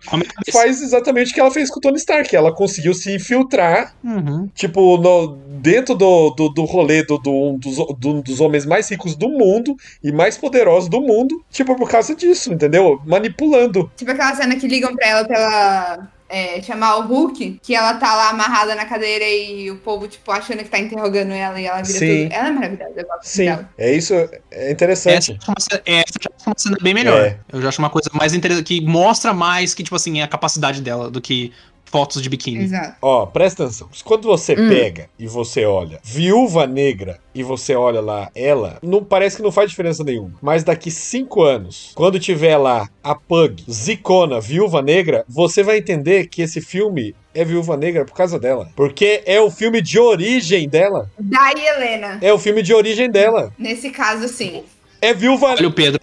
[0.51, 2.35] Faz exatamente o que ela fez com o Tony Stark.
[2.35, 4.49] Ela conseguiu se infiltrar, Uhum.
[4.55, 8.89] tipo, no, dentro do, do, do rolê do, do, um dos, do, dos homens mais
[8.89, 12.99] ricos do mundo e mais poderosos do mundo, tipo, por causa disso, entendeu?
[13.05, 13.72] Manipulando.
[13.95, 17.93] Tipo aquela cena que ligam pra ela pra ela é, chamar o Hulk, que ela
[17.95, 21.65] tá lá amarrada na cadeira e o povo, tipo, achando que tá interrogando ela e
[21.65, 22.23] ela vira Sim.
[22.23, 22.33] tudo.
[22.33, 23.69] Ela é maravilhosa, eu gosto Sim, dela.
[23.77, 24.13] é isso,
[24.49, 25.15] é interessante.
[25.15, 27.21] Essa, eu acho uma cena- essa eu acho uma cena bem melhor.
[27.23, 27.37] É.
[27.51, 30.81] Eu já acho uma coisa mais interessante, que mostra mais que, tipo assim, a capacidade
[30.81, 31.53] dela do que
[31.93, 32.63] fotos de biquíni.
[32.63, 32.95] Exato.
[33.03, 33.87] Ó, presta atenção.
[34.03, 34.67] Quando você Hum.
[34.67, 39.51] pega e você olha Viúva Negra e você olha lá ela, não parece que não
[39.51, 40.33] faz diferença nenhuma.
[40.41, 46.25] Mas daqui cinco anos, quando tiver lá a Pug, Zicona, Viúva Negra, você vai entender
[46.29, 48.69] que esse filme é Viúva Negra por causa dela.
[48.75, 51.11] Porque é o filme de origem dela.
[51.19, 52.17] Da Helena.
[52.23, 53.53] É o filme de origem dela.
[53.55, 54.63] Nesse caso, sim.
[54.99, 56.01] É Viúva, Olha o Pedro.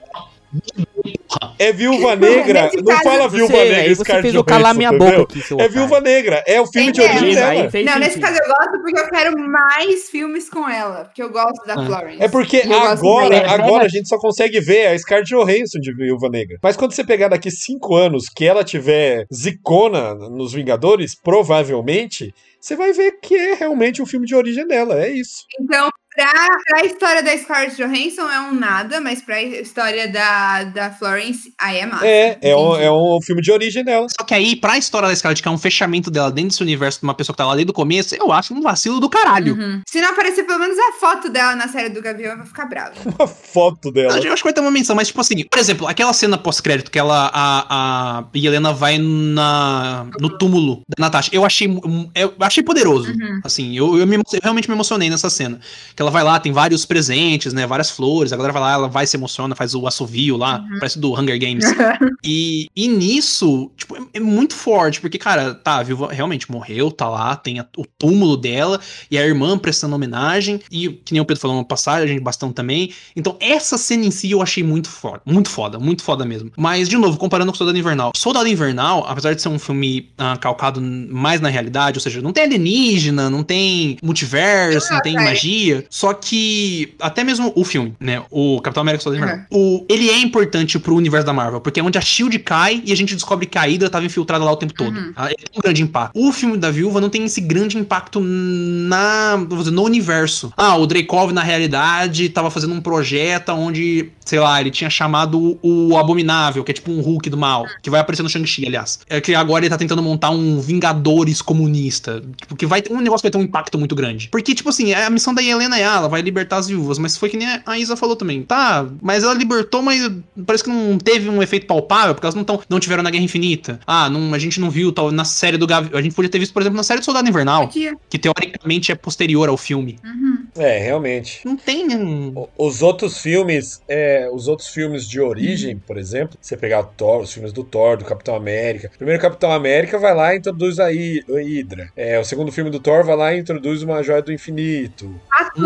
[1.59, 2.71] É viúva Negra.
[2.85, 5.21] Não fala Viúva Negra, você Scarlett fez eu calar minha entendeu?
[5.21, 5.69] boca aqui, É.
[5.69, 6.43] Viúva Negra.
[6.47, 7.71] É o filme de origem dela.
[7.85, 11.05] Não, nesse caso eu gosto porque eu quero mais filmes com ela.
[11.05, 11.87] Porque eu gosto da Ah.
[11.87, 12.23] Florence.
[12.23, 16.59] É porque agora, agora a gente só consegue ver a Scarlett Johansson de Viúva Negra.
[16.63, 22.75] Mas quando você pegar daqui cinco anos que ela tiver zicona nos Vingadores, provavelmente, você
[22.77, 25.01] vai ver que é realmente um filme de origem dela.
[25.03, 25.45] É isso.
[25.61, 26.33] Então, pra,
[26.67, 31.79] pra história da Scarlett Johansson é um nada, mas pra história da, da Florence, aí
[31.79, 32.07] é massa.
[32.07, 34.07] É, é um, é um filme de origem dela.
[34.09, 37.01] Só que aí, pra história da Scarlett, que é um fechamento dela dentro desse universo
[37.01, 39.55] de uma pessoa que tá lá desde o começo, eu acho um vacilo do caralho.
[39.55, 39.81] Uhum.
[39.89, 42.67] Se não aparecer pelo menos a foto dela na série do Gavião, eu vou ficar
[42.67, 42.93] brava.
[43.19, 44.19] Uma foto dela.
[44.19, 46.91] Eu acho que vai ter uma menção, mas tipo assim, por exemplo, aquela cena pós-crédito
[46.91, 51.69] que ela, a, a Helena vai na, no túmulo da Natasha, eu achei,
[52.15, 53.13] eu achei poderoso.
[53.13, 53.41] Uhum.
[53.45, 55.61] Assim, eu, eu, me eu realmente me emocionei nessa cena.
[55.95, 57.67] Que ela vai lá, tem vários presentes, né?
[57.67, 60.99] Várias flores, a galera vai lá, ela vai se emociona, faz o assovio lá, parece
[60.99, 61.65] do Hunger Games.
[62.23, 66.91] E, e nisso, tipo, é, é muito forte, porque, cara, tá, a viúva realmente morreu,
[66.91, 68.79] tá lá, tem a- o túmulo dela,
[69.11, 72.93] e a irmã prestando homenagem, e que nem o Pedro falou, uma passagem, bastão também.
[73.17, 76.53] Então, essa cena em si eu achei muito foda, muito foda, muito foda mesmo.
[76.57, 78.13] Mas, de novo, comparando com Soldado Invernal.
[78.17, 82.33] Soldado Invernal, apesar de ser um filme ah, calcado mais na realidade, ou seja, não
[82.33, 85.25] tem alienígena, não tem multiverso, não tem é.
[85.25, 90.09] magia, só que até mesmo o filme, né, o Capitão América Soldado Invernal, o, ele
[90.09, 93.13] é importante pro universo da Marvel, porque é onde a SHIELD cai e a gente
[93.15, 94.97] descobre que a Hydra tava infiltrada lá o tempo todo.
[94.97, 95.13] Uhum.
[95.17, 96.13] Ah, Ele tem um grande impacto.
[96.17, 100.53] O filme da Viúva não tem esse grande impacto na, dizer, no universo.
[100.57, 105.59] Ah, o Dreykov na realidade tava fazendo um projeto onde, sei lá, ele tinha chamado
[105.61, 109.01] o Abominável, que é tipo um Hulk do mal, que vai aparecer no Shang-Chi, aliás.
[109.09, 113.01] É que agora ele tá tentando montar um Vingadores comunista, tipo, que vai ter um
[113.01, 114.29] negócio que vai ter um impacto muito grande.
[114.31, 117.17] Porque tipo assim, a missão da Helena é, ah, ela vai libertar as viúvas, mas
[117.17, 118.43] foi que nem a Isa falou também.
[118.43, 120.11] Tá, mas ela libertou, mas
[120.47, 123.25] parece que não teve um efeito palpável, porque elas não, tão, não tiveram na Guerra
[123.25, 123.81] Infinita.
[123.87, 125.99] Ah, não, a gente não viu tal, na série do Gavião.
[125.99, 127.95] A gente podia ter visto, por exemplo, na série do Soldado Invernal, Podia.
[128.09, 129.99] que teoricamente é posterior ao filme.
[130.05, 130.47] Uhum.
[130.57, 131.41] É, realmente.
[131.45, 131.89] Não tem.
[131.97, 136.81] um- O- Os outros filmes, é, os outros filmes de origem, por exemplo, você pegar
[136.81, 138.91] o Thor, os filmes do Thor, do Capitão América.
[138.97, 141.91] Primeiro Capitão América vai lá e introduz a, a Hydra.
[141.97, 145.15] É, o segundo filme do Thor vai lá e introduz uma joia do infinito.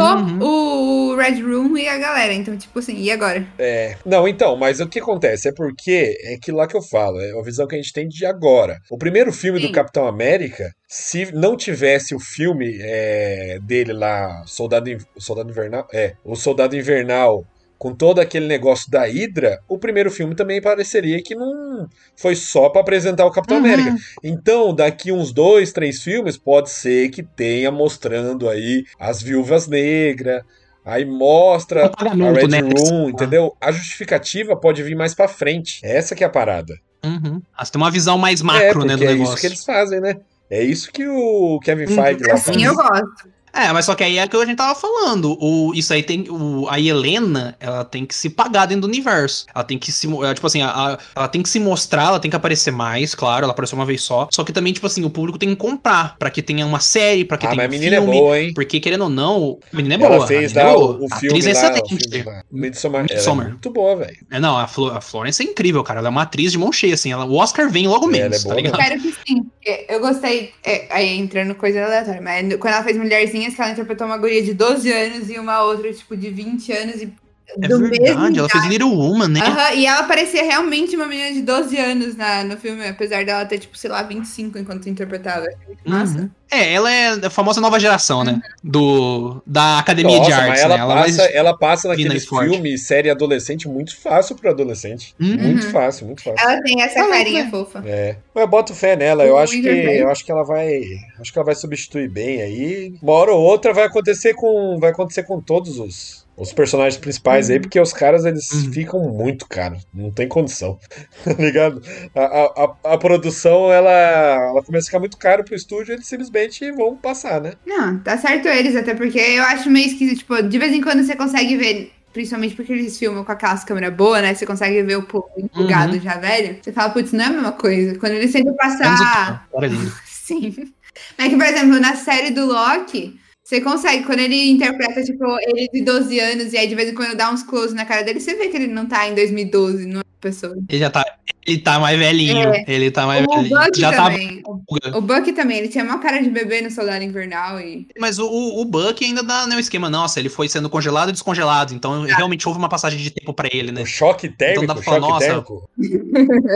[0.05, 0.39] Uhum.
[0.43, 2.33] o, Red Room e a galera.
[2.33, 3.47] Então, tipo assim, e agora?
[3.59, 3.97] É.
[4.05, 5.49] Não, então, mas o que acontece?
[5.49, 8.09] É porque é aquilo lá que eu falo, é a visão que a gente tem
[8.09, 8.79] de agora.
[8.91, 9.73] O primeiro filme do Sim.
[9.73, 16.35] Capitão América, se não tivesse o filme é, dele lá, Soldado, Soldado Invernal, é, o
[16.37, 17.45] Soldado Invernal,
[17.85, 22.71] com todo aquele negócio da Hydra, o primeiro filme também pareceria que não foi só
[22.71, 23.63] pra apresentar o Capitão Uhum.
[23.65, 23.95] América.
[24.23, 30.43] Então, daqui uns dois, três filmes, pode ser que tenha mostrando aí as viúvas negras.
[30.83, 32.61] Aí mostra a Red né?
[32.63, 33.55] Room, entendeu?
[33.61, 35.81] A justificativa pode vir mais pra frente.
[35.85, 36.73] Essa que é a parada.
[37.05, 37.43] Uhum.
[37.55, 39.33] Ah, você tem uma visão mais é, macro, porque né, do é negócio.
[39.35, 40.17] isso que eles fazem, né?
[40.49, 42.63] É isso que o Kevin Feige lá Assim faz.
[42.65, 43.29] eu gosto.
[43.55, 45.37] É, mas só que aí é o que a gente tava falando.
[45.41, 46.27] O, isso aí tem.
[46.29, 49.47] O, a Helena, ela tem que se pagar dentro do universo.
[49.55, 50.07] Ela tem que se.
[50.09, 52.71] mo- é, Tipo assim, a- a- ela tem que se mostrar, ela tem que aparecer
[52.73, 54.29] mais, claro, ela apareceu uma vez só.
[54.33, 57.25] Só que também, tipo assim, o público tem que comprar pra que tenha uma série,
[57.25, 58.17] pra que Ah, tenha mas a um menina filme.
[58.17, 58.53] é boa, hein?
[58.55, 60.15] Porque, querendo ou não, a menina é boa.
[60.15, 60.99] Ela a fez menina lá é o, boa.
[61.01, 62.25] o A filme atriz é lá, excelente.
[62.51, 63.01] Midsommar.
[63.01, 63.49] Ela é Midsommar.
[63.51, 64.17] muito boa, velho.
[64.31, 66.01] É, não, a, Flo, a Florence é incrível, cara.
[66.01, 67.13] Ela é uma atriz de mão cheia, assim.
[67.13, 68.81] Ela, o Oscar vem logo Ela menos, é tá boa ligado?
[68.81, 69.47] Espero que sim.
[69.65, 73.71] Porque Eu gostei, é, aí entrando coisa aleatória, mas quando ela fez Mulherzinhas, que ela
[73.71, 77.11] interpretou uma guria de 12 anos e uma outra, tipo, de 20 anos, e
[77.47, 79.41] É do verdade, mesmo ela fez Little Woman, né?
[79.77, 83.59] E ela parecia realmente uma menina de 12 anos na, no filme, apesar dela ter,
[83.59, 85.47] tipo, sei lá, 25 enquanto interpretava.
[85.85, 86.19] Massa.
[86.19, 86.31] Uhum.
[86.51, 88.41] É, ela é a famosa nova geração, né?
[88.63, 90.83] Do, da Academia de Nossa, Artes, mas ela, né?
[90.83, 92.51] Ela passa, ela passa vindo naquele aí forte.
[92.51, 95.15] filme série adolescente muito fácil pro adolescente.
[95.21, 95.37] Uhum.
[95.37, 96.49] Muito fácil, muito fácil.
[96.49, 97.51] Ela tem essa Ela carinha é.
[97.51, 97.83] fofa.
[97.85, 98.17] É.
[98.35, 100.81] Eu boto fé nela, eu acho que eu acho que ela vai,
[101.21, 102.95] acho que ela vai substituir bem aí.
[103.03, 107.49] Uma hora ou outra vai acontecer com, vai acontecer com todos os os personagens principais
[107.51, 108.73] aí, porque os caras eles Uhum.
[108.73, 110.79] ficam muito caros, não tem condição,
[111.25, 111.83] tá ligado?
[112.15, 116.71] A, a, a, produção ela, ela começa a ficar muito caro pro estúdio, eles simplesmente
[116.73, 117.53] vão passar, né?
[117.67, 121.05] Não, tá certo eles, até porque eu acho meio esquisito, tipo, de vez em quando
[121.05, 124.35] você consegue ver, principalmente porque eles filmam com aquelas câmeras boas, né?
[124.35, 126.59] Você consegue ver o povo empolgado já, velho.
[126.63, 127.99] Você fala, putz, não é a mesma coisa.
[127.99, 129.49] Quando eles tentam passar.
[129.57, 129.77] Ali.
[130.07, 130.73] Sim.
[131.19, 135.69] É que, por exemplo, na série do Loki, você consegue, quando ele interpreta, tipo, ele
[135.69, 138.19] de 12 anos, e aí de vez em quando dá uns close na cara dele,
[138.19, 140.57] você vê que ele não tá em 2012, não é uma pessoa.
[140.67, 141.05] Ele já tá.
[141.47, 142.49] Ele tá mais velhinho.
[142.49, 142.65] É.
[142.67, 143.55] Ele tá mais O velhinho.
[143.55, 144.05] Buck Já tá.
[144.05, 144.43] também.
[144.47, 147.87] O Buck também, ele tinha uma cara de bebê no Soldado Invernal e.
[147.99, 151.13] Mas o, o, Buck ainda dá né, o esquema, nossa, ele foi sendo congelado e
[151.13, 151.75] descongelado.
[151.75, 153.83] Então realmente houve uma passagem de tempo pra ele, né?
[153.83, 155.69] O choque térmico, dá pra choque falar, nossa, térmico.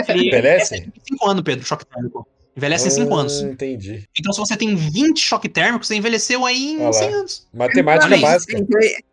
[0.09, 0.77] Ele Envelhece?
[0.77, 2.27] em 5 anos, Pedro, choque térmico.
[2.59, 3.41] Envelhece em 5 Ah, anos.
[3.41, 4.03] Entendi.
[4.19, 6.93] Então, se você tem 20 choque térmicos, você envelheceu aí em Olha lá.
[6.93, 7.47] 100 anos.
[7.55, 8.23] Matemática Parabéns.
[8.23, 8.67] básica.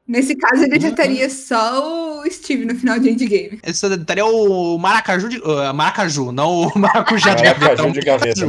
[0.07, 0.93] Nesse caso, ele já Uhum.
[0.93, 3.59] estaria só o Steve no final de Endgame.
[3.63, 5.37] Esse estaria o Maracaju de.
[5.39, 7.91] uh, Maracaju, não o Maracujá de Maracaju gaveta.
[7.91, 8.45] de gaveta.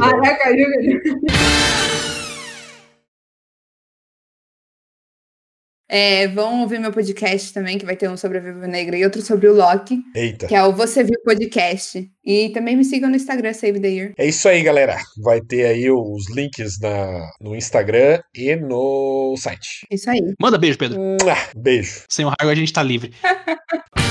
[5.89, 9.05] É, vão ouvir meu podcast também, que vai ter um sobre a Viva Negra e
[9.05, 10.47] outro sobre o Loki, Eita.
[10.47, 12.09] que é o Você Viu Podcast.
[12.25, 14.13] E também me sigam no Instagram, Save the Year.
[14.17, 14.97] É isso aí, galera.
[15.23, 19.87] Vai ter aí os links na, no Instagram e no site.
[19.89, 20.19] Isso aí.
[20.39, 20.99] Manda beijo, Pedro.
[21.55, 22.03] Beijo.
[22.09, 23.13] Sem o raio a gente tá livre.